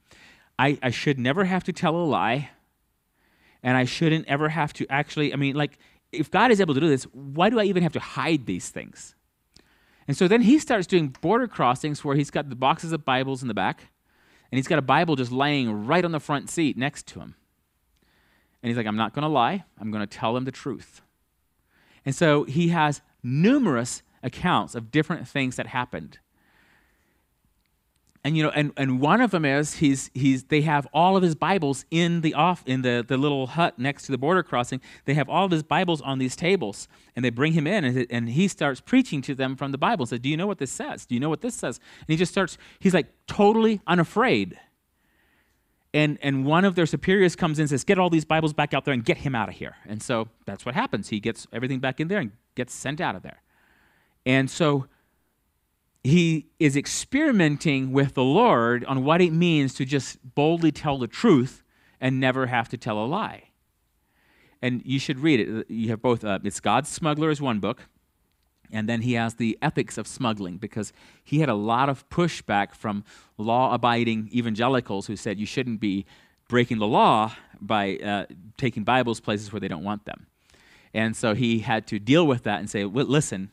I, 0.58 0.78
I 0.82 0.90
should 0.90 1.18
never 1.18 1.44
have 1.44 1.64
to 1.64 1.72
tell 1.72 1.96
a 1.96 2.04
lie. 2.04 2.50
And 3.62 3.76
I 3.76 3.84
shouldn't 3.84 4.28
ever 4.28 4.48
have 4.50 4.72
to 4.74 4.86
actually, 4.88 5.32
I 5.32 5.36
mean, 5.36 5.56
like, 5.56 5.78
if 6.12 6.30
God 6.30 6.50
is 6.50 6.60
able 6.60 6.74
to 6.74 6.80
do 6.80 6.88
this, 6.88 7.04
why 7.12 7.50
do 7.50 7.58
I 7.58 7.64
even 7.64 7.82
have 7.82 7.92
to 7.92 8.00
hide 8.00 8.46
these 8.46 8.68
things? 8.68 9.14
And 10.06 10.16
so 10.16 10.26
then 10.26 10.42
he 10.42 10.58
starts 10.58 10.86
doing 10.86 11.08
border 11.20 11.46
crossings 11.46 12.04
where 12.04 12.16
he's 12.16 12.30
got 12.30 12.48
the 12.48 12.56
boxes 12.56 12.92
of 12.92 13.04
Bibles 13.04 13.42
in 13.42 13.48
the 13.48 13.54
back, 13.54 13.88
and 14.50 14.56
he's 14.58 14.68
got 14.68 14.78
a 14.78 14.82
Bible 14.82 15.16
just 15.16 15.30
laying 15.32 15.86
right 15.86 16.04
on 16.04 16.12
the 16.12 16.20
front 16.20 16.48
seat 16.48 16.78
next 16.78 17.06
to 17.08 17.20
him. 17.20 17.34
And 18.62 18.70
he's 18.70 18.76
like, 18.76 18.86
I'm 18.86 18.96
not 18.96 19.12
going 19.12 19.22
to 19.22 19.28
lie. 19.28 19.64
I'm 19.78 19.90
going 19.90 20.06
to 20.06 20.18
tell 20.18 20.32
them 20.32 20.44
the 20.44 20.50
truth. 20.50 21.02
And 22.06 22.14
so 22.14 22.44
he 22.44 22.68
has 22.68 23.02
numerous 23.22 24.02
accounts 24.22 24.74
of 24.74 24.90
different 24.90 25.28
things 25.28 25.56
that 25.56 25.68
happened. 25.68 26.18
And 28.24 28.36
you 28.36 28.42
know 28.42 28.50
and, 28.50 28.72
and 28.76 29.00
one 29.00 29.20
of 29.20 29.30
them 29.30 29.44
is 29.44 29.76
he's 29.76 30.10
he's 30.12 30.44
they 30.44 30.62
have 30.62 30.88
all 30.92 31.16
of 31.16 31.22
his 31.22 31.34
bibles 31.34 31.84
in 31.90 32.20
the 32.20 32.34
off 32.34 32.62
in 32.66 32.82
the, 32.82 33.04
the 33.06 33.16
little 33.16 33.46
hut 33.46 33.78
next 33.78 34.04
to 34.04 34.12
the 34.12 34.18
border 34.18 34.42
crossing. 34.42 34.80
They 35.04 35.14
have 35.14 35.28
all 35.28 35.44
of 35.44 35.50
his 35.50 35.62
bibles 35.62 36.02
on 36.02 36.18
these 36.18 36.34
tables 36.34 36.88
and 37.14 37.24
they 37.24 37.30
bring 37.30 37.52
him 37.52 37.66
in 37.66 37.84
and, 37.84 38.06
and 38.10 38.28
he 38.30 38.48
starts 38.48 38.80
preaching 38.80 39.22
to 39.22 39.34
them 39.34 39.56
from 39.56 39.70
the 39.70 39.78
bible. 39.78 40.02
And 40.02 40.08
says 40.08 40.20
do 40.20 40.28
you 40.28 40.36
know 40.36 40.46
what 40.46 40.58
this 40.58 40.72
says? 40.72 41.06
Do 41.06 41.14
you 41.14 41.20
know 41.20 41.28
what 41.28 41.42
this 41.42 41.54
says? 41.54 41.78
And 42.00 42.08
he 42.08 42.16
just 42.16 42.32
starts 42.32 42.58
he's 42.80 42.94
like 42.94 43.06
totally 43.26 43.80
unafraid. 43.86 44.58
And 45.94 46.18
and 46.20 46.44
one 46.44 46.64
of 46.64 46.74
their 46.74 46.86
superiors 46.86 47.36
comes 47.36 47.58
in 47.58 47.62
and 47.62 47.70
says 47.70 47.84
get 47.84 47.98
all 47.98 48.10
these 48.10 48.24
bibles 48.24 48.52
back 48.52 48.74
out 48.74 48.84
there 48.84 48.94
and 48.94 49.04
get 49.04 49.18
him 49.18 49.36
out 49.36 49.48
of 49.48 49.54
here. 49.54 49.76
And 49.86 50.02
so 50.02 50.28
that's 50.44 50.66
what 50.66 50.74
happens. 50.74 51.08
He 51.08 51.20
gets 51.20 51.46
everything 51.52 51.78
back 51.78 52.00
in 52.00 52.08
there 52.08 52.18
and 52.18 52.32
gets 52.56 52.74
sent 52.74 53.00
out 53.00 53.14
of 53.14 53.22
there 53.22 53.42
and 54.28 54.50
so 54.50 54.86
he 56.04 56.48
is 56.58 56.76
experimenting 56.76 57.92
with 57.92 58.12
the 58.12 58.22
Lord 58.22 58.84
on 58.84 59.02
what 59.02 59.22
it 59.22 59.32
means 59.32 59.72
to 59.74 59.86
just 59.86 60.18
boldly 60.34 60.70
tell 60.70 60.98
the 60.98 61.06
truth 61.06 61.62
and 61.98 62.20
never 62.20 62.46
have 62.46 62.68
to 62.68 62.76
tell 62.76 63.02
a 63.02 63.06
lie. 63.06 63.44
And 64.60 64.82
you 64.84 64.98
should 64.98 65.20
read 65.20 65.40
it. 65.40 65.70
You 65.70 65.88
have 65.88 66.02
both, 66.02 66.24
uh, 66.24 66.40
it's 66.44 66.60
God's 66.60 66.90
Smuggler 66.90 67.30
is 67.30 67.40
one 67.40 67.58
book, 67.58 67.88
and 68.70 68.86
then 68.86 69.00
he 69.00 69.14
has 69.14 69.36
the 69.36 69.56
ethics 69.62 69.96
of 69.96 70.06
smuggling 70.06 70.58
because 70.58 70.92
he 71.24 71.40
had 71.40 71.48
a 71.48 71.54
lot 71.54 71.88
of 71.88 72.06
pushback 72.10 72.74
from 72.74 73.04
law 73.38 73.72
abiding 73.72 74.28
evangelicals 74.30 75.06
who 75.06 75.16
said 75.16 75.40
you 75.40 75.46
shouldn't 75.46 75.80
be 75.80 76.04
breaking 76.48 76.78
the 76.78 76.86
law 76.86 77.32
by 77.62 77.96
uh, 77.96 78.26
taking 78.58 78.84
Bibles 78.84 79.20
places 79.20 79.52
where 79.54 79.60
they 79.60 79.68
don't 79.68 79.84
want 79.84 80.04
them. 80.04 80.26
And 80.92 81.16
so 81.16 81.34
he 81.34 81.60
had 81.60 81.86
to 81.86 81.98
deal 81.98 82.26
with 82.26 82.42
that 82.42 82.60
and 82.60 82.68
say, 82.68 82.84
listen, 82.84 83.52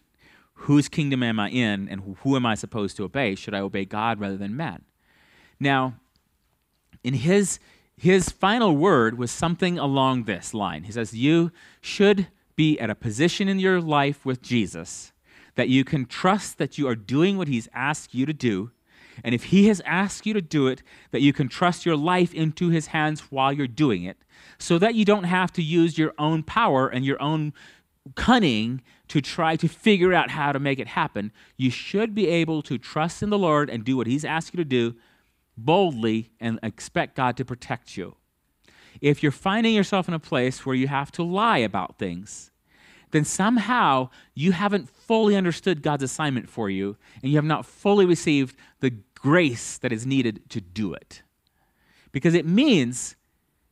whose 0.55 0.87
kingdom 0.87 1.23
am 1.23 1.39
I 1.39 1.49
in 1.49 1.87
and 1.89 2.17
who 2.21 2.35
am 2.35 2.45
I 2.45 2.55
supposed 2.55 2.97
to 2.97 3.03
obey? 3.03 3.35
Should 3.35 3.53
I 3.53 3.59
obey 3.59 3.85
God 3.85 4.19
rather 4.19 4.37
than 4.37 4.55
man? 4.55 4.83
Now, 5.59 5.95
in 7.03 7.13
his 7.13 7.59
his 7.97 8.29
final 8.29 8.75
word 8.75 9.17
was 9.17 9.31
something 9.31 9.79
along 9.79 10.23
this 10.23 10.53
line. 10.53 10.83
He 10.83 10.91
says, 10.91 11.13
You 11.13 11.51
should 11.79 12.27
be 12.55 12.79
at 12.79 12.89
a 12.89 12.95
position 12.95 13.47
in 13.47 13.59
your 13.59 13.79
life 13.79 14.25
with 14.25 14.41
Jesus 14.41 15.13
that 15.55 15.69
you 15.69 15.83
can 15.83 16.05
trust 16.05 16.57
that 16.57 16.77
you 16.77 16.87
are 16.87 16.95
doing 16.95 17.37
what 17.37 17.47
he's 17.47 17.69
asked 17.73 18.13
you 18.13 18.25
to 18.25 18.33
do. 18.33 18.71
And 19.23 19.33
if 19.33 19.45
he 19.45 19.67
has 19.69 19.81
asked 19.85 20.25
you 20.25 20.33
to 20.33 20.41
do 20.41 20.67
it, 20.67 20.83
that 21.11 21.21
you 21.21 21.31
can 21.31 21.47
trust 21.47 21.85
your 21.85 21.95
life 21.95 22.33
into 22.33 22.69
his 22.69 22.87
hands 22.87 23.31
while 23.31 23.53
you're 23.53 23.67
doing 23.67 24.03
it, 24.03 24.17
so 24.57 24.77
that 24.77 24.95
you 24.95 25.05
don't 25.05 25.23
have 25.23 25.53
to 25.53 25.63
use 25.63 25.97
your 25.97 26.13
own 26.17 26.43
power 26.43 26.89
and 26.89 27.05
your 27.05 27.21
own 27.21 27.53
cunning 28.15 28.81
to 29.07 29.21
try 29.21 29.55
to 29.55 29.67
figure 29.67 30.13
out 30.13 30.31
how 30.31 30.51
to 30.51 30.59
make 30.59 30.79
it 30.79 30.87
happen. 30.87 31.31
You 31.57 31.69
should 31.69 32.15
be 32.15 32.27
able 32.27 32.61
to 32.63 32.77
trust 32.77 33.21
in 33.21 33.29
the 33.29 33.37
Lord 33.37 33.69
and 33.69 33.83
do 33.83 33.97
what 33.97 34.07
He's 34.07 34.25
asked 34.25 34.53
you 34.53 34.57
to 34.57 34.65
do 34.65 34.95
boldly 35.57 36.31
and 36.39 36.59
expect 36.63 37.15
God 37.15 37.37
to 37.37 37.45
protect 37.45 37.97
you. 37.97 38.15
If 39.01 39.21
you're 39.21 39.31
finding 39.31 39.73
yourself 39.73 40.07
in 40.07 40.13
a 40.13 40.19
place 40.19 40.65
where 40.65 40.75
you 40.75 40.87
have 40.87 41.11
to 41.13 41.23
lie 41.23 41.59
about 41.59 41.97
things, 41.97 42.51
then 43.11 43.25
somehow 43.25 44.09
you 44.33 44.51
haven't 44.51 44.89
fully 44.89 45.35
understood 45.35 45.81
God's 45.81 46.03
assignment 46.03 46.49
for 46.49 46.69
you 46.69 46.97
and 47.21 47.31
you 47.31 47.37
have 47.37 47.45
not 47.45 47.65
fully 47.65 48.05
received 48.05 48.55
the 48.79 48.89
grace 49.13 49.77
that 49.77 49.91
is 49.91 50.05
needed 50.05 50.49
to 50.49 50.61
do 50.61 50.93
it. 50.93 51.21
Because 52.11 52.33
it 52.33 52.45
means 52.45 53.15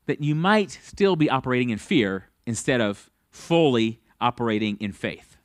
that 0.06 0.22
you 0.22 0.36
might 0.36 0.72
still 0.84 1.16
be 1.16 1.30
operating 1.30 1.70
in 1.70 1.78
fear 1.78 2.30
instead 2.46 2.82
of 2.82 3.10
fully 3.32 4.02
operating 4.24 4.78
in 4.80 4.92
faith. 4.92 5.38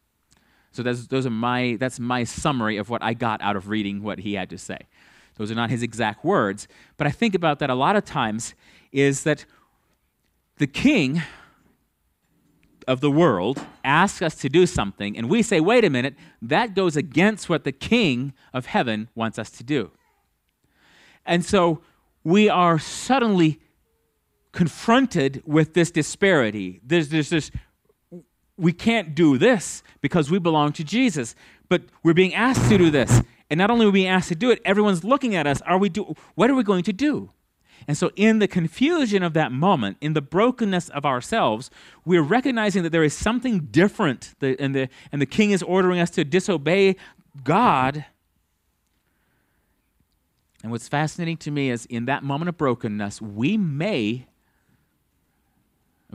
So 0.71 0.83
that's, 0.83 1.09
those 1.09 1.27
are 1.27 1.31
my, 1.31 1.77
that's 1.81 1.99
my 1.99 2.25
summary 2.25 2.77
of 2.77 2.89
what 2.89 3.03
I 3.03 3.13
got 3.13 3.43
out 3.43 3.57
of 3.57 3.69
reading 3.69 4.03
what 4.03 4.21
he 4.21 4.35
had 4.35 4.49
to 4.51 4.59
say. 4.59 4.79
Those 5.37 5.51
are 5.51 5.55
not 5.55 5.71
his 5.71 5.83
exact 5.83 6.25
words, 6.25 6.69
but 6.97 7.07
I 7.07 7.11
think 7.11 7.35
about 7.35 7.59
that 7.59 7.71
a 7.71 7.75
lot 7.75 7.97
of 7.97 8.05
times 8.05 8.55
is 8.93 9.25
that 9.25 9.45
the 10.59 10.67
king 10.67 11.23
of 12.87 13.01
the 13.01 13.11
world 13.11 13.67
asks 13.85 14.23
us 14.23 14.35
to 14.37 14.49
do 14.49 14.67
something, 14.67 15.17
and 15.17 15.29
we 15.29 15.43
say, 15.43 15.61
wait 15.61 15.85
a 15.85 15.91
minute, 15.91 16.15
that 16.41 16.75
goes 16.75 16.97
against 16.97 17.49
what 17.49 17.65
the 17.65 17.73
king 17.73 18.33
of 18.53 18.67
heaven 18.67 19.09
wants 19.15 19.39
us 19.39 19.51
to 19.51 19.65
do. 19.65 19.91
And 21.27 21.45
so 21.45 21.83
we 22.25 22.49
are 22.49 22.79
suddenly 22.79 23.61
confronted 24.53 25.43
with 25.45 25.75
this 25.75 25.91
disparity. 25.91 26.81
There's, 26.83 27.11
there's 27.11 27.31
this 27.31 27.51
we 28.59 28.73
can't 28.73 29.15
do 29.15 29.39
this 29.39 29.83
because 30.01 30.31
we 30.31 30.39
belong 30.39 30.73
to 30.73 30.85
Jesus. 30.85 31.35
But 31.69 31.83
we're 32.03 32.15
being 32.15 32.35
asked 32.35 32.69
to 32.71 32.79
do 32.79 32.91
this. 32.91 33.23
And 33.51 33.59
not 33.59 33.71
only 33.71 33.87
are 33.87 33.89
we 33.89 34.01
being 34.01 34.09
asked 34.09 34.29
to 34.29 34.35
do 34.35 34.51
it, 34.51 34.61
everyone's 34.65 35.05
looking 35.05 35.35
at 35.35 35.47
us. 35.47 35.63
Are 35.63 35.79
we 35.79 35.89
do 35.89 36.15
what 36.35 36.51
are 36.51 36.55
we 36.55 36.63
going 36.63 36.85
to 36.85 36.93
do? 36.93 37.31
And 37.87 37.97
so 37.97 38.11
in 38.17 38.41
the 38.41 38.49
confusion 38.49 39.23
of 39.23 39.35
that 39.35 39.53
moment, 39.53 39.97
in 40.01 40.13
the 40.13 40.21
brokenness 40.21 40.89
of 40.91 41.07
ourselves, 41.07 41.71
we're 42.05 42.23
recognizing 42.23 42.83
that 42.83 42.91
there 42.91 43.05
is 43.05 43.15
something 43.15 43.69
different 43.71 44.35
and 44.43 44.75
the, 44.75 44.89
and 45.13 45.23
the 45.23 45.27
king 45.27 45.53
is 45.53 45.63
ordering 45.63 46.01
us 46.01 46.11
to 46.11 46.25
disobey 46.25 46.97
God. 47.45 48.05
And 50.63 50.73
what's 50.73 50.89
fascinating 50.89 51.37
to 51.39 51.51
me 51.51 51.71
is 51.71 51.87
in 51.87 52.07
that 52.07 52.25
moment 52.25 52.49
of 52.49 52.59
brokenness, 52.59 53.23
we 53.23 53.57
may 53.57 54.27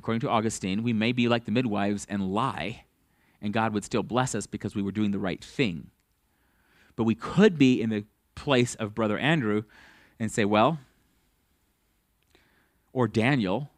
according 0.03 0.19
to 0.19 0.29
Augustine, 0.29 0.83
we 0.83 0.91
may 0.91 1.13
be 1.13 1.29
like 1.29 1.45
the 1.45 1.51
midwives 1.51 2.05
and 2.09 2.33
lie, 2.33 2.83
and 3.41 3.53
God 3.53 3.73
would 3.73 3.85
still 3.85 4.03
bless 4.03 4.35
us 4.35 4.45
because 4.45 4.75
we 4.75 4.81
were 4.81 4.91
doing 4.91 5.11
the 5.11 5.17
right 5.17 5.41
thing. 5.41 5.91
But 6.97 7.05
we 7.05 7.15
could 7.15 7.57
be 7.57 7.81
in 7.81 7.89
the 7.89 8.03
place 8.35 8.75
of 8.75 8.93
Brother 8.93 9.17
Andrew 9.17 9.63
and 10.19 10.29
say, 10.29 10.43
well, 10.43 10.79
or 12.91 13.07
Daniel, 13.07 13.69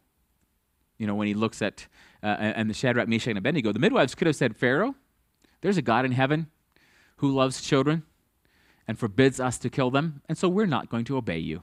you 0.98 1.06
know, 1.06 1.14
when 1.14 1.28
he 1.28 1.34
looks 1.34 1.62
at, 1.62 1.86
uh, 2.24 2.26
and 2.26 2.68
the 2.68 2.74
Shadrach, 2.74 3.06
Meshach, 3.06 3.28
and 3.28 3.38
Abednego, 3.38 3.70
the 3.70 3.78
midwives 3.78 4.16
could 4.16 4.26
have 4.26 4.34
said, 4.34 4.56
Pharaoh, 4.56 4.96
there's 5.60 5.76
a 5.76 5.82
God 5.82 6.04
in 6.04 6.10
heaven 6.10 6.48
who 7.18 7.30
loves 7.30 7.62
children 7.62 8.02
and 8.88 8.98
forbids 8.98 9.38
us 9.38 9.58
to 9.58 9.70
kill 9.70 9.92
them, 9.92 10.22
and 10.28 10.36
so 10.36 10.48
we're 10.48 10.66
not 10.66 10.90
going 10.90 11.04
to 11.04 11.16
obey 11.16 11.38
you. 11.38 11.62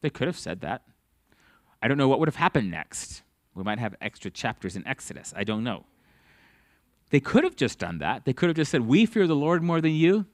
They 0.00 0.10
could 0.10 0.26
have 0.26 0.38
said 0.38 0.62
that. 0.62 0.82
I 1.80 1.86
don't 1.86 1.96
know 1.96 2.08
what 2.08 2.18
would 2.18 2.28
have 2.28 2.34
happened 2.34 2.72
next. 2.72 3.22
We 3.58 3.64
might 3.64 3.80
have 3.80 3.96
extra 4.00 4.30
chapters 4.30 4.76
in 4.76 4.86
Exodus. 4.86 5.34
I 5.36 5.42
don't 5.42 5.64
know. 5.64 5.84
They 7.10 7.20
could 7.20 7.42
have 7.42 7.56
just 7.56 7.78
done 7.78 7.98
that. 7.98 8.24
They 8.24 8.32
could 8.32 8.48
have 8.48 8.56
just 8.56 8.70
said, 8.70 8.82
We 8.82 9.04
fear 9.04 9.26
the 9.26 9.36
Lord 9.36 9.62
more 9.62 9.80
than 9.80 9.92
you. 9.92 10.26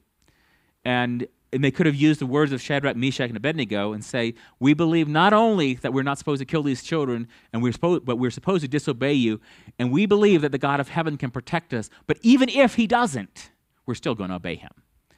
And, 0.84 1.26
and 1.50 1.64
they 1.64 1.70
could 1.70 1.86
have 1.86 1.94
used 1.94 2.20
the 2.20 2.26
words 2.26 2.52
of 2.52 2.60
Shadrach, 2.60 2.96
Meshach, 2.96 3.28
and 3.28 3.36
Abednego 3.36 3.94
and 3.94 4.04
say, 4.04 4.34
We 4.60 4.74
believe 4.74 5.08
not 5.08 5.32
only 5.32 5.74
that 5.74 5.94
we're 5.94 6.02
not 6.02 6.18
supposed 6.18 6.40
to 6.40 6.44
kill 6.44 6.62
these 6.62 6.82
children, 6.82 7.28
and 7.52 7.62
we're 7.62 7.72
but 7.80 8.16
we're 8.18 8.30
supposed 8.30 8.60
to 8.62 8.68
disobey 8.68 9.14
you, 9.14 9.40
and 9.78 9.90
we 9.90 10.04
believe 10.04 10.42
that 10.42 10.52
the 10.52 10.58
God 10.58 10.80
of 10.80 10.88
heaven 10.88 11.16
can 11.16 11.30
protect 11.30 11.72
us, 11.72 11.88
but 12.06 12.18
even 12.20 12.50
if 12.50 12.74
he 12.74 12.86
doesn't, 12.86 13.50
we're 13.86 13.94
still 13.94 14.14
going 14.14 14.28
to 14.30 14.36
obey 14.36 14.56
him. 14.56 14.72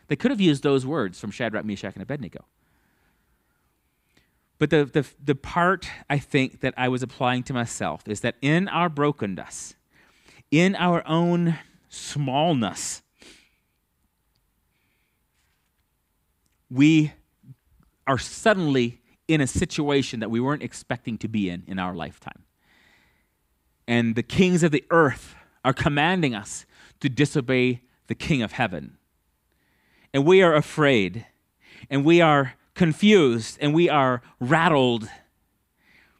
They 0.07 0.17
could 0.17 0.31
have 0.31 0.41
used 0.41 0.63
those 0.63 0.87
words 0.87 1.19
from 1.19 1.33
Shadrach, 1.33 1.65
Meshach, 1.65 1.95
and 1.95 2.03
Abednego. 2.03 2.45
But 4.59 4.71
the, 4.71 4.85
the, 4.85 5.07
the 5.23 5.35
part 5.35 5.89
I 6.09 6.19
think 6.19 6.61
that 6.61 6.75
I 6.77 6.89
was 6.89 7.03
applying 7.03 7.43
to 7.45 7.53
myself 7.53 8.03
is 8.09 8.21
that 8.21 8.37
in 8.41 8.69
our 8.69 8.89
brokenness, 8.89 9.75
in 10.51 10.75
our 10.77 11.07
own 11.07 11.59
smallness, 11.89 13.03
we 16.71 17.13
are 18.07 18.19
suddenly 18.19 19.01
in 19.29 19.41
a 19.41 19.47
situation 19.47 20.21
that 20.21 20.31
we 20.31 20.41
weren't 20.41 20.63
expecting 20.63 21.19
to 21.19 21.29
be 21.29 21.51
in 21.51 21.65
in 21.67 21.79
our 21.79 21.95
lifetime. 21.95 22.45
And 23.89 24.15
the 24.15 24.23
kings 24.23 24.63
of 24.63 24.73
the 24.73 24.85
earth 24.91 25.35
are 25.65 25.73
commanding 25.73 26.35
us 26.35 26.65
to 27.01 27.09
disobey 27.09 27.83
the 28.07 28.15
king 28.15 28.43
of 28.43 28.53
heaven. 28.53 28.97
And 30.15 30.25
we 30.25 30.43
are 30.43 30.55
afraid, 30.55 31.27
and 31.91 32.05
we 32.05 32.21
are 32.21 32.55
confused 32.77 33.59
and 33.61 33.75
we 33.75 33.89
are 33.89 34.23
rattled. 34.39 35.09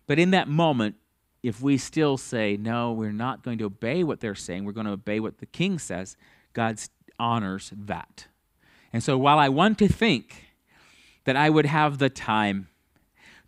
But 0.09 0.19
in 0.19 0.33
that 0.33 0.49
moment, 0.49 0.97
if 1.43 1.61
we 1.61 1.79
still 1.79 2.17
say, 2.17 2.57
no, 2.57 2.93
we're 2.93 3.13
not 3.13 3.45
going 3.45 3.59
to 3.59 3.67
obey 3.67 4.03
what 4.03 4.19
they're 4.19 4.35
saying, 4.35 4.65
we're 4.65 4.73
going 4.73 4.87
to 4.87 4.93
obey 4.93 5.21
what 5.21 5.39
the 5.39 5.47
king 5.47 5.79
says, 5.79 6.17
God 6.55 6.81
honors 7.21 7.73
that. 7.77 8.27
And 8.93 9.03
so 9.03 9.17
while 9.17 9.39
I 9.39 9.49
want 9.49 9.79
to 9.79 9.89
think 9.89 10.47
that 11.25 11.37
I 11.37 11.51
would 11.51 11.67
have 11.67 11.99
the 11.99 12.11
time 12.11 12.69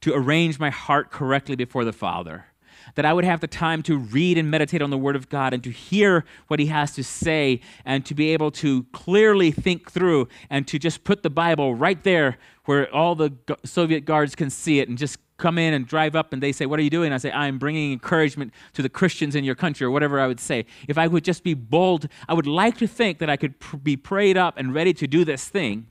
to 0.03 0.15
arrange 0.15 0.59
my 0.61 0.71
heart 0.71 1.11
correctly 1.11 1.57
before 1.57 1.85
the 1.85 1.93
Father, 1.93 2.47
that 2.95 3.05
I 3.05 3.13
would 3.13 3.25
have 3.25 3.41
the 3.41 3.47
time 3.47 3.83
to 3.85 3.97
read 3.97 4.39
and 4.39 4.51
meditate 4.51 4.83
on 4.83 4.91
the 4.91 4.99
Word 4.99 5.17
of 5.17 5.29
God 5.29 5.53
and 5.53 5.63
to 5.65 5.71
hear 5.71 6.25
what 6.49 6.61
He 6.61 6.67
has 6.67 6.95
to 6.95 7.05
say 7.05 7.61
and 7.85 8.05
to 8.07 8.15
be 8.15 8.33
able 8.33 8.51
to 8.53 8.85
clearly 8.93 9.51
think 9.51 9.91
through 9.91 10.29
and 10.51 10.67
to 10.69 10.79
just 10.79 11.05
put 11.05 11.23
the 11.23 11.31
Bible 11.31 11.75
right 11.75 12.03
there 12.03 12.39
where 12.65 12.93
all 12.95 13.15
the 13.15 13.33
Soviet 13.65 14.05
guards 14.05 14.35
can 14.35 14.51
see 14.51 14.79
it 14.81 14.89
and 14.89 14.99
just 14.99 15.19
come 15.39 15.57
in 15.57 15.73
and 15.73 15.87
drive 15.87 16.15
up 16.15 16.33
and 16.33 16.43
they 16.43 16.53
say, 16.53 16.67
What 16.67 16.79
are 16.79 16.83
you 16.83 16.91
doing? 16.91 17.13
I 17.13 17.19
say, 17.19 17.33
I'm 17.33 17.59
bringing 17.59 17.93
encouragement 17.93 18.53
to 18.75 18.83
the 18.83 18.89
Christians 18.89 19.35
in 19.35 19.45
your 19.45 19.55
country, 19.55 19.87
or 19.87 19.91
whatever 19.91 20.21
I 20.21 20.27
would 20.27 20.41
say. 20.41 20.67
If 20.87 20.99
I 20.99 21.07
would 21.07 21.25
just 21.25 21.43
be 21.45 21.55
bold, 21.55 22.09
I 22.29 22.35
would 22.35 22.47
like 22.47 22.77
to 22.79 22.87
think 22.87 23.19
that 23.19 23.31
I 23.31 23.37
could 23.37 23.59
pr- 23.59 23.77
be 23.77 23.97
prayed 23.97 24.37
up 24.37 24.59
and 24.59 24.75
ready 24.75 24.93
to 24.95 25.07
do 25.07 25.25
this 25.25 25.49
thing. 25.49 25.87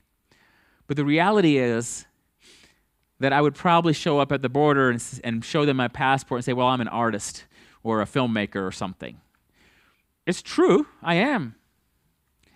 But 0.86 0.96
the 0.96 1.04
reality 1.04 1.56
is 1.58 2.06
that 3.20 3.32
I 3.32 3.40
would 3.40 3.54
probably 3.54 3.92
show 3.92 4.18
up 4.18 4.32
at 4.32 4.42
the 4.42 4.48
border 4.48 4.90
and, 4.90 5.02
and 5.24 5.44
show 5.44 5.64
them 5.64 5.76
my 5.76 5.88
passport 5.88 6.38
and 6.38 6.44
say, 6.44 6.52
Well, 6.52 6.68
I'm 6.68 6.80
an 6.80 6.88
artist 6.88 7.44
or 7.82 8.00
a 8.00 8.06
filmmaker 8.06 8.66
or 8.66 8.72
something. 8.72 9.20
It's 10.26 10.42
true, 10.42 10.86
I 11.02 11.14
am. 11.14 11.54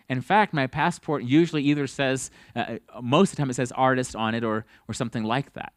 In 0.09 0.21
fact, 0.21 0.53
my 0.53 0.67
passport 0.67 1.23
usually 1.23 1.63
either 1.63 1.87
says, 1.87 2.31
uh, 2.55 2.77
most 3.01 3.31
of 3.31 3.37
the 3.37 3.41
time 3.41 3.51
it 3.51 3.55
says 3.55 3.73
artist 3.73 4.15
on 4.15 4.35
it 4.35 4.45
or, 4.45 4.67
or 4.87 4.93
something 4.93 5.25
like 5.25 5.55
that. 5.55 5.73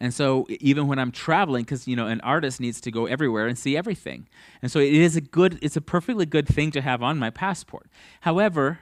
And 0.00 0.12
so 0.12 0.46
even 0.60 0.86
when 0.86 0.98
I'm 0.98 1.10
traveling, 1.10 1.64
because 1.64 1.88
you 1.88 1.96
know 1.96 2.06
an 2.06 2.20
artist 2.20 2.60
needs 2.60 2.80
to 2.82 2.90
go 2.90 3.06
everywhere 3.06 3.46
and 3.46 3.58
see 3.58 3.76
everything, 3.76 4.28
and 4.62 4.70
so 4.70 4.78
it 4.78 4.92
is 4.92 5.16
a 5.16 5.20
good, 5.20 5.58
it's 5.60 5.76
a 5.76 5.80
perfectly 5.80 6.24
good 6.24 6.46
thing 6.46 6.70
to 6.72 6.80
have 6.80 7.02
on 7.02 7.18
my 7.18 7.30
passport. 7.30 7.88
However, 8.20 8.80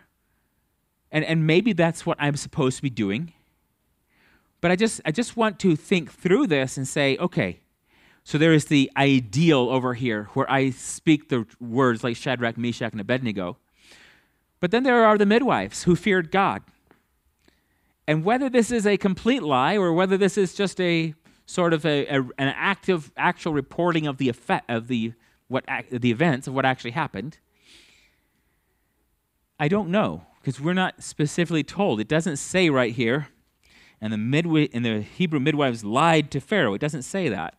and 1.10 1.24
and 1.24 1.46
maybe 1.46 1.72
that's 1.72 2.04
what 2.04 2.18
I'm 2.20 2.36
supposed 2.36 2.76
to 2.76 2.82
be 2.82 2.90
doing, 2.90 3.32
but 4.66 4.72
I 4.72 4.74
just 4.74 5.00
I 5.04 5.12
just 5.12 5.36
want 5.36 5.60
to 5.60 5.76
think 5.76 6.10
through 6.10 6.48
this 6.48 6.76
and 6.76 6.88
say, 6.88 7.16
okay, 7.18 7.60
so 8.24 8.36
there 8.36 8.52
is 8.52 8.64
the 8.64 8.90
ideal 8.96 9.68
over 9.70 9.94
here 9.94 10.24
where 10.34 10.50
I 10.50 10.70
speak 10.70 11.28
the 11.28 11.46
words 11.60 12.02
like 12.02 12.16
Shadrach, 12.16 12.58
Meshach, 12.58 12.90
and 12.90 13.00
Abednego, 13.00 13.58
but 14.58 14.72
then 14.72 14.82
there 14.82 15.04
are 15.04 15.16
the 15.16 15.24
midwives 15.24 15.84
who 15.84 15.94
feared 15.94 16.32
God. 16.32 16.64
And 18.08 18.24
whether 18.24 18.50
this 18.50 18.72
is 18.72 18.88
a 18.88 18.96
complete 18.96 19.44
lie 19.44 19.76
or 19.76 19.92
whether 19.92 20.16
this 20.16 20.36
is 20.36 20.52
just 20.52 20.80
a 20.80 21.14
sort 21.46 21.72
of 21.72 21.86
a, 21.86 22.04
a, 22.08 22.22
an 22.22 22.48
active, 22.56 23.12
actual 23.16 23.52
reporting 23.52 24.08
of 24.08 24.16
the 24.16 24.28
effect 24.28 24.68
of 24.68 24.88
the 24.88 25.12
what 25.46 25.64
the 25.92 26.10
events 26.10 26.48
of 26.48 26.54
what 26.54 26.64
actually 26.64 26.90
happened, 26.90 27.38
I 29.60 29.68
don't 29.68 29.90
know 29.90 30.26
because 30.40 30.60
we're 30.60 30.74
not 30.74 31.04
specifically 31.04 31.62
told. 31.62 32.00
It 32.00 32.08
doesn't 32.08 32.38
say 32.38 32.68
right 32.68 32.92
here, 32.92 33.28
and 34.00 34.12
the 34.12 34.16
midwi- 34.16 34.70
and 34.72 34.84
the 34.84 35.00
Hebrew 35.00 35.40
midwives 35.40 35.84
lied 35.84 36.30
to 36.32 36.40
Pharaoh. 36.40 36.74
It 36.74 36.80
doesn't 36.80 37.02
say 37.02 37.28
that. 37.28 37.54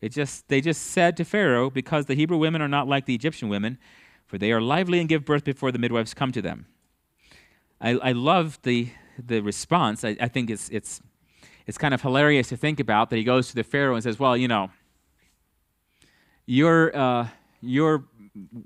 It 0.00 0.10
just 0.10 0.48
they 0.48 0.60
just 0.60 0.82
said 0.82 1.16
to 1.18 1.24
Pharaoh 1.24 1.70
because 1.70 2.06
the 2.06 2.14
Hebrew 2.14 2.36
women 2.36 2.60
are 2.60 2.68
not 2.68 2.88
like 2.88 3.06
the 3.06 3.14
Egyptian 3.14 3.48
women, 3.48 3.78
for 4.26 4.38
they 4.38 4.50
are 4.50 4.60
lively 4.60 4.98
and 4.98 5.08
give 5.08 5.24
birth 5.24 5.44
before 5.44 5.70
the 5.70 5.78
midwives 5.78 6.14
come 6.14 6.32
to 6.32 6.42
them. 6.42 6.66
I, 7.82 7.90
I 7.90 8.12
love 8.12 8.60
the, 8.62 8.90
the 9.18 9.40
response. 9.40 10.04
I, 10.04 10.16
I 10.20 10.28
think 10.28 10.50
it's, 10.50 10.68
it's, 10.70 11.00
it's 11.66 11.76
kind 11.76 11.92
of 11.92 12.00
hilarious 12.00 12.48
to 12.50 12.56
think 12.56 12.78
about 12.78 13.10
that 13.10 13.16
he 13.16 13.24
goes 13.24 13.48
to 13.48 13.56
the 13.56 13.64
Pharaoh 13.64 13.94
and 13.94 14.02
says, 14.02 14.18
Well, 14.18 14.36
you 14.36 14.46
know, 14.46 14.70
your, 16.46 16.96
uh, 16.96 17.28
your 17.60 18.04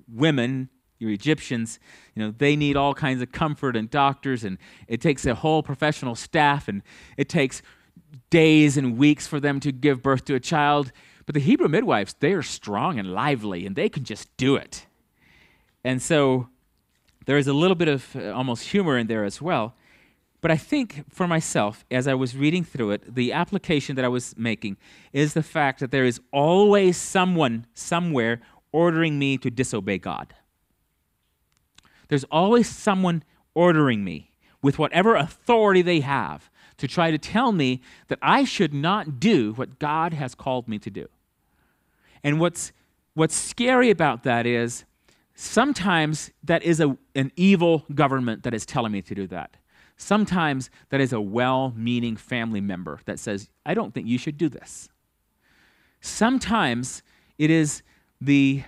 women, 0.06 0.68
your 0.98 1.10
Egyptians, 1.10 1.78
you 2.14 2.22
know, 2.22 2.34
they 2.36 2.56
need 2.56 2.76
all 2.76 2.94
kinds 2.94 3.22
of 3.22 3.32
comfort 3.32 3.76
and 3.76 3.90
doctors, 3.90 4.44
and 4.44 4.58
it 4.88 5.00
takes 5.00 5.26
a 5.26 5.34
whole 5.34 5.62
professional 5.62 6.14
staff, 6.14 6.68
and 6.68 6.82
it 7.16 7.28
takes 7.28 7.62
days 8.30 8.76
and 8.76 8.96
weeks 8.96 9.26
for 9.26 9.40
them 9.40 9.60
to 9.60 9.72
give 9.72 10.02
birth 10.02 10.24
to 10.26 10.34
a 10.34 10.40
child. 10.40 10.92
But 11.26 11.34
the 11.34 11.40
Hebrew 11.40 11.68
midwives, 11.68 12.14
they 12.18 12.32
are 12.32 12.42
strong 12.42 12.98
and 12.98 13.12
lively, 13.12 13.66
and 13.66 13.76
they 13.76 13.88
can 13.88 14.04
just 14.04 14.34
do 14.36 14.56
it. 14.56 14.86
And 15.84 16.00
so 16.00 16.48
there 17.26 17.36
is 17.36 17.46
a 17.46 17.52
little 17.52 17.74
bit 17.74 17.88
of 17.88 18.16
uh, 18.16 18.30
almost 18.30 18.68
humor 18.68 18.96
in 18.96 19.06
there 19.08 19.24
as 19.24 19.42
well. 19.42 19.74
But 20.40 20.50
I 20.50 20.56
think 20.56 21.04
for 21.10 21.26
myself, 21.26 21.84
as 21.90 22.06
I 22.06 22.14
was 22.14 22.36
reading 22.36 22.62
through 22.62 22.92
it, 22.92 23.14
the 23.14 23.32
application 23.32 23.96
that 23.96 24.04
I 24.04 24.08
was 24.08 24.36
making 24.36 24.76
is 25.12 25.34
the 25.34 25.42
fact 25.42 25.80
that 25.80 25.90
there 25.90 26.04
is 26.04 26.20
always 26.32 26.96
someone 26.96 27.66
somewhere 27.74 28.40
ordering 28.70 29.18
me 29.18 29.38
to 29.38 29.50
disobey 29.50 29.98
God. 29.98 30.34
There's 32.08 32.24
always 32.24 32.68
someone 32.68 33.22
ordering 33.54 34.04
me 34.04 34.32
with 34.62 34.78
whatever 34.78 35.16
authority 35.16 35.82
they 35.82 36.00
have 36.00 36.50
to 36.78 36.86
try 36.86 37.10
to 37.10 37.18
tell 37.18 37.52
me 37.52 37.80
that 38.08 38.18
I 38.20 38.44
should 38.44 38.74
not 38.74 39.18
do 39.18 39.52
what 39.54 39.78
God 39.78 40.12
has 40.12 40.34
called 40.34 40.68
me 40.68 40.78
to 40.80 40.90
do. 40.90 41.06
And 42.22 42.40
what's, 42.40 42.72
what's 43.14 43.34
scary 43.34 43.90
about 43.90 44.24
that 44.24 44.46
is 44.46 44.84
Sometimes 45.38 46.30
that 46.44 46.62
is 46.62 46.80
a, 46.80 46.96
an 47.14 47.30
evil 47.36 47.84
government 47.94 48.42
that 48.44 48.54
is 48.54 48.64
telling 48.64 48.90
me 48.90 49.02
to 49.02 49.14
do 49.14 49.26
that. 49.26 49.58
Sometimes 49.98 50.70
that 50.88 51.00
is 51.00 51.12
a 51.12 51.20
well 51.20 51.74
meaning 51.76 52.16
family 52.16 52.62
member 52.62 53.00
that 53.04 53.18
says, 53.18 53.50
I 53.64 53.74
don't 53.74 53.92
think 53.92 54.06
you 54.06 54.16
should 54.16 54.38
do 54.38 54.48
this. 54.48 54.88
Sometimes 56.00 57.02
it 57.36 57.50
is 57.50 57.82
the, 58.18 58.64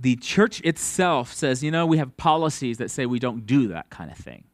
the 0.00 0.16
church 0.16 0.60
itself 0.62 1.32
says, 1.32 1.62
you 1.62 1.70
know, 1.70 1.86
we 1.86 1.98
have 1.98 2.16
policies 2.16 2.78
that 2.78 2.90
say 2.90 3.06
we 3.06 3.18
don't 3.18 3.46
do 3.46 3.68
that 3.68 3.90
kind 3.90 4.10
of 4.10 4.16
thing. 4.16 4.44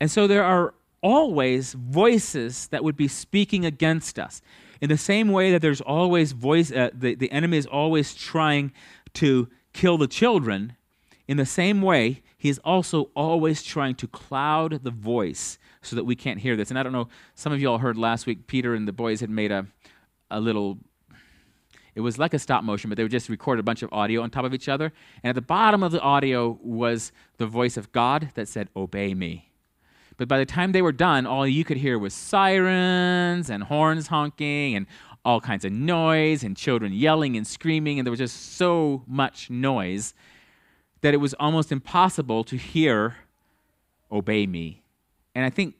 And 0.00 0.10
so 0.10 0.26
there 0.26 0.44
are 0.44 0.74
always 1.02 1.74
voices 1.74 2.68
that 2.68 2.84
would 2.84 2.96
be 2.96 3.08
speaking 3.08 3.64
against 3.64 4.18
us. 4.18 4.42
In 4.80 4.88
the 4.88 4.98
same 4.98 5.30
way 5.30 5.50
that 5.52 5.62
there's 5.62 5.80
always 5.80 6.32
voice, 6.32 6.70
uh, 6.70 6.90
the, 6.92 7.14
the 7.14 7.30
enemy 7.32 7.56
is 7.56 7.66
always 7.66 8.14
trying 8.14 8.72
to 9.14 9.48
kill 9.72 9.98
the 9.98 10.06
children, 10.06 10.76
in 11.28 11.36
the 11.36 11.46
same 11.46 11.82
way, 11.82 12.22
he 12.38 12.48
is 12.48 12.58
also 12.64 13.10
always 13.14 13.62
trying 13.62 13.94
to 13.96 14.06
cloud 14.06 14.82
the 14.82 14.90
voice 14.90 15.58
so 15.82 15.94
that 15.94 16.04
we 16.04 16.16
can't 16.16 16.40
hear 16.40 16.56
this. 16.56 16.70
And 16.70 16.78
I 16.78 16.82
don't 16.82 16.92
know, 16.92 17.08
some 17.34 17.52
of 17.52 17.60
you 17.60 17.70
all 17.70 17.78
heard 17.78 17.98
last 17.98 18.26
week, 18.26 18.46
Peter 18.46 18.74
and 18.74 18.88
the 18.88 18.92
boys 18.92 19.20
had 19.20 19.28
made 19.28 19.52
a, 19.52 19.66
a 20.30 20.40
little, 20.40 20.78
it 21.98 22.02
was 22.02 22.16
like 22.16 22.32
a 22.32 22.38
stop 22.38 22.62
motion, 22.62 22.88
but 22.88 22.96
they 22.96 23.02
would 23.02 23.10
just 23.10 23.28
record 23.28 23.58
a 23.58 23.62
bunch 23.64 23.82
of 23.82 23.92
audio 23.92 24.22
on 24.22 24.30
top 24.30 24.44
of 24.44 24.54
each 24.54 24.68
other. 24.68 24.92
And 25.24 25.30
at 25.30 25.34
the 25.34 25.42
bottom 25.42 25.82
of 25.82 25.90
the 25.90 26.00
audio 26.00 26.56
was 26.62 27.10
the 27.38 27.46
voice 27.46 27.76
of 27.76 27.90
God 27.90 28.30
that 28.34 28.46
said, 28.46 28.68
Obey 28.76 29.14
me. 29.14 29.50
But 30.16 30.28
by 30.28 30.38
the 30.38 30.46
time 30.46 30.70
they 30.70 30.80
were 30.80 30.92
done, 30.92 31.26
all 31.26 31.44
you 31.44 31.64
could 31.64 31.78
hear 31.78 31.98
was 31.98 32.14
sirens 32.14 33.50
and 33.50 33.64
horns 33.64 34.06
honking 34.06 34.76
and 34.76 34.86
all 35.24 35.40
kinds 35.40 35.64
of 35.64 35.72
noise 35.72 36.44
and 36.44 36.56
children 36.56 36.92
yelling 36.92 37.36
and 37.36 37.44
screaming, 37.44 37.98
and 37.98 38.06
there 38.06 38.12
was 38.12 38.20
just 38.20 38.54
so 38.54 39.02
much 39.08 39.50
noise 39.50 40.14
that 41.00 41.14
it 41.14 41.16
was 41.16 41.34
almost 41.34 41.72
impossible 41.72 42.44
to 42.44 42.56
hear, 42.56 43.16
Obey 44.12 44.46
me. 44.46 44.84
And 45.34 45.44
I 45.44 45.50
think 45.50 45.74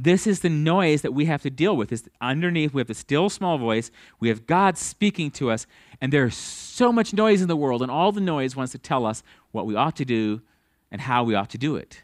this 0.00 0.28
is 0.28 0.40
the 0.40 0.48
noise 0.48 1.02
that 1.02 1.12
we 1.12 1.24
have 1.24 1.42
to 1.42 1.50
deal 1.50 1.76
with. 1.76 1.90
Is 1.90 2.08
underneath 2.20 2.72
we 2.72 2.80
have 2.80 2.86
the 2.86 2.94
still 2.94 3.28
small 3.28 3.58
voice, 3.58 3.90
we 4.20 4.28
have 4.28 4.46
God 4.46 4.78
speaking 4.78 5.30
to 5.32 5.50
us, 5.50 5.66
and 6.00 6.12
there's 6.12 6.36
so 6.36 6.92
much 6.92 7.12
noise 7.12 7.42
in 7.42 7.48
the 7.48 7.56
world, 7.56 7.82
and 7.82 7.90
all 7.90 8.12
the 8.12 8.20
noise 8.20 8.54
wants 8.54 8.72
to 8.72 8.78
tell 8.78 9.04
us 9.04 9.24
what 9.50 9.66
we 9.66 9.74
ought 9.74 9.96
to 9.96 10.04
do 10.04 10.40
and 10.92 11.00
how 11.00 11.24
we 11.24 11.34
ought 11.34 11.50
to 11.50 11.58
do 11.58 11.74
it. 11.74 12.02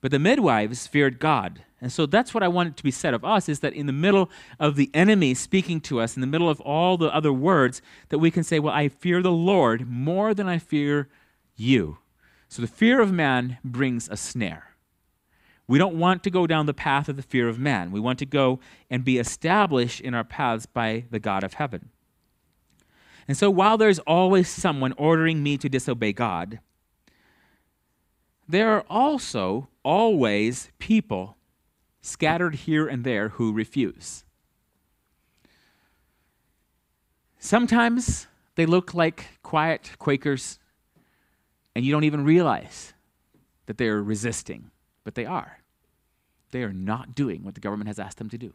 But 0.00 0.10
the 0.10 0.18
midwives 0.18 0.86
feared 0.86 1.18
God. 1.18 1.64
And 1.80 1.92
so 1.92 2.06
that's 2.06 2.32
what 2.32 2.42
I 2.42 2.48
want 2.48 2.76
to 2.76 2.82
be 2.82 2.90
said 2.90 3.14
of 3.14 3.24
us 3.24 3.48
is 3.48 3.60
that 3.60 3.74
in 3.74 3.86
the 3.86 3.92
middle 3.92 4.30
of 4.58 4.74
the 4.74 4.90
enemy 4.94 5.34
speaking 5.34 5.80
to 5.82 6.00
us, 6.00 6.16
in 6.16 6.22
the 6.22 6.26
middle 6.26 6.48
of 6.48 6.60
all 6.62 6.96
the 6.96 7.14
other 7.14 7.32
words, 7.32 7.82
that 8.08 8.18
we 8.18 8.30
can 8.30 8.42
say, 8.42 8.58
Well, 8.58 8.74
I 8.74 8.88
fear 8.88 9.22
the 9.22 9.30
Lord 9.30 9.88
more 9.88 10.34
than 10.34 10.48
I 10.48 10.58
fear 10.58 11.08
you. 11.56 11.98
So 12.48 12.62
the 12.62 12.68
fear 12.68 13.00
of 13.00 13.12
man 13.12 13.58
brings 13.62 14.08
a 14.08 14.16
snare. 14.16 14.68
We 15.68 15.78
don't 15.78 15.98
want 15.98 16.24
to 16.24 16.30
go 16.30 16.46
down 16.46 16.66
the 16.66 16.74
path 16.74 17.08
of 17.08 17.16
the 17.16 17.22
fear 17.22 17.46
of 17.46 17.58
man. 17.58 17.92
We 17.92 18.00
want 18.00 18.18
to 18.20 18.26
go 18.26 18.58
and 18.90 19.04
be 19.04 19.18
established 19.18 20.00
in 20.00 20.14
our 20.14 20.24
paths 20.24 20.66
by 20.66 21.04
the 21.10 21.20
God 21.20 21.44
of 21.44 21.54
heaven. 21.54 21.90
And 23.28 23.36
so 23.36 23.50
while 23.50 23.76
there's 23.76 23.98
always 24.00 24.48
someone 24.48 24.94
ordering 24.96 25.42
me 25.42 25.58
to 25.58 25.68
disobey 25.68 26.14
God, 26.14 26.60
there 28.48 28.70
are 28.70 28.84
also 28.88 29.68
always 29.84 30.70
people 30.78 31.36
scattered 32.00 32.54
here 32.54 32.88
and 32.88 33.04
there 33.04 33.28
who 33.28 33.52
refuse. 33.52 34.24
Sometimes 37.38 38.26
they 38.54 38.64
look 38.64 38.94
like 38.94 39.38
quiet 39.42 39.92
Quakers, 39.98 40.58
and 41.74 41.84
you 41.84 41.92
don't 41.92 42.04
even 42.04 42.24
realize 42.24 42.94
that 43.66 43.76
they're 43.76 44.02
resisting, 44.02 44.70
but 45.04 45.14
they 45.14 45.26
are. 45.26 45.57
They 46.50 46.62
are 46.62 46.72
not 46.72 47.14
doing 47.14 47.44
what 47.44 47.54
the 47.54 47.60
government 47.60 47.88
has 47.88 47.98
asked 47.98 48.18
them 48.18 48.30
to 48.30 48.38
do. 48.38 48.54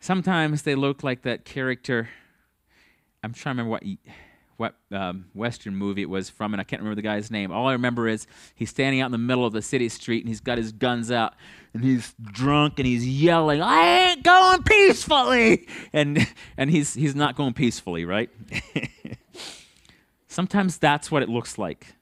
Sometimes 0.00 0.62
they 0.62 0.74
look 0.74 1.02
like 1.02 1.22
that 1.22 1.44
character. 1.44 2.08
I'm 3.22 3.32
trying 3.32 3.56
to 3.56 3.62
remember 3.62 3.70
what 3.70 3.84
what 4.56 4.76
um, 4.92 5.24
Western 5.34 5.74
movie 5.74 6.02
it 6.02 6.08
was 6.08 6.30
from, 6.30 6.54
and 6.54 6.60
I 6.60 6.64
can't 6.64 6.80
remember 6.80 6.94
the 6.94 7.02
guy's 7.02 7.30
name. 7.30 7.50
All 7.50 7.66
I 7.66 7.72
remember 7.72 8.06
is 8.06 8.26
he's 8.54 8.70
standing 8.70 9.00
out 9.00 9.06
in 9.06 9.12
the 9.12 9.18
middle 9.18 9.44
of 9.44 9.52
the 9.52 9.62
city 9.62 9.88
street, 9.88 10.20
and 10.20 10.28
he's 10.28 10.40
got 10.40 10.56
his 10.56 10.70
guns 10.72 11.10
out, 11.10 11.34
and 11.74 11.82
he's 11.82 12.14
drunk, 12.22 12.78
and 12.78 12.86
he's 12.86 13.06
yelling, 13.06 13.60
"I 13.60 14.10
ain't 14.10 14.22
going 14.22 14.62
peacefully," 14.62 15.66
and 15.92 16.28
and 16.56 16.70
he's 16.70 16.94
he's 16.94 17.14
not 17.14 17.34
going 17.36 17.54
peacefully, 17.54 18.04
right? 18.04 18.30
Sometimes 20.28 20.78
that's 20.78 21.10
what 21.10 21.22
it 21.22 21.28
looks 21.28 21.58
like, 21.58 21.94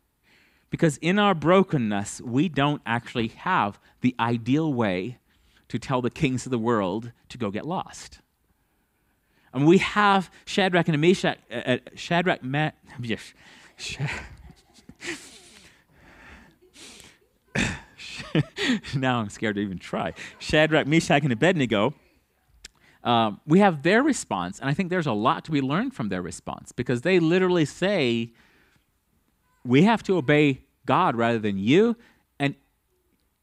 because 0.70 0.96
in 0.98 1.18
our 1.18 1.34
brokenness, 1.34 2.20
we 2.20 2.48
don't 2.48 2.80
actually 2.86 3.28
have 3.28 3.78
the 4.00 4.14
ideal 4.18 4.72
way 4.72 5.18
to 5.68 5.78
tell 5.78 6.00
the 6.00 6.10
kings 6.10 6.46
of 6.46 6.50
the 6.50 6.58
world 6.58 7.12
to 7.28 7.38
go 7.38 7.50
get 7.50 7.66
lost. 7.66 8.20
And 9.52 9.66
we 9.66 9.78
have 9.78 10.30
Shadrach 10.44 10.88
and 10.88 11.00
Meshach, 11.00 11.38
uh, 11.50 11.54
uh, 11.54 11.78
Shadrach, 11.94 12.42
Ma- 12.42 12.70
now 18.94 19.20
I'm 19.20 19.28
scared 19.28 19.56
to 19.56 19.60
even 19.60 19.78
try. 19.78 20.14
Shadrach, 20.38 20.86
Meshach, 20.86 21.22
and 21.22 21.32
Abednego. 21.32 21.94
Um, 23.02 23.40
we 23.46 23.60
have 23.60 23.82
their 23.82 24.02
response, 24.02 24.60
and 24.60 24.68
I 24.68 24.74
think 24.74 24.90
there's 24.90 25.06
a 25.06 25.12
lot 25.12 25.44
to 25.46 25.50
be 25.50 25.60
learned 25.60 25.94
from 25.94 26.10
their 26.10 26.22
response 26.22 26.72
because 26.72 27.00
they 27.00 27.18
literally 27.18 27.64
say, 27.64 28.32
We 29.64 29.82
have 29.82 30.02
to 30.04 30.16
obey 30.16 30.62
God 30.86 31.16
rather 31.16 31.38
than 31.38 31.58
you, 31.58 31.96
and 32.38 32.54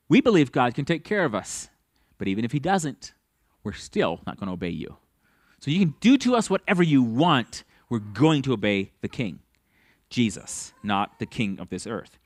we 0.09 0.21
believe 0.21 0.51
God 0.51 0.73
can 0.73 0.85
take 0.85 1.03
care 1.03 1.25
of 1.25 1.35
us. 1.35 1.69
But 2.17 2.27
even 2.27 2.43
if 2.43 2.51
He 2.51 2.59
doesn't, 2.59 3.13
we're 3.63 3.73
still 3.73 4.21
not 4.25 4.39
going 4.39 4.47
to 4.47 4.53
obey 4.53 4.69
you. 4.69 4.97
So 5.59 5.71
you 5.71 5.79
can 5.79 5.95
do 5.99 6.17
to 6.19 6.35
us 6.35 6.49
whatever 6.49 6.83
you 6.83 7.03
want, 7.03 7.63
we're 7.89 7.99
going 7.99 8.41
to 8.43 8.53
obey 8.53 8.91
the 9.01 9.07
King, 9.07 9.39
Jesus, 10.09 10.73
not 10.83 11.19
the 11.19 11.25
King 11.25 11.59
of 11.59 11.69
this 11.69 11.87
earth. 11.87 12.17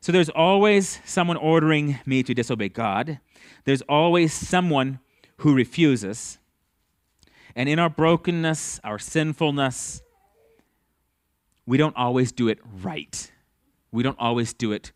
So 0.00 0.12
there's 0.12 0.28
always 0.28 1.00
someone 1.04 1.36
ordering 1.36 1.98
me 2.06 2.22
to 2.22 2.34
disobey 2.34 2.68
God. 2.68 3.20
There's 3.64 3.82
always 3.82 4.32
someone 4.32 5.00
who 5.38 5.54
refuses. 5.54 6.38
And 7.56 7.68
in 7.68 7.78
our 7.78 7.90
brokenness, 7.90 8.80
our 8.84 8.98
sinfulness, 8.98 10.02
we 11.68 11.76
don't 11.76 11.96
always 11.98 12.32
do 12.32 12.48
it 12.48 12.58
right. 12.82 13.30
We 13.92 14.02
don't 14.02 14.18
always 14.18 14.54
do 14.54 14.72
it 14.72 14.90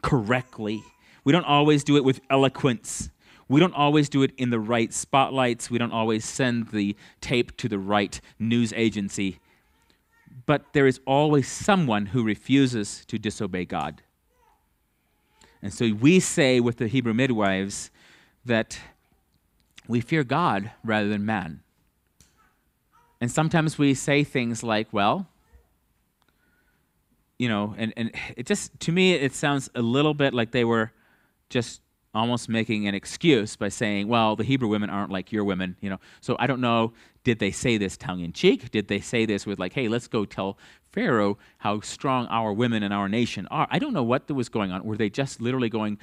correctly. 0.00 0.82
We 1.22 1.32
don't 1.32 1.44
always 1.44 1.84
do 1.84 1.98
it 1.98 2.02
with 2.02 2.22
eloquence. 2.30 3.10
We 3.46 3.60
don't 3.60 3.74
always 3.74 4.08
do 4.08 4.22
it 4.22 4.32
in 4.38 4.48
the 4.48 4.58
right 4.58 4.90
spotlights. 4.90 5.70
We 5.70 5.76
don't 5.76 5.92
always 5.92 6.24
send 6.24 6.68
the 6.68 6.96
tape 7.20 7.58
to 7.58 7.68
the 7.68 7.78
right 7.78 8.18
news 8.38 8.72
agency. 8.74 9.38
But 10.46 10.72
there 10.72 10.86
is 10.86 10.98
always 11.06 11.46
someone 11.46 12.06
who 12.06 12.24
refuses 12.24 13.04
to 13.08 13.18
disobey 13.18 13.66
God. 13.66 14.00
And 15.60 15.74
so 15.74 15.92
we 15.92 16.20
say 16.20 16.58
with 16.58 16.78
the 16.78 16.88
Hebrew 16.88 17.12
midwives 17.12 17.90
that 18.46 18.78
we 19.86 20.00
fear 20.00 20.24
God 20.24 20.70
rather 20.82 21.10
than 21.10 21.26
man. 21.26 21.60
And 23.20 23.30
sometimes 23.30 23.76
we 23.76 23.92
say 23.92 24.24
things 24.24 24.62
like, 24.62 24.90
well, 24.90 25.28
you 27.42 27.48
know, 27.48 27.74
and, 27.76 27.92
and 27.96 28.12
it 28.36 28.46
just, 28.46 28.78
to 28.80 28.92
me, 28.92 29.14
it 29.14 29.34
sounds 29.34 29.68
a 29.74 29.82
little 29.82 30.14
bit 30.14 30.32
like 30.32 30.52
they 30.52 30.64
were 30.64 30.92
just 31.50 31.82
almost 32.14 32.48
making 32.48 32.86
an 32.86 32.94
excuse 32.94 33.56
by 33.56 33.68
saying, 33.68 34.06
well, 34.06 34.36
the 34.36 34.44
Hebrew 34.44 34.68
women 34.68 34.90
aren't 34.90 35.10
like 35.10 35.32
your 35.32 35.44
women, 35.44 35.76
you 35.80 35.90
know. 35.90 35.98
So 36.20 36.36
I 36.38 36.46
don't 36.46 36.60
know, 36.60 36.92
did 37.24 37.40
they 37.40 37.50
say 37.50 37.78
this 37.78 37.96
tongue 37.96 38.20
in 38.20 38.32
cheek? 38.32 38.70
Did 38.70 38.86
they 38.86 39.00
say 39.00 39.26
this 39.26 39.44
with 39.44 39.58
like, 39.58 39.72
hey, 39.72 39.88
let's 39.88 40.06
go 40.06 40.24
tell 40.24 40.56
Pharaoh 40.92 41.36
how 41.58 41.80
strong 41.80 42.26
our 42.26 42.52
women 42.52 42.82
and 42.84 42.94
our 42.94 43.08
nation 43.08 43.48
are? 43.50 43.66
I 43.70 43.78
don't 43.80 43.94
know 43.94 44.04
what 44.04 44.30
was 44.30 44.48
going 44.48 44.70
on. 44.70 44.84
Were 44.84 44.96
they 44.96 45.10
just 45.10 45.40
literally 45.40 45.70
going, 45.70 45.98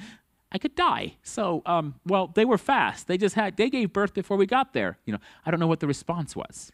I 0.52 0.58
could 0.58 0.74
die. 0.74 1.14
So, 1.22 1.62
um, 1.64 1.94
well, 2.04 2.26
they 2.26 2.44
were 2.44 2.58
fast. 2.58 3.06
They 3.06 3.16
just 3.16 3.36
had, 3.36 3.56
they 3.56 3.70
gave 3.70 3.92
birth 3.92 4.12
before 4.12 4.36
we 4.36 4.46
got 4.46 4.72
there. 4.74 4.98
You 5.06 5.14
know, 5.14 5.20
I 5.46 5.50
don't 5.50 5.60
know 5.60 5.68
what 5.68 5.80
the 5.80 5.86
response 5.86 6.36
was. 6.36 6.72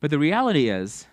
But 0.00 0.10
the 0.10 0.18
reality 0.18 0.68
is 0.68 1.06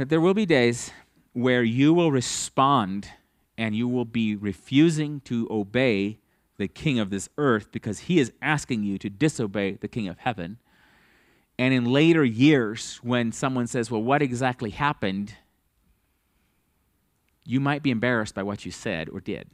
that 0.00 0.08
there 0.08 0.20
will 0.20 0.34
be 0.34 0.46
days 0.46 0.90
where 1.32 1.62
you 1.62 1.94
will 1.94 2.10
respond 2.10 3.08
and 3.56 3.74
you 3.74 3.86
will 3.86 4.04
be 4.04 4.34
refusing 4.34 5.20
to 5.20 5.46
obey 5.50 6.18
the 6.56 6.68
king 6.68 6.98
of 6.98 7.10
this 7.10 7.28
earth 7.38 7.70
because 7.72 8.00
he 8.00 8.18
is 8.18 8.32
asking 8.42 8.82
you 8.82 8.98
to 8.98 9.08
disobey 9.08 9.72
the 9.72 9.88
king 9.88 10.08
of 10.08 10.18
heaven. 10.18 10.58
And 11.58 11.74
in 11.74 11.84
later 11.84 12.24
years, 12.24 12.98
when 13.02 13.32
someone 13.32 13.66
says, 13.66 13.90
Well, 13.90 14.02
what 14.02 14.22
exactly 14.22 14.70
happened? 14.70 15.34
you 17.50 17.60
might 17.60 17.82
be 17.82 17.90
embarrassed 17.90 18.34
by 18.34 18.44
what 18.44 18.64
you 18.64 18.70
said 18.70 19.08
or 19.08 19.20
did. 19.20 19.48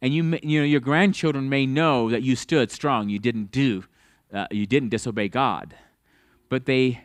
And 0.00 0.14
you, 0.14 0.38
you 0.42 0.60
know, 0.60 0.64
your 0.64 0.80
grandchildren 0.80 1.48
may 1.48 1.66
know 1.66 2.08
that 2.10 2.22
you 2.22 2.36
stood 2.36 2.70
strong, 2.70 3.10
you 3.10 3.18
didn't 3.18 3.50
do, 3.50 3.84
uh, 4.32 4.46
you 4.50 4.66
didn't 4.66 4.90
disobey 4.90 5.28
God. 5.28 5.74
But 6.48 6.64
they 6.64 7.04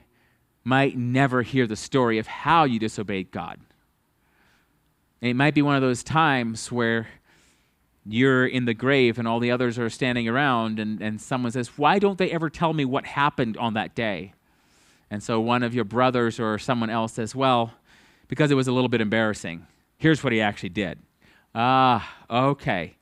might 0.64 0.98
never 0.98 1.42
hear 1.42 1.68
the 1.68 1.76
story 1.76 2.18
of 2.18 2.28
how 2.28 2.64
you 2.64 2.80
disobeyed 2.80 3.32
God. 3.32 3.60
And 5.22 5.30
it 5.30 5.36
might 5.36 5.54
be 5.54 5.62
one 5.62 5.76
of 5.76 5.82
those 5.82 6.04
times 6.04 6.72
where 6.72 7.08
you're 8.06 8.46
in 8.46 8.66
the 8.66 8.74
grave 8.74 9.18
and 9.18 9.28
all 9.28 9.40
the 9.40 9.52
others 9.52 9.80
are 9.80 9.90
standing 9.90 10.28
around, 10.28 10.80
and, 10.80 11.02
and 11.02 11.22
someone 11.22 11.52
says, 11.52 11.78
Why 11.78 12.00
don't 12.00 12.18
they 12.18 12.32
ever 12.32 12.50
tell 12.50 12.74
me 12.74 12.86
what 12.86 13.06
happened 13.06 13.58
on 13.58 13.74
that 13.76 13.96
day? 13.96 14.34
And 15.10 15.22
so 15.22 15.40
one 15.40 15.64
of 15.64 15.74
your 15.74 15.86
brothers 15.86 16.40
or 16.40 16.58
someone 16.58 16.90
else 16.90 17.14
says, 17.14 17.36
Well, 17.36 17.74
because 18.28 18.52
it 18.52 18.56
was 18.56 18.68
a 18.68 18.72
little 18.72 18.90
bit 18.90 19.00
embarrassing. 19.00 19.66
Here's 19.98 20.24
what 20.24 20.34
he 20.34 20.42
actually 20.42 20.70
did. 20.70 21.00
Ah, 21.56 22.16
okay. 22.30 22.96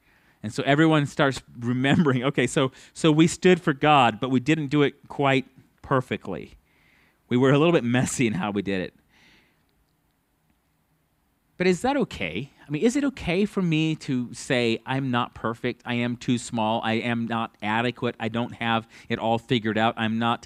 And 0.44 0.54
so 0.54 0.62
everyone 0.64 1.06
starts 1.06 1.42
remembering, 1.60 2.24
okay, 2.24 2.48
so 2.48 2.72
so 2.94 3.12
we 3.12 3.28
stood 3.28 3.62
for 3.62 3.74
God, 3.74 4.20
but 4.20 4.30
we 4.30 4.40
didn't 4.40 4.68
do 4.68 4.84
it 4.84 5.08
quite 5.08 5.46
perfectly. 5.82 6.56
We 7.32 7.38
were 7.38 7.52
a 7.52 7.58
little 7.58 7.72
bit 7.72 7.86
messy 7.86 8.28
in 8.28 8.34
how 8.34 8.52
we 8.52 8.62
did 8.62 8.82
it. 8.82 8.94
But 11.56 11.66
is 11.66 11.82
that 11.84 11.96
okay? 11.96 12.52
I 12.68 12.70
mean, 12.70 12.82
is 12.84 12.98
it 12.98 13.06
okay 13.06 13.46
for 13.46 13.62
me 13.62 13.96
to 13.96 14.34
say, 14.34 14.80
I'm 14.86 15.12
not 15.12 15.34
perfect, 15.34 15.82
I 15.86 15.94
am 15.94 16.18
too 16.18 16.38
small, 16.38 16.82
I 16.84 16.96
am 16.96 17.28
not 17.28 17.56
adequate, 17.64 18.16
I 18.20 18.28
don't 18.28 18.56
have 18.56 18.86
it 19.08 19.18
all 19.18 19.38
figured 19.38 19.78
out, 19.78 19.94
I'm 19.96 20.20
not 20.20 20.46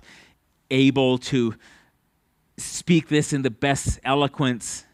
able 0.69 1.17
to 1.17 1.55
speak 2.57 3.07
this 3.07 3.33
in 3.33 3.41
the 3.41 3.49
best 3.49 3.99
eloquence? 4.03 4.85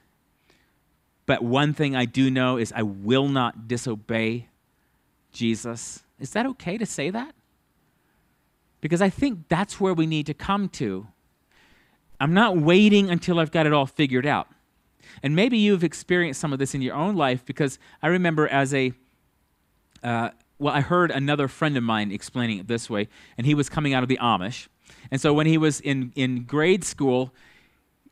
But 1.26 1.44
one 1.44 1.74
thing 1.74 1.94
I 1.94 2.06
do 2.06 2.32
know 2.32 2.56
is 2.56 2.72
I 2.74 2.84
will 2.84 3.28
not 3.28 3.68
disobey 3.68 4.48
Jesus. 5.34 6.04
Is 6.22 6.32
that 6.32 6.46
okay 6.46 6.78
to 6.78 6.86
say 6.86 7.10
that? 7.10 7.36
Because 8.80 9.02
I 9.02 9.10
think 9.10 9.50
that's 9.50 9.78
where 9.82 9.94
we 9.94 10.06
need 10.06 10.26
to 10.28 10.34
come 10.34 10.70
to. 10.70 11.08
I'm 12.22 12.36
not 12.36 12.56
waiting 12.56 13.10
until 13.10 13.40
I've 13.40 13.52
got 13.52 13.66
it 13.66 13.74
all 13.74 13.88
figured 13.88 14.28
out. 14.28 14.48
And 15.24 15.36
maybe 15.36 15.58
you've 15.58 15.84
experienced 15.84 16.40
some 16.40 16.54
of 16.54 16.60
this 16.60 16.76
in 16.76 16.82
your 16.84 16.94
own 16.94 17.16
life 17.16 17.44
because 17.44 17.80
I 18.04 18.08
remember 18.08 18.48
as 18.48 18.76
a, 18.76 18.94
uh, 20.04 20.30
well, 20.60 20.74
I 20.74 20.82
heard 20.82 21.10
another 21.10 21.48
friend 21.48 21.76
of 21.78 21.84
mine 21.84 22.12
explaining 22.12 22.60
it 22.60 22.68
this 22.68 22.92
way, 22.92 23.08
and 23.40 23.48
he 23.48 23.56
was 23.56 23.70
coming 23.70 23.96
out 23.96 24.04
of 24.04 24.10
the 24.10 24.20
Amish. 24.22 24.68
And 25.10 25.20
so 25.20 25.34
when 25.34 25.48
he 25.48 25.58
was 25.58 25.80
in, 25.80 26.14
in 26.16 26.44
grade 26.44 26.84
school, 26.84 27.34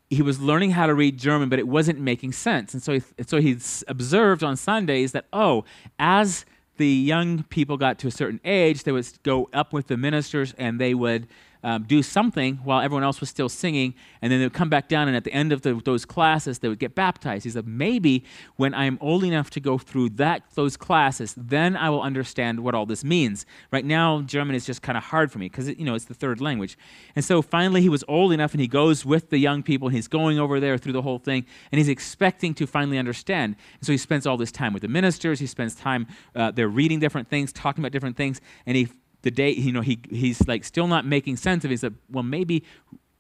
he 0.10 0.24
was 0.24 0.40
learning 0.40 0.72
how 0.72 0.88
to 0.88 0.96
read 0.96 1.20
German, 1.20 1.48
but 1.48 1.60
it 1.60 1.68
wasn't 1.68 2.00
making 2.00 2.32
sense. 2.32 2.74
And 2.74 2.82
so 2.82 2.94
he, 2.94 3.02
so 3.28 3.40
he 3.40 3.58
observed 3.88 4.44
on 4.44 4.58
Sundays 4.58 5.12
that, 5.12 5.26
oh, 5.32 5.66
as 6.00 6.46
the 6.78 6.88
young 6.88 7.44
people 7.44 7.78
got 7.78 8.00
to 8.00 8.08
a 8.08 8.12
certain 8.12 8.40
age, 8.44 8.84
they 8.84 8.92
would 8.92 9.08
go 9.22 9.50
up 9.54 9.72
with 9.72 9.86
the 9.86 9.98
ministers 9.98 10.56
and 10.58 10.82
they 10.82 10.96
would 10.96 11.28
um, 11.64 11.84
do 11.84 12.02
something 12.02 12.56
while 12.64 12.82
everyone 12.82 13.04
else 13.04 13.20
was 13.20 13.30
still 13.30 13.50
singing, 13.50 13.94
and 14.22 14.32
then 14.32 14.40
they 14.40 14.46
would 14.46 14.54
come 14.54 14.70
back 14.70 14.88
down, 14.88 15.08
and 15.08 15.18
at 15.18 15.24
the 15.24 15.34
end 15.34 15.52
of 15.52 15.62
the, 15.62 15.74
those 15.84 16.06
classes, 16.06 16.60
they 16.60 16.70
would 16.70 16.80
get 16.80 16.96
baptized. 16.96 17.44
He 17.44 17.50
said, 17.50 17.68
maybe 17.68 18.24
when 18.56 18.74
I'm 18.74 18.98
old 19.02 19.24
enough 19.24 19.50
to 19.52 19.60
go 19.60 19.78
through 19.78 20.10
that 20.12 20.44
those 20.56 20.78
classes, 20.78 21.34
then 21.38 21.76
I 21.76 21.90
will 21.90 22.02
understand 22.02 22.62
what 22.62 22.76
all 22.76 22.86
this 22.86 23.04
means. 23.04 23.46
Right 23.72 23.86
now, 23.86 24.22
German 24.22 24.56
is 24.56 24.66
just 24.66 24.82
kind 24.82 24.98
of 24.98 25.04
hard 25.04 25.32
for 25.32 25.40
me 25.40 25.50
because 25.50 25.68
you 25.68 25.86
know 25.86 25.96
it's 25.96 26.06
the 26.06 26.14
third 26.14 26.40
language. 26.40 26.78
And 27.16 27.26
so 27.26 27.42
finally, 27.42 27.82
he 27.82 27.90
was 27.90 28.04
old 28.08 28.32
enough, 28.32 28.54
and 28.54 28.62
he 28.62 28.68
goes 28.68 29.06
with 29.06 29.30
the 29.30 29.38
young 29.38 29.64
people, 29.64 29.88
and 29.88 29.96
he's 29.96 30.08
going 30.08 30.40
over 30.40 30.60
there 30.60 30.78
through 30.78 30.94
the 30.94 31.02
whole 31.02 31.20
thing, 31.20 31.46
and 31.72 31.80
he's 31.80 31.90
expecting 31.90 32.54
to 32.56 32.68
finally 32.68 32.98
understand. 32.98 33.56
And 33.80 33.86
so 33.86 33.92
he 33.92 33.98
spends 33.98 34.26
all 34.26 34.38
this 34.38 34.52
time 34.52 34.74
with 34.74 34.82
the 34.82 34.88
ministers. 34.88 35.40
He 35.40 35.48
spends 35.48 35.76
time 35.76 36.08
uh, 36.36 36.52
they're 36.52 36.70
reading 36.70 37.00
different 37.00 37.30
things, 37.30 37.52
talking 37.52 37.84
about 37.84 37.92
different 37.92 38.16
things, 38.16 38.40
and 38.66 38.78
he 38.78 38.88
the 39.22 39.32
day, 39.32 39.52
you 39.52 39.72
know, 39.72 39.82
he, 39.82 40.00
he's 40.10 40.48
like 40.48 40.64
still 40.64 40.88
not 40.88 41.06
making 41.06 41.38
sense 41.38 41.66
of 41.66 41.72
it. 41.72 41.74
He 41.74 41.78
said, 41.78 41.96
well, 42.10 42.24
maybe 42.24 42.64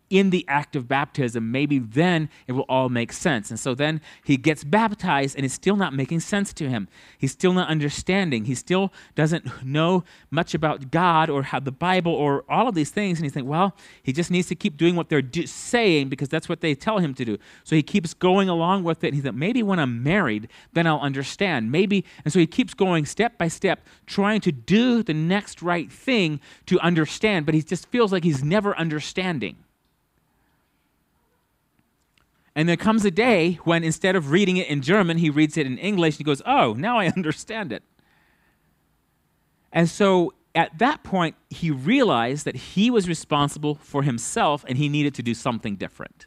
in 0.10 0.30
the 0.32 0.45
act 0.47 0.76
of 0.76 0.88
baptism, 0.88 1.51
maybe 1.51 1.80
then 1.80 2.30
it 2.47 2.53
will 2.53 2.66
all 2.70 2.89
make 2.89 3.14
sense. 3.14 3.49
And 3.49 3.60
so 3.60 3.76
then 3.76 4.01
he 4.24 4.38
gets 4.38 4.64
baptized 4.64 5.36
and 5.36 5.45
it's 5.45 5.53
still 5.53 5.76
not 5.76 5.93
making 5.93 6.22
sense 6.22 6.53
to 6.53 6.70
him. 6.70 6.88
He's 7.18 7.32
still 7.32 7.53
not 7.53 7.70
understanding. 7.70 8.45
He 8.45 8.55
still 8.55 8.91
doesn't 9.16 9.64
know 9.64 10.03
much 10.32 10.53
about 10.53 10.91
God 10.91 11.30
or 11.30 11.43
how 11.43 11.60
the 11.60 11.72
Bible 11.72 12.14
or 12.14 12.43
all 12.49 12.68
of 12.68 12.76
these 12.76 12.89
things. 12.89 13.20
And 13.20 13.26
he's 13.26 13.34
thinking, 13.34 13.49
well, 13.49 13.76
he 14.01 14.12
just 14.12 14.32
needs 14.32 14.47
to 14.47 14.55
keep 14.55 14.78
doing 14.78 14.95
what 14.95 15.10
they're 15.10 15.22
do- 15.22 15.45
saying 15.47 16.10
because 16.10 16.30
that's 16.30 16.49
what 16.49 16.62
they 16.62 16.76
tell 16.76 16.99
him 16.99 17.14
to 17.16 17.26
do. 17.26 17.38
So 17.64 17.76
he 17.76 17.84
keeps 17.84 18.14
going 18.14 18.49
along 18.49 18.84
with 18.84 19.03
it. 19.03 19.07
And 19.07 19.16
he 19.16 19.22
said, 19.22 19.36
maybe 19.36 19.64
when 19.64 19.80
I'm 19.80 20.01
married, 20.03 20.49
then 20.74 20.88
I'll 20.88 20.99
understand. 20.99 21.72
Maybe. 21.72 22.03
And 22.24 22.34
so 22.34 22.39
he 22.39 22.47
keeps 22.47 22.74
going 22.74 23.05
step 23.05 23.38
by 23.38 23.47
step, 23.47 23.86
trying 24.07 24.41
to 24.41 24.51
do 24.51 25.03
the 25.03 25.14
next 25.14 25.62
right 25.62 25.91
thing 25.91 26.39
to 26.66 26.80
understand, 26.80 27.45
but 27.45 27.55
he 27.55 27.62
just 27.62 27.88
feels 27.88 28.12
like 28.12 28.24
he's 28.24 28.43
never 28.43 28.76
understanding. 28.78 29.57
And 32.60 32.68
there 32.68 32.76
comes 32.76 33.05
a 33.05 33.12
day 33.12 33.53
when 33.64 33.86
instead 33.86 34.18
of 34.18 34.32
reading 34.32 34.57
it 34.57 34.68
in 34.68 34.82
German, 34.82 35.18
he 35.18 35.30
reads 35.30 35.55
it 35.55 35.66
in 35.66 35.78
English 35.78 36.16
and 36.16 36.18
he 36.18 36.24
goes, 36.26 36.41
Oh, 36.45 36.74
now 36.74 36.99
I 36.99 37.07
understand 37.16 37.72
it. 37.72 37.84
And 39.72 39.88
so 39.88 40.34
at 40.53 40.78
that 40.78 41.01
point, 41.01 41.38
he 41.49 41.72
realized 41.72 42.43
that 42.43 42.57
he 42.57 42.91
was 42.91 43.07
responsible 43.07 43.76
for 43.76 44.03
himself 44.03 44.66
and 44.68 44.78
he 44.78 44.89
needed 44.89 45.16
to 45.16 45.24
do 45.24 45.34
something 45.34 45.78
different. 45.78 46.26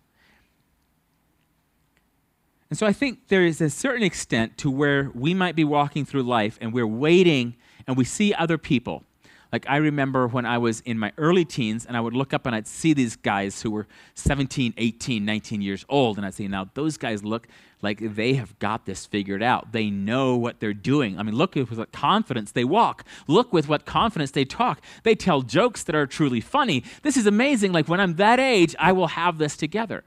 And 2.71 2.79
so 2.79 2.87
I 2.87 2.95
think 2.95 3.29
there 3.29 3.45
is 3.45 3.61
a 3.61 3.69
certain 3.69 4.03
extent 4.03 4.57
to 4.57 4.71
where 4.71 5.11
we 5.15 5.35
might 5.35 5.55
be 5.55 5.65
walking 5.65 6.07
through 6.07 6.23
life 6.23 6.57
and 6.63 6.73
we're 6.73 6.87
waiting 6.87 7.57
and 7.87 7.95
we 7.95 8.05
see 8.05 8.33
other 8.33 8.57
people. 8.57 9.05
Like 9.53 9.67
I 9.69 9.77
remember 9.77 10.27
when 10.27 10.47
I 10.47 10.57
was 10.57 10.81
in 10.81 10.99
my 10.99 11.13
early 11.19 11.45
teens 11.45 11.85
and 11.85 11.95
I 11.97 12.01
would 12.01 12.15
look 12.15 12.33
up 12.33 12.47
and 12.47 12.57
I'd 12.57 12.67
see 12.67 12.95
these 12.95 13.17
guys 13.17 13.61
who 13.61 13.71
were 13.71 13.87
17, 14.15 14.73
18, 14.79 15.25
19 15.25 15.61
years 15.61 15.85
old 15.91 16.17
and 16.17 16.27
I'd 16.27 16.35
say, 16.35 16.49
now 16.49 16.71
those 16.73 16.97
guys 16.97 17.23
look 17.23 17.47
like 17.83 17.99
they 18.01 18.35
have 18.35 18.59
got 18.61 18.87
this 18.87 19.05
figured 19.05 19.43
out. 19.43 19.73
They 19.73 19.91
know 19.91 20.37
what 20.37 20.61
they're 20.61 20.73
doing. 20.73 21.19
I 21.19 21.23
mean, 21.23 21.35
look 21.35 21.55
with 21.55 21.77
what 21.77 21.93
confidence 21.93 22.53
they 22.53 22.65
walk. 22.65 23.05
Look 23.27 23.53
with 23.53 23.69
what 23.69 23.85
confidence 23.85 24.31
they 24.31 24.45
talk. 24.45 24.81
They 25.03 25.15
tell 25.15 25.43
jokes 25.43 25.83
that 25.83 25.95
are 25.95 26.07
truly 26.07 26.41
funny. 26.41 26.85
This 27.03 27.17
is 27.17 27.27
amazing. 27.27 27.73
Like 27.73 27.89
when 27.89 28.01
I'm 28.01 28.17
that 28.17 28.41
age, 28.41 28.75
I 28.79 28.93
will 28.93 29.09
have 29.09 29.37
this 29.37 29.57
together. 29.57 30.05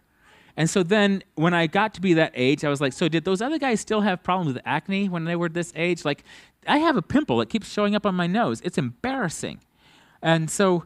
And 0.58 0.70
so 0.70 0.84
then 0.84 1.24
when 1.36 1.53
I 1.53 1.68
got 1.68 1.93
to 1.95 2.01
be 2.01 2.14
that 2.14 2.32
age, 2.34 2.64
I 2.64 2.70
was 2.70 2.80
like, 2.80 2.93
so 2.93 3.10
did 3.10 3.26
those 3.26 3.41
other 3.41 3.60
guys 3.60 3.82
still 3.82 4.01
have 4.01 4.24
problems 4.24 4.53
with 4.53 4.64
acne 4.66 5.10
when 5.10 5.26
they 5.26 5.36
were 5.36 5.49
this 5.49 5.74
age? 5.76 6.06
Like, 6.06 6.24
I 6.66 6.78
have 6.78 6.95
a 6.95 7.01
pimple 7.01 7.38
that 7.39 7.49
keeps 7.49 7.70
showing 7.70 7.95
up 7.95 8.06
on 8.06 8.16
my 8.16 8.28
nose. 8.28 8.62
It's 8.64 8.78
embarrassing. 8.78 9.60
And 10.22 10.49
so 10.49 10.86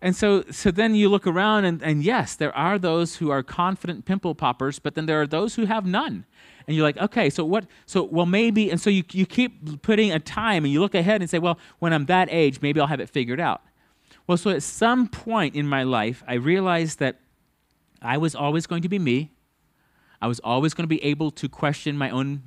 and 0.00 0.16
so 0.16 0.42
so 0.50 0.72
then 0.72 0.96
you 0.96 1.08
look 1.08 1.26
around 1.26 1.64
and, 1.64 1.80
and 1.82 2.02
yes, 2.02 2.34
there 2.34 2.54
are 2.56 2.78
those 2.78 3.16
who 3.16 3.30
are 3.30 3.42
confident 3.42 4.04
pimple 4.04 4.34
poppers, 4.34 4.80
but 4.80 4.94
then 4.94 5.06
there 5.06 5.20
are 5.20 5.26
those 5.26 5.54
who 5.54 5.66
have 5.66 5.86
none. 5.86 6.24
And 6.66 6.76
you're 6.76 6.84
like, 6.84 6.96
okay, 6.96 7.30
so 7.30 7.44
what 7.44 7.66
so 7.86 8.02
well 8.02 8.26
maybe 8.26 8.70
and 8.70 8.80
so 8.80 8.90
you, 8.90 9.04
you 9.12 9.26
keep 9.26 9.82
putting 9.82 10.10
a 10.10 10.18
time 10.18 10.64
and 10.64 10.72
you 10.72 10.80
look 10.80 10.94
ahead 10.94 11.20
and 11.20 11.30
say, 11.30 11.38
well, 11.38 11.58
when 11.78 11.92
I'm 11.92 12.06
that 12.06 12.28
age, 12.30 12.60
maybe 12.60 12.80
I'll 12.80 12.88
have 12.88 13.00
it 13.00 13.10
figured 13.10 13.40
out. 13.40 13.62
Well, 14.26 14.38
so 14.38 14.50
at 14.50 14.62
some 14.62 15.08
point 15.08 15.54
in 15.54 15.66
my 15.66 15.82
life, 15.82 16.24
I 16.26 16.34
realized 16.34 16.98
that 16.98 17.20
I 18.04 18.18
was 18.18 18.34
always 18.34 18.66
going 18.66 18.82
to 18.82 18.88
be 18.88 18.98
me. 18.98 19.32
I 20.20 20.26
was 20.26 20.40
always 20.40 20.74
going 20.74 20.84
to 20.84 20.88
be 20.88 21.02
able 21.04 21.30
to 21.32 21.48
question 21.48 21.96
my 21.96 22.10
own 22.10 22.42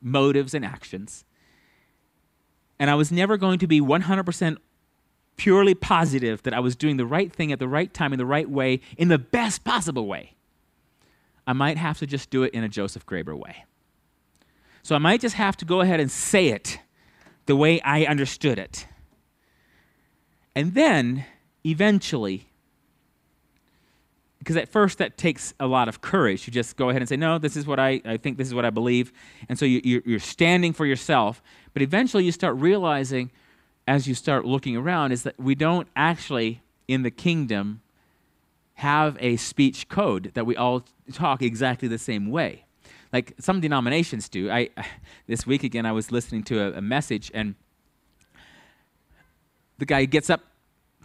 motives 0.00 0.54
and 0.54 0.64
actions. 0.64 1.24
And 2.78 2.90
I 2.90 2.94
was 2.94 3.10
never 3.10 3.36
going 3.36 3.58
to 3.58 3.66
be 3.66 3.80
100% 3.80 4.56
purely 5.36 5.74
positive 5.74 6.42
that 6.42 6.52
I 6.52 6.60
was 6.60 6.76
doing 6.76 6.96
the 6.96 7.06
right 7.06 7.32
thing 7.32 7.52
at 7.52 7.58
the 7.58 7.68
right 7.68 7.92
time 7.92 8.12
in 8.12 8.18
the 8.18 8.26
right 8.26 8.48
way, 8.48 8.80
in 8.96 9.08
the 9.08 9.18
best 9.18 9.64
possible 9.64 10.06
way. 10.06 10.34
I 11.46 11.54
might 11.54 11.78
have 11.78 11.98
to 11.98 12.06
just 12.06 12.28
do 12.28 12.42
it 12.42 12.52
in 12.52 12.62
a 12.62 12.68
Joseph 12.68 13.06
Graber 13.06 13.36
way. 13.36 13.64
So 14.82 14.94
I 14.94 14.98
might 14.98 15.20
just 15.20 15.36
have 15.36 15.56
to 15.58 15.64
go 15.64 15.80
ahead 15.80 16.00
and 16.00 16.10
say 16.10 16.48
it 16.48 16.78
the 17.46 17.56
way 17.56 17.80
I 17.80 18.04
understood 18.04 18.58
it. 18.58 18.86
And 20.54 20.74
then, 20.74 21.24
eventually, 21.64 22.50
because 24.38 24.56
at 24.56 24.68
first 24.68 24.98
that 24.98 25.16
takes 25.16 25.52
a 25.58 25.66
lot 25.66 25.88
of 25.88 26.00
courage. 26.00 26.46
You 26.46 26.52
just 26.52 26.76
go 26.76 26.90
ahead 26.90 27.02
and 27.02 27.08
say, 27.08 27.16
No, 27.16 27.38
this 27.38 27.56
is 27.56 27.66
what 27.66 27.78
I, 27.80 28.00
I 28.04 28.16
think, 28.16 28.38
this 28.38 28.48
is 28.48 28.54
what 28.54 28.64
I 28.64 28.70
believe. 28.70 29.12
And 29.48 29.58
so 29.58 29.64
you, 29.64 30.02
you're 30.04 30.20
standing 30.20 30.72
for 30.72 30.86
yourself. 30.86 31.42
But 31.72 31.82
eventually 31.82 32.24
you 32.24 32.32
start 32.32 32.56
realizing, 32.56 33.30
as 33.86 34.06
you 34.06 34.14
start 34.14 34.44
looking 34.44 34.76
around, 34.76 35.12
is 35.12 35.22
that 35.24 35.38
we 35.38 35.54
don't 35.54 35.88
actually, 35.96 36.62
in 36.86 37.02
the 37.02 37.10
kingdom, 37.10 37.80
have 38.74 39.16
a 39.20 39.36
speech 39.36 39.88
code 39.88 40.30
that 40.34 40.46
we 40.46 40.56
all 40.56 40.84
talk 41.12 41.42
exactly 41.42 41.88
the 41.88 41.98
same 41.98 42.30
way. 42.30 42.64
Like 43.12 43.34
some 43.40 43.60
denominations 43.60 44.28
do. 44.28 44.50
I, 44.50 44.70
this 45.26 45.46
week 45.46 45.64
again, 45.64 45.84
I 45.84 45.92
was 45.92 46.12
listening 46.12 46.44
to 46.44 46.60
a, 46.60 46.78
a 46.78 46.80
message, 46.80 47.30
and 47.34 47.54
the 49.78 49.86
guy 49.86 50.04
gets 50.04 50.30
up 50.30 50.42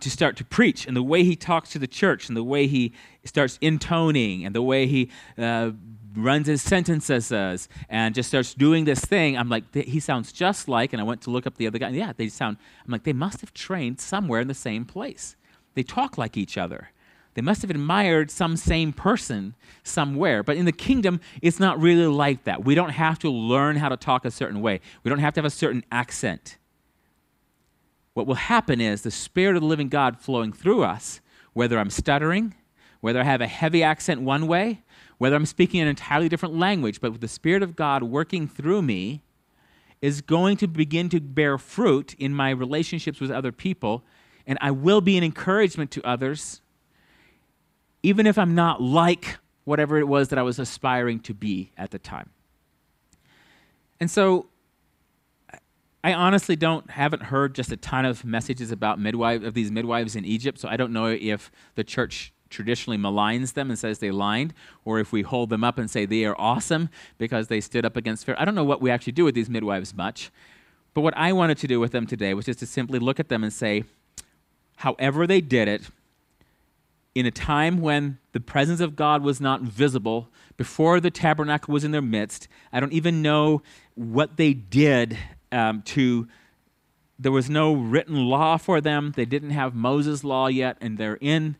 to 0.03 0.09
start 0.09 0.37
to 0.37 0.45
preach 0.45 0.85
and 0.85 0.95
the 0.95 1.03
way 1.03 1.23
he 1.23 1.35
talks 1.35 1.71
to 1.71 1.79
the 1.79 1.87
church 1.87 2.27
and 2.27 2.37
the 2.37 2.43
way 2.43 2.67
he 2.67 2.93
starts 3.25 3.57
intoning 3.61 4.45
and 4.45 4.53
the 4.53 4.61
way 4.61 4.85
he 4.85 5.09
uh, 5.37 5.71
runs 6.15 6.47
his 6.47 6.61
sentences 6.61 7.67
and 7.89 8.13
just 8.13 8.29
starts 8.29 8.53
doing 8.53 8.85
this 8.85 8.99
thing 8.99 9.37
i'm 9.37 9.49
like 9.49 9.63
he 9.73 9.99
sounds 9.99 10.31
just 10.31 10.67
like 10.67 10.93
and 10.93 11.01
i 11.01 11.03
went 11.03 11.21
to 11.21 11.29
look 11.29 11.47
up 11.47 11.55
the 11.55 11.65
other 11.65 11.79
guy 11.79 11.89
yeah 11.89 12.13
they 12.15 12.27
sound 12.27 12.57
i'm 12.85 12.91
like 12.91 13.03
they 13.03 13.13
must 13.13 13.41
have 13.41 13.53
trained 13.53 13.99
somewhere 13.99 14.39
in 14.39 14.47
the 14.47 14.53
same 14.53 14.85
place 14.85 15.35
they 15.73 15.83
talk 15.83 16.17
like 16.17 16.37
each 16.37 16.57
other 16.57 16.89
they 17.33 17.41
must 17.41 17.61
have 17.61 17.71
admired 17.71 18.29
some 18.29 18.55
same 18.57 18.93
person 18.93 19.55
somewhere. 19.83 20.43
But 20.43 20.57
in 20.57 20.65
the 20.65 20.71
kingdom, 20.71 21.19
it's 21.41 21.59
not 21.59 21.81
really 21.81 22.05
like 22.05 22.43
that. 22.43 22.63
We 22.63 22.75
don't 22.75 22.91
have 22.91 23.17
to 23.19 23.29
learn 23.31 23.75
how 23.75 23.89
to 23.89 23.97
talk 23.97 24.23
a 24.25 24.29
certain 24.31 24.61
way, 24.61 24.81
we 25.03 25.09
don't 25.09 25.19
have 25.19 25.33
to 25.33 25.39
have 25.39 25.45
a 25.45 25.49
certain 25.49 25.83
accent 25.91 26.57
what 28.13 28.27
will 28.27 28.35
happen 28.35 28.79
is 28.79 29.01
the 29.01 29.11
Spirit 29.11 29.55
of 29.55 29.61
the 29.61 29.67
living 29.67 29.89
God 29.89 30.19
flowing 30.19 30.53
through 30.53 30.83
us, 30.83 31.21
whether 31.53 31.79
I'm 31.79 31.89
stuttering, 31.89 32.55
whether 33.01 33.19
I 33.19 33.23
have 33.23 33.41
a 33.41 33.47
heavy 33.47 33.83
accent 33.83 34.21
one 34.21 34.47
way, 34.47 34.83
whether 35.17 35.35
I'm 35.35 35.45
speaking 35.45 35.81
an 35.81 35.87
entirely 35.87 36.29
different 36.29 36.57
language, 36.57 37.01
but 37.01 37.11
with 37.11 37.21
the 37.21 37.27
Spirit 37.27 37.63
of 37.63 37.75
God 37.75 38.03
working 38.03 38.47
through 38.47 38.81
me, 38.81 39.23
is 40.01 40.19
going 40.19 40.57
to 40.57 40.67
begin 40.67 41.07
to 41.07 41.21
bear 41.21 41.57
fruit 41.57 42.13
in 42.19 42.33
my 42.33 42.49
relationships 42.49 43.21
with 43.21 43.31
other 43.31 43.53
people, 43.53 44.03
and 44.45 44.57
I 44.59 44.69
will 44.69 44.99
be 44.99 45.17
an 45.17 45.23
encouragement 45.23 45.91
to 45.91 46.05
others, 46.05 46.61
even 48.03 48.27
if 48.27 48.37
I'm 48.37 48.53
not 48.53 48.81
like 48.81 49.37
whatever 49.63 49.97
it 49.97 50.07
was 50.07 50.27
that 50.27 50.37
I 50.37 50.41
was 50.41 50.59
aspiring 50.59 51.21
to 51.21 51.33
be 51.33 51.71
at 51.77 51.91
the 51.91 51.99
time. 51.99 52.31
And 54.01 54.11
so 54.11 54.47
I 56.03 56.13
honestly 56.13 56.55
don't 56.55 56.89
haven't 56.91 57.23
heard 57.23 57.55
just 57.55 57.71
a 57.71 57.77
ton 57.77 58.05
of 58.05 58.25
messages 58.25 58.71
about 58.71 58.99
midwives 58.99 59.45
of 59.45 59.53
these 59.53 59.71
midwives 59.71 60.15
in 60.15 60.25
Egypt, 60.25 60.59
so 60.59 60.67
I 60.67 60.75
don't 60.75 60.91
know 60.91 61.07
if 61.07 61.49
the 61.75 61.83
church 61.83 62.33
traditionally 62.49 62.97
maligns 62.97 63.53
them 63.53 63.69
and 63.69 63.79
says 63.79 63.99
they 63.99 64.11
lied, 64.11 64.53
or 64.85 64.99
if 64.99 65.11
we 65.11 65.21
hold 65.21 65.49
them 65.49 65.63
up 65.63 65.77
and 65.77 65.89
say 65.89 66.05
they 66.05 66.25
are 66.25 66.35
awesome 66.37 66.89
because 67.17 67.47
they 67.47 67.61
stood 67.61 67.85
up 67.85 67.97
against 67.97 68.25
Pharaoh. 68.25 68.37
I 68.39 68.45
don't 68.45 68.53
know 68.53 68.63
what 68.63 68.81
we 68.81 68.91
actually 68.91 69.13
do 69.13 69.23
with 69.23 69.33
these 69.33 69.49
midwives 69.49 69.93
much. 69.93 70.29
But 70.93 71.01
what 71.01 71.17
I 71.17 71.33
wanted 71.33 71.57
to 71.59 71.67
do 71.67 71.79
with 71.79 71.91
them 71.91 72.05
today 72.05 72.33
was 72.35 72.45
just 72.45 72.59
to 72.59 72.67
simply 72.67 72.99
look 72.99 73.19
at 73.19 73.29
them 73.29 73.43
and 73.43 73.51
say, 73.51 73.85
however 74.77 75.25
they 75.25 75.41
did 75.41 75.67
it, 75.67 75.89
in 77.15 77.25
a 77.25 77.31
time 77.31 77.81
when 77.81 78.19
the 78.31 78.39
presence 78.39 78.79
of 78.79 78.95
God 78.95 79.23
was 79.23 79.41
not 79.41 79.61
visible, 79.61 80.29
before 80.57 80.99
the 80.99 81.11
tabernacle 81.11 81.73
was 81.73 81.83
in 81.83 81.91
their 81.91 82.01
midst, 82.01 82.47
I 82.71 82.79
don't 82.79 82.93
even 82.93 83.21
know 83.21 83.61
what 83.95 84.37
they 84.37 84.53
did 84.53 85.17
um, 85.53 85.81
to 85.83 86.27
there 87.19 87.31
was 87.31 87.49
no 87.49 87.73
written 87.73 88.25
law 88.25 88.57
for 88.57 88.81
them. 88.81 89.13
They 89.15 89.25
didn't 89.25 89.51
have 89.51 89.75
Moses' 89.75 90.23
law 90.23 90.47
yet, 90.47 90.77
and 90.81 90.97
they're 90.97 91.19
in 91.21 91.57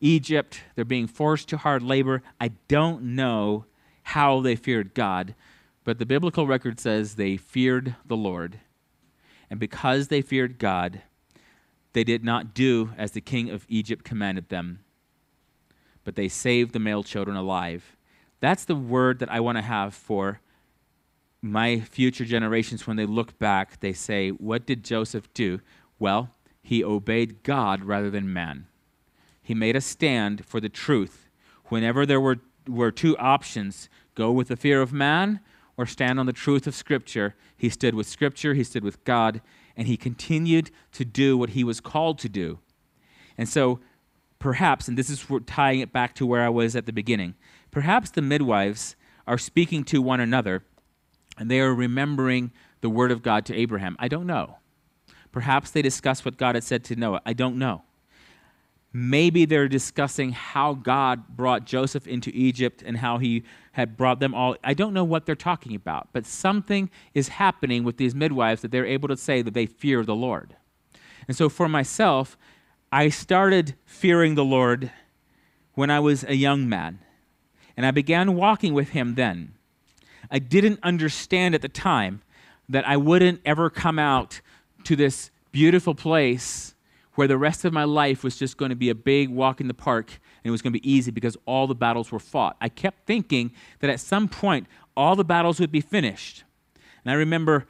Egypt. 0.00 0.60
They're 0.74 0.84
being 0.84 1.06
forced 1.06 1.48
to 1.48 1.56
hard 1.56 1.82
labor. 1.82 2.22
I 2.40 2.48
don't 2.68 3.02
know 3.02 3.64
how 4.02 4.40
they 4.40 4.56
feared 4.56 4.94
God, 4.94 5.34
but 5.84 5.98
the 5.98 6.06
biblical 6.06 6.46
record 6.46 6.78
says 6.80 7.14
they 7.14 7.36
feared 7.36 7.94
the 8.04 8.16
Lord. 8.16 8.60
And 9.48 9.60
because 9.60 10.08
they 10.08 10.22
feared 10.22 10.58
God, 10.58 11.02
they 11.92 12.04
did 12.04 12.24
not 12.24 12.52
do 12.52 12.90
as 12.98 13.12
the 13.12 13.20
king 13.20 13.48
of 13.48 13.64
Egypt 13.68 14.04
commanded 14.04 14.48
them, 14.48 14.80
but 16.04 16.14
they 16.14 16.28
saved 16.28 16.72
the 16.72 16.78
male 16.78 17.02
children 17.02 17.36
alive. 17.36 17.96
That's 18.40 18.64
the 18.64 18.74
word 18.74 19.18
that 19.20 19.30
I 19.30 19.40
want 19.40 19.56
to 19.56 19.62
have 19.62 19.94
for 19.94 20.40
my 21.42 21.80
future 21.80 22.24
generations, 22.24 22.86
when 22.86 22.96
they 22.96 23.06
look 23.06 23.38
back, 23.38 23.80
they 23.80 23.92
say, 23.92 24.30
What 24.30 24.66
did 24.66 24.84
Joseph 24.84 25.32
do? 25.34 25.60
Well, 25.98 26.30
he 26.62 26.82
obeyed 26.82 27.42
God 27.42 27.84
rather 27.84 28.10
than 28.10 28.32
man. 28.32 28.66
He 29.42 29.54
made 29.54 29.76
a 29.76 29.80
stand 29.80 30.44
for 30.44 30.60
the 30.60 30.68
truth. 30.68 31.28
Whenever 31.66 32.04
there 32.04 32.20
were, 32.20 32.38
were 32.68 32.90
two 32.90 33.16
options 33.18 33.88
go 34.14 34.32
with 34.32 34.48
the 34.48 34.56
fear 34.56 34.82
of 34.82 34.92
man 34.92 35.40
or 35.76 35.86
stand 35.86 36.18
on 36.18 36.26
the 36.26 36.32
truth 36.32 36.66
of 36.66 36.74
Scripture, 36.74 37.36
he 37.56 37.68
stood 37.68 37.94
with 37.94 38.08
Scripture, 38.08 38.54
he 38.54 38.64
stood 38.64 38.82
with 38.82 39.04
God, 39.04 39.40
and 39.76 39.86
he 39.86 39.96
continued 39.96 40.70
to 40.92 41.04
do 41.04 41.36
what 41.36 41.50
he 41.50 41.62
was 41.62 41.80
called 41.80 42.18
to 42.20 42.28
do. 42.28 42.58
And 43.38 43.48
so, 43.48 43.78
perhaps, 44.38 44.88
and 44.88 44.96
this 44.96 45.10
is 45.10 45.24
tying 45.46 45.80
it 45.80 45.92
back 45.92 46.14
to 46.16 46.26
where 46.26 46.42
I 46.42 46.48
was 46.48 46.74
at 46.74 46.86
the 46.86 46.92
beginning, 46.92 47.34
perhaps 47.70 48.10
the 48.10 48.22
midwives 48.22 48.96
are 49.26 49.38
speaking 49.38 49.84
to 49.84 50.00
one 50.00 50.20
another 50.20 50.64
and 51.38 51.50
they 51.50 51.60
are 51.60 51.74
remembering 51.74 52.52
the 52.80 52.90
word 52.90 53.10
of 53.10 53.22
God 53.22 53.44
to 53.46 53.54
Abraham. 53.54 53.96
I 53.98 54.08
don't 54.08 54.26
know. 54.26 54.56
Perhaps 55.32 55.70
they 55.70 55.82
discuss 55.82 56.24
what 56.24 56.36
God 56.36 56.54
had 56.54 56.64
said 56.64 56.84
to 56.84 56.96
Noah. 56.96 57.20
I 57.26 57.32
don't 57.32 57.58
know. 57.58 57.82
Maybe 58.92 59.44
they're 59.44 59.68
discussing 59.68 60.32
how 60.32 60.72
God 60.72 61.28
brought 61.28 61.66
Joseph 61.66 62.06
into 62.06 62.30
Egypt 62.32 62.82
and 62.86 62.96
how 62.96 63.18
he 63.18 63.42
had 63.72 63.96
brought 63.98 64.20
them 64.20 64.34
all. 64.34 64.56
I 64.64 64.72
don't 64.72 64.94
know 64.94 65.04
what 65.04 65.26
they're 65.26 65.34
talking 65.34 65.74
about, 65.74 66.08
but 66.14 66.24
something 66.24 66.88
is 67.12 67.28
happening 67.28 67.84
with 67.84 67.98
these 67.98 68.14
midwives 68.14 68.62
that 68.62 68.70
they're 68.70 68.86
able 68.86 69.08
to 69.08 69.16
say 69.16 69.42
that 69.42 69.52
they 69.52 69.66
fear 69.66 70.02
the 70.02 70.14
Lord. 70.14 70.56
And 71.28 71.36
so 71.36 71.50
for 71.50 71.68
myself, 71.68 72.38
I 72.90 73.10
started 73.10 73.74
fearing 73.84 74.34
the 74.34 74.44
Lord 74.44 74.90
when 75.74 75.90
I 75.90 76.00
was 76.00 76.24
a 76.24 76.36
young 76.36 76.66
man. 76.66 77.00
And 77.76 77.84
I 77.84 77.90
began 77.90 78.34
walking 78.34 78.72
with 78.72 78.90
him 78.90 79.14
then. 79.16 79.55
I 80.30 80.38
didn't 80.38 80.80
understand 80.82 81.54
at 81.54 81.62
the 81.62 81.68
time 81.68 82.22
that 82.68 82.86
I 82.86 82.96
wouldn't 82.96 83.40
ever 83.44 83.70
come 83.70 83.98
out 83.98 84.40
to 84.84 84.96
this 84.96 85.30
beautiful 85.52 85.94
place 85.94 86.74
where 87.14 87.26
the 87.26 87.38
rest 87.38 87.64
of 87.64 87.72
my 87.72 87.84
life 87.84 88.22
was 88.22 88.36
just 88.36 88.56
going 88.56 88.68
to 88.68 88.76
be 88.76 88.90
a 88.90 88.94
big 88.94 89.28
walk 89.30 89.60
in 89.60 89.68
the 89.68 89.74
park 89.74 90.10
and 90.10 90.48
it 90.48 90.50
was 90.50 90.62
going 90.62 90.72
to 90.72 90.78
be 90.78 90.90
easy 90.90 91.10
because 91.10 91.36
all 91.46 91.66
the 91.66 91.74
battles 91.74 92.12
were 92.12 92.18
fought. 92.18 92.56
I 92.60 92.68
kept 92.68 93.06
thinking 93.06 93.52
that 93.80 93.90
at 93.90 94.00
some 94.00 94.28
point 94.28 94.66
all 94.96 95.16
the 95.16 95.24
battles 95.24 95.58
would 95.58 95.72
be 95.72 95.80
finished. 95.80 96.44
And 97.04 97.10
I 97.10 97.14
remember 97.14 97.66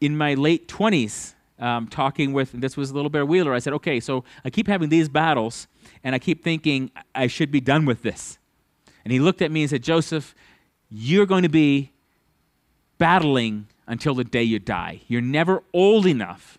in 0.00 0.16
my 0.16 0.34
late 0.34 0.68
20s 0.68 1.34
um, 1.58 1.88
talking 1.88 2.32
with, 2.32 2.52
this 2.52 2.76
was 2.76 2.92
little 2.92 3.10
Bear 3.10 3.24
Wheeler, 3.24 3.54
I 3.54 3.58
said, 3.58 3.72
okay, 3.74 4.00
so 4.00 4.24
I 4.44 4.50
keep 4.50 4.66
having 4.66 4.90
these 4.90 5.08
battles 5.08 5.66
and 6.02 6.14
I 6.14 6.18
keep 6.18 6.44
thinking 6.44 6.90
I 7.14 7.26
should 7.26 7.50
be 7.50 7.60
done 7.60 7.86
with 7.86 8.02
this. 8.02 8.38
And 9.04 9.12
he 9.12 9.20
looked 9.20 9.42
at 9.42 9.50
me 9.50 9.62
and 9.62 9.70
said, 9.70 9.82
Joseph, 9.82 10.34
you're 10.90 11.26
going 11.26 11.42
to 11.42 11.48
be 11.48 11.92
battling 12.98 13.66
until 13.86 14.14
the 14.14 14.24
day 14.24 14.42
you 14.42 14.58
die. 14.58 15.02
You're 15.08 15.20
never 15.20 15.62
old 15.72 16.06
enough 16.06 16.58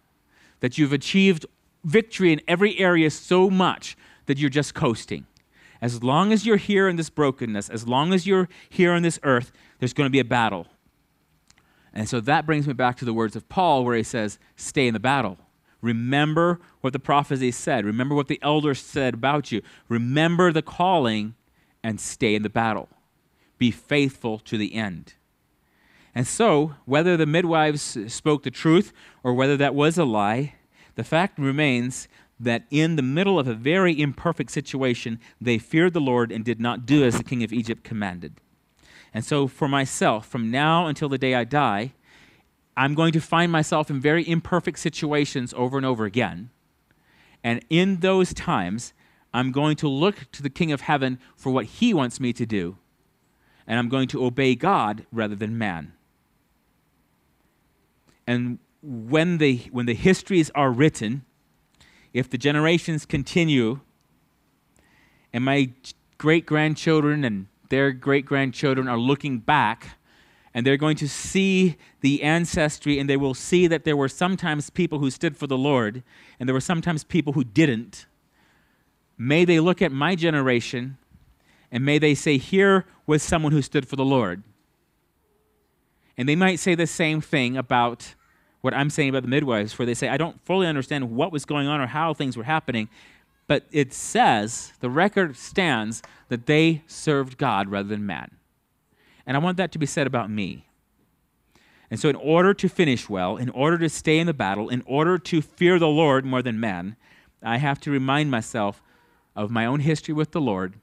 that 0.60 0.78
you've 0.78 0.94
achieved 0.94 1.46
victory 1.84 2.34
in 2.34 2.42
every 2.48 2.78
area 2.80 3.10
so 3.10 3.50
much 3.50 3.96
that 4.26 4.38
you're 4.38 4.50
just 4.50 4.74
coasting. 4.74 5.26
As 5.82 6.02
long 6.04 6.32
as 6.32 6.46
you're 6.46 6.58
here 6.58 6.88
in 6.88 6.96
this 6.96 7.10
brokenness, 7.10 7.70
as 7.70 7.88
long 7.88 8.14
as 8.14 8.26
you're 8.26 8.50
here 8.70 8.92
on 8.92 9.04
this 9.04 9.20
earth, 9.24 9.52
there's 9.80 9.94
going 9.94 10.08
to 10.08 10.12
be 10.12 10.20
a 10.20 10.26
battle. 10.26 10.68
And 11.94 12.10
so 12.10 12.20
that 12.22 12.46
brings 12.46 12.68
me 12.68 12.74
back 12.74 12.98
to 12.98 13.06
the 13.06 13.14
words 13.14 13.36
of 13.36 13.48
Paul, 13.48 13.86
where 13.86 13.96
he 13.96 14.04
says, 14.04 14.40
Stay 14.56 14.88
in 14.88 14.94
the 14.94 15.00
battle. 15.00 15.38
Remember 15.82 16.60
what 16.82 16.94
the 16.94 17.00
prophecy 17.00 17.52
said. 17.52 17.86
Remember 17.86 18.16
what 18.16 18.28
the 18.28 18.40
elders 18.42 18.80
said 18.80 19.14
about 19.14 19.52
you. 19.52 19.62
Remember 19.88 20.52
the 20.52 20.62
calling 20.62 21.36
and 21.84 22.00
stay 22.00 22.34
in 22.34 22.42
the 22.42 22.50
battle. 22.50 22.90
Be 23.58 23.72
faithful 23.72 24.40
to 24.40 24.58
the 24.58 24.76
end. 24.76 25.14
And 26.14 26.26
so, 26.26 26.76
whether 26.86 27.18
the 27.18 27.26
midwives 27.26 27.98
spoke 28.08 28.44
the 28.44 28.52
truth 28.52 28.94
or 29.24 29.34
whether 29.34 29.58
that 29.58 29.76
was 29.76 29.98
a 29.98 30.06
lie, 30.06 30.56
the 30.96 31.04
fact 31.04 31.38
remains 31.38 32.08
that 32.40 32.64
in 32.70 32.96
the 32.96 33.02
middle 33.02 33.38
of 33.38 33.48
a 33.48 33.54
very 33.54 34.00
imperfect 34.00 34.52
situation, 34.52 35.20
they 35.40 35.58
feared 35.58 35.94
the 35.94 36.02
Lord 36.02 36.32
and 36.32 36.44
did 36.44 36.60
not 36.60 36.86
do 36.86 37.04
as 37.04 37.18
the 37.18 37.24
king 37.24 37.44
of 37.44 37.54
Egypt 37.54 37.84
commanded. 37.84 38.40
And 39.14 39.24
so, 39.24 39.48
for 39.48 39.68
myself, 39.68 40.26
from 40.28 40.52
now 40.52 40.88
until 40.88 41.10
the 41.10 41.18
day 41.18 41.36
I 41.36 41.44
die, 41.44 41.94
I'm 42.78 42.94
going 42.94 43.14
to 43.14 43.22
find 43.22 43.52
myself 43.52 43.90
in 43.90 44.02
very 44.02 44.28
imperfect 44.28 44.80
situations 44.80 45.54
over 45.56 45.78
and 45.78 45.86
over 45.86 46.06
again. 46.06 46.50
And 47.44 47.64
in 47.70 47.98
those 47.98 48.34
times, 48.34 48.94
I'm 49.34 49.52
going 49.52 49.76
to 49.78 49.88
look 49.88 50.32
to 50.32 50.42
the 50.42 50.50
King 50.50 50.72
of 50.72 50.82
Heaven 50.82 51.20
for 51.36 51.52
what 51.52 51.66
he 51.66 51.94
wants 51.94 52.20
me 52.20 52.34
to 52.34 52.46
do. 52.46 52.78
And 53.68 53.80
I'm 53.80 53.90
going 53.90 54.08
to 54.10 54.24
obey 54.24 54.56
God 54.56 55.06
rather 55.12 55.36
than 55.36 55.58
man. 55.58 55.94
And 58.28 58.60
when 58.82 59.38
the, 59.38 59.58
when 59.72 59.86
the 59.86 59.94
histories 59.94 60.52
are 60.54 60.72
written, 60.72 61.26
if 62.14 62.30
the 62.30 62.38
generations 62.38 63.06
continue, 63.06 63.80
and 65.34 65.44
my 65.44 65.72
great 66.18 66.46
grandchildren 66.46 67.24
and 67.24 67.48
their 67.70 67.92
great 67.92 68.26
grandchildren 68.26 68.88
are 68.88 68.98
looking 68.98 69.40
back, 69.40 69.98
and 70.54 70.66
they're 70.66 70.78
going 70.78 70.96
to 70.96 71.10
see 71.10 71.76
the 72.00 72.24
ancestry, 72.24 72.98
and 72.98 73.10
they 73.10 73.18
will 73.18 73.34
see 73.34 73.68
that 73.68 73.84
there 73.84 73.98
were 73.98 74.08
sometimes 74.08 74.70
people 74.70 75.00
who 75.00 75.12
stood 75.12 75.36
for 75.36 75.48
the 75.48 75.58
Lord, 75.58 76.02
and 76.40 76.48
there 76.48 76.54
were 76.54 76.62
sometimes 76.62 77.04
people 77.04 77.34
who 77.34 77.44
didn't. 77.44 78.06
May 79.18 79.44
they 79.44 79.60
look 79.60 79.82
at 79.82 79.92
my 79.92 80.16
generation, 80.16 80.98
and 81.72 81.84
may 81.84 82.00
they 82.00 82.16
say, 82.16 82.38
Here 82.38 82.86
was 83.08 83.24
someone 83.24 83.52
who 83.52 83.62
stood 83.62 83.88
for 83.88 83.96
the 83.96 84.06
Lord. 84.06 84.44
And 86.18 86.28
they 86.28 86.36
might 86.36 86.60
say 86.60 86.76
the 86.76 86.88
same 86.88 87.22
thing 87.22 87.58
about 87.58 88.16
what 88.62 88.74
I'm 88.74 88.90
saying 88.90 89.10
about 89.10 89.22
the 89.22 89.28
midwives, 89.28 89.78
where 89.78 89.86
they 89.86 89.94
say, 89.94 90.08
I 90.10 90.18
don't 90.18 90.44
fully 90.44 90.66
understand 90.66 91.12
what 91.12 91.32
was 91.32 91.46
going 91.46 91.68
on 91.68 91.82
or 91.82 91.88
how 91.88 92.14
things 92.14 92.36
were 92.36 92.46
happening, 92.46 92.90
but 93.48 93.66
it 93.72 93.94
says, 93.94 94.74
the 94.80 94.90
record 94.90 95.38
stands, 95.38 96.02
that 96.30 96.48
they 96.48 96.82
served 96.88 97.38
God 97.38 97.70
rather 97.70 97.88
than 97.88 98.06
man. 98.06 98.32
And 99.28 99.38
I 99.38 99.40
want 99.40 99.58
that 99.58 99.72
to 99.74 99.80
be 99.80 99.86
said 99.86 100.08
about 100.08 100.32
me. 100.32 100.66
And 101.92 102.00
so, 102.00 102.10
in 102.10 102.16
order 102.16 102.54
to 102.56 102.68
finish 102.68 103.08
well, 103.08 103.38
in 103.38 103.50
order 103.50 103.78
to 103.78 103.90
stay 103.90 104.18
in 104.18 104.26
the 104.26 104.34
battle, 104.34 104.70
in 104.70 104.82
order 104.88 105.20
to 105.20 105.42
fear 105.42 105.78
the 105.78 105.88
Lord 105.88 106.26
more 106.26 106.42
than 106.42 106.60
man, 106.60 106.96
I 107.44 107.58
have 107.58 107.80
to 107.82 107.92
remind 107.92 108.32
myself 108.32 108.82
of 109.36 109.52
my 109.52 109.66
own 109.66 109.82
history 109.82 110.14
with 110.14 110.32
the 110.32 110.42
Lord 110.42 110.76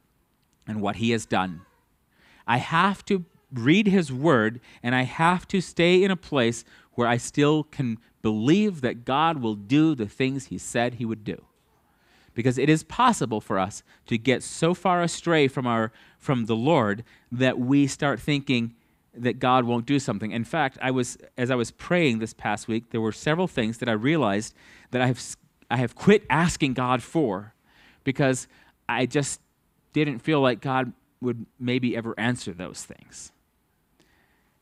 and 0.67 0.81
what 0.81 0.97
He 0.97 1.11
has 1.11 1.27
done. 1.27 1.63
I 2.47 2.59
have 2.59 3.05
to 3.07 3.25
read 3.53 3.87
His 3.87 4.13
Word, 4.13 4.61
and 4.83 4.95
I 4.95 5.03
have 5.03 5.47
to 5.49 5.61
stay 5.61 6.03
in 6.03 6.11
a 6.11 6.17
place 6.17 6.65
where 6.95 7.09
I 7.09 7.17
still 7.17 7.65
can 7.65 7.99
believe 8.23 8.81
that 8.81 9.05
God 9.05 9.39
will 9.39 9.55
do 9.55 9.95
the 9.95 10.07
things 10.07 10.47
He 10.47 10.59
said 10.59 10.95
He 10.95 11.05
would 11.05 11.25
do. 11.25 11.45
Because 12.35 12.57
it 12.57 12.71
is 12.71 12.83
possible 12.83 13.41
for 13.41 13.59
us 13.59 13.83
to 14.07 14.17
get 14.17 14.43
so 14.43 14.73
far 14.73 15.03
astray 15.03 15.49
from, 15.49 15.67
our, 15.67 15.93
from 16.19 16.47
the 16.47 16.57
Lord 16.57 17.05
that 17.31 17.59
we 17.59 17.87
start 17.87 18.21
thinking 18.21 18.75
that 19.15 19.39
God 19.39 19.65
won't 19.65 19.85
do 19.85 19.99
something. 19.99 20.31
In 20.31 20.45
fact, 20.45 20.79
I 20.81 20.91
was, 20.91 21.19
as 21.37 21.51
I 21.51 21.55
was 21.55 21.71
praying 21.71 22.19
this 22.19 22.33
past 22.33 22.69
week, 22.69 22.91
there 22.91 23.01
were 23.01 23.13
several 23.13 23.47
things 23.47 23.79
that 23.79 23.89
I 23.89 23.93
realized 23.93 24.55
that 24.91 25.03
I 25.03 25.07
have, 25.07 25.23
I 25.71 25.77
have 25.77 25.95
quit 25.95 26.25
asking 26.31 26.73
God 26.75 27.03
for 27.03 27.55
because 28.05 28.49
I 28.89 29.05
just 29.05 29.41
didn't 29.93 30.21
feel 30.21 30.41
like 30.41 30.63
God 30.63 30.93
would 31.23 31.47
maybe 31.59 31.97
ever 31.97 32.15
answer 32.19 32.53
those 32.53 32.85
things. 32.85 33.33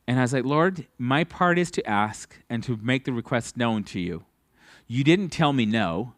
And 0.07 0.19
I 0.19 0.21
was 0.21 0.33
like, 0.33 0.45
Lord, 0.45 0.87
my 0.97 1.23
part 1.23 1.57
is 1.57 1.71
to 1.71 1.89
ask 1.89 2.35
and 2.49 2.63
to 2.63 2.77
make 2.81 3.05
the 3.05 3.13
request 3.13 3.57
known 3.57 3.83
to 3.85 3.99
you. 3.99 4.25
You 4.87 5.03
didn't 5.03 5.29
tell 5.29 5.53
me 5.53 5.65
no, 5.65 6.13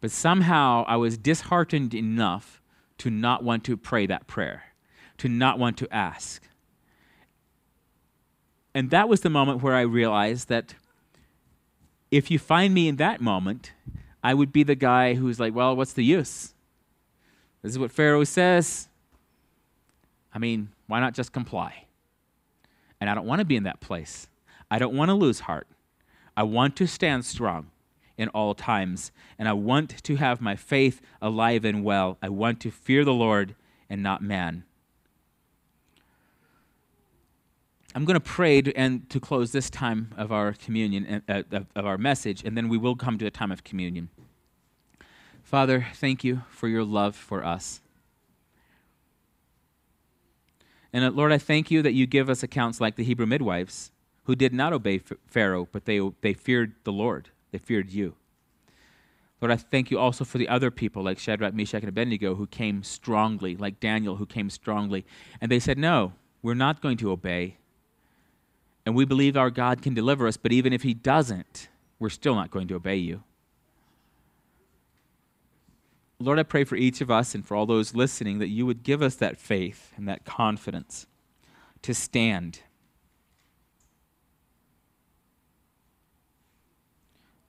but 0.00 0.10
somehow 0.10 0.84
I 0.86 0.96
was 0.96 1.16
disheartened 1.18 1.94
enough 1.94 2.60
to 2.98 3.10
not 3.10 3.44
want 3.44 3.64
to 3.64 3.76
pray 3.76 4.06
that 4.06 4.26
prayer, 4.26 4.64
to 5.18 5.28
not 5.28 5.58
want 5.58 5.76
to 5.78 5.94
ask. 5.94 6.42
And 8.74 8.90
that 8.90 9.08
was 9.08 9.20
the 9.20 9.30
moment 9.30 9.62
where 9.62 9.74
I 9.74 9.82
realized 9.82 10.48
that 10.48 10.74
if 12.10 12.30
you 12.30 12.38
find 12.38 12.72
me 12.72 12.88
in 12.88 12.96
that 12.96 13.20
moment, 13.20 13.72
I 14.22 14.34
would 14.34 14.52
be 14.52 14.62
the 14.62 14.74
guy 14.74 15.14
who's 15.14 15.40
like, 15.40 15.54
well, 15.54 15.74
what's 15.76 15.92
the 15.92 16.04
use? 16.04 16.54
This 17.62 17.72
is 17.72 17.78
what 17.78 17.90
Pharaoh 17.90 18.24
says. 18.24 18.88
I 20.34 20.38
mean, 20.38 20.70
why 20.86 21.00
not 21.00 21.14
just 21.14 21.32
comply? 21.32 21.86
And 23.00 23.10
I 23.10 23.14
don't 23.14 23.26
want 23.26 23.40
to 23.40 23.44
be 23.44 23.56
in 23.56 23.64
that 23.64 23.80
place. 23.80 24.28
I 24.70 24.78
don't 24.78 24.96
want 24.96 25.10
to 25.10 25.14
lose 25.14 25.40
heart. 25.40 25.66
I 26.36 26.44
want 26.44 26.76
to 26.76 26.86
stand 26.86 27.24
strong 27.24 27.70
in 28.16 28.28
all 28.28 28.54
times. 28.54 29.12
And 29.38 29.48
I 29.48 29.52
want 29.52 30.02
to 30.02 30.16
have 30.16 30.40
my 30.40 30.56
faith 30.56 31.00
alive 31.20 31.64
and 31.64 31.84
well. 31.84 32.18
I 32.22 32.28
want 32.28 32.60
to 32.60 32.70
fear 32.70 33.04
the 33.04 33.12
Lord 33.12 33.54
and 33.90 34.02
not 34.02 34.22
man. 34.22 34.64
I'm 37.94 38.06
going 38.06 38.14
to 38.14 38.20
pray 38.20 38.62
to, 38.62 38.74
and 38.74 39.08
to 39.10 39.20
close 39.20 39.52
this 39.52 39.68
time 39.68 40.14
of 40.16 40.32
our 40.32 40.54
communion, 40.54 41.22
uh, 41.28 41.42
of 41.50 41.84
our 41.84 41.98
message, 41.98 42.42
and 42.42 42.56
then 42.56 42.70
we 42.70 42.78
will 42.78 42.96
come 42.96 43.18
to 43.18 43.26
a 43.26 43.30
time 43.30 43.52
of 43.52 43.64
communion. 43.64 44.08
Father, 45.42 45.88
thank 45.94 46.24
you 46.24 46.42
for 46.48 46.68
your 46.68 46.84
love 46.84 47.14
for 47.14 47.44
us. 47.44 47.81
And 50.92 51.04
uh, 51.04 51.10
Lord, 51.10 51.32
I 51.32 51.38
thank 51.38 51.70
you 51.70 51.82
that 51.82 51.92
you 51.92 52.06
give 52.06 52.28
us 52.28 52.42
accounts 52.42 52.80
like 52.80 52.96
the 52.96 53.04
Hebrew 53.04 53.26
midwives 53.26 53.90
who 54.24 54.34
did 54.34 54.52
not 54.52 54.72
obey 54.72 55.00
Pharaoh, 55.26 55.68
but 55.72 55.84
they, 55.84 56.00
they 56.20 56.32
feared 56.32 56.74
the 56.84 56.92
Lord. 56.92 57.30
They 57.50 57.58
feared 57.58 57.90
you. 57.90 58.14
Lord, 59.40 59.50
I 59.50 59.56
thank 59.56 59.90
you 59.90 59.98
also 59.98 60.24
for 60.24 60.38
the 60.38 60.48
other 60.48 60.70
people 60.70 61.02
like 61.02 61.18
Shadrach, 61.18 61.54
Meshach, 61.54 61.82
and 61.82 61.88
Abednego 61.88 62.36
who 62.36 62.46
came 62.46 62.84
strongly, 62.84 63.56
like 63.56 63.80
Daniel 63.80 64.16
who 64.16 64.26
came 64.26 64.48
strongly. 64.48 65.04
And 65.40 65.50
they 65.50 65.58
said, 65.58 65.78
No, 65.78 66.12
we're 66.42 66.54
not 66.54 66.80
going 66.80 66.96
to 66.98 67.10
obey. 67.10 67.56
And 68.86 68.94
we 68.94 69.04
believe 69.04 69.36
our 69.36 69.50
God 69.50 69.82
can 69.82 69.94
deliver 69.94 70.28
us, 70.28 70.36
but 70.36 70.52
even 70.52 70.72
if 70.72 70.82
he 70.82 70.94
doesn't, 70.94 71.68
we're 71.98 72.08
still 72.08 72.36
not 72.36 72.50
going 72.50 72.68
to 72.68 72.74
obey 72.76 72.96
you. 72.96 73.22
Lord, 76.22 76.38
I 76.38 76.44
pray 76.44 76.64
for 76.64 76.76
each 76.76 77.00
of 77.00 77.10
us 77.10 77.34
and 77.34 77.44
for 77.44 77.56
all 77.56 77.66
those 77.66 77.94
listening 77.94 78.38
that 78.38 78.48
you 78.48 78.64
would 78.64 78.82
give 78.82 79.02
us 79.02 79.16
that 79.16 79.38
faith 79.38 79.92
and 79.96 80.08
that 80.08 80.24
confidence 80.24 81.06
to 81.82 81.94
stand. 81.94 82.60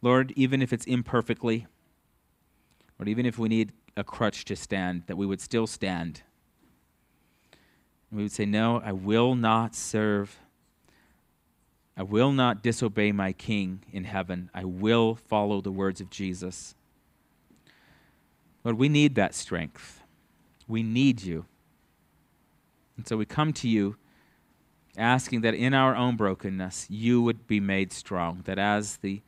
Lord, 0.01 0.33
even 0.35 0.61
if 0.61 0.73
it's 0.73 0.85
imperfectly, 0.85 1.67
or 2.99 3.07
even 3.07 3.25
if 3.25 3.37
we 3.37 3.47
need 3.47 3.71
a 3.95 4.03
crutch 4.03 4.43
to 4.45 4.55
stand, 4.55 5.03
that 5.07 5.17
we 5.17 5.25
would 5.25 5.39
still 5.39 5.67
stand. 5.67 6.23
And 8.09 8.17
we 8.17 8.23
would 8.23 8.31
say, 8.31 8.45
No, 8.45 8.81
I 8.83 8.91
will 8.91 9.35
not 9.35 9.75
serve. 9.75 10.39
I 11.95 12.01
will 12.03 12.31
not 12.31 12.63
disobey 12.63 13.11
my 13.11 13.33
King 13.33 13.83
in 13.91 14.05
heaven. 14.05 14.49
I 14.53 14.65
will 14.65 15.15
follow 15.15 15.61
the 15.61 15.71
words 15.71 16.01
of 16.01 16.09
Jesus. 16.09 16.73
Lord, 18.63 18.77
we 18.77 18.89
need 18.89 19.15
that 19.15 19.35
strength. 19.35 20.01
We 20.67 20.83
need 20.83 21.21
you. 21.21 21.45
And 22.97 23.07
so 23.07 23.17
we 23.17 23.25
come 23.25 23.53
to 23.53 23.67
you 23.67 23.97
asking 24.97 25.41
that 25.41 25.55
in 25.55 25.73
our 25.73 25.95
own 25.95 26.15
brokenness, 26.15 26.87
you 26.89 27.21
would 27.21 27.47
be 27.47 27.59
made 27.59 27.91
strong, 27.91 28.41
that 28.45 28.59
as 28.59 28.97
the 28.97 29.21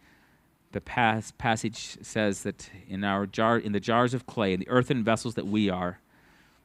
the 0.71 0.81
pas- 0.81 1.31
passage 1.37 1.97
says 2.01 2.43
that 2.43 2.69
in 2.89 3.05
our 3.05 3.25
jar, 3.25 3.57
in 3.57 3.71
the 3.71 3.79
jars 3.79 4.13
of 4.13 4.25
clay, 4.25 4.51
in 4.51 4.59
the 4.59 4.67
earthen 4.67 5.05
vessels 5.05 5.35
that 5.35 5.47
we 5.47 5.69
are, 5.69 5.99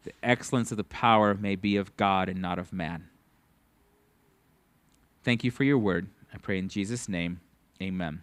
the 0.02 0.12
excellence 0.20 0.72
of 0.72 0.76
the 0.76 0.82
power 0.82 1.32
may 1.34 1.54
be 1.54 1.76
of 1.76 1.96
God 1.96 2.28
and 2.28 2.42
not 2.42 2.58
of 2.58 2.72
man. 2.72 3.08
Thank 5.22 5.44
you 5.44 5.52
for 5.52 5.62
your 5.62 5.78
word. 5.78 6.08
I 6.34 6.38
pray 6.38 6.58
in 6.58 6.68
Jesus' 6.68 7.08
name, 7.08 7.40
amen. 7.80 8.22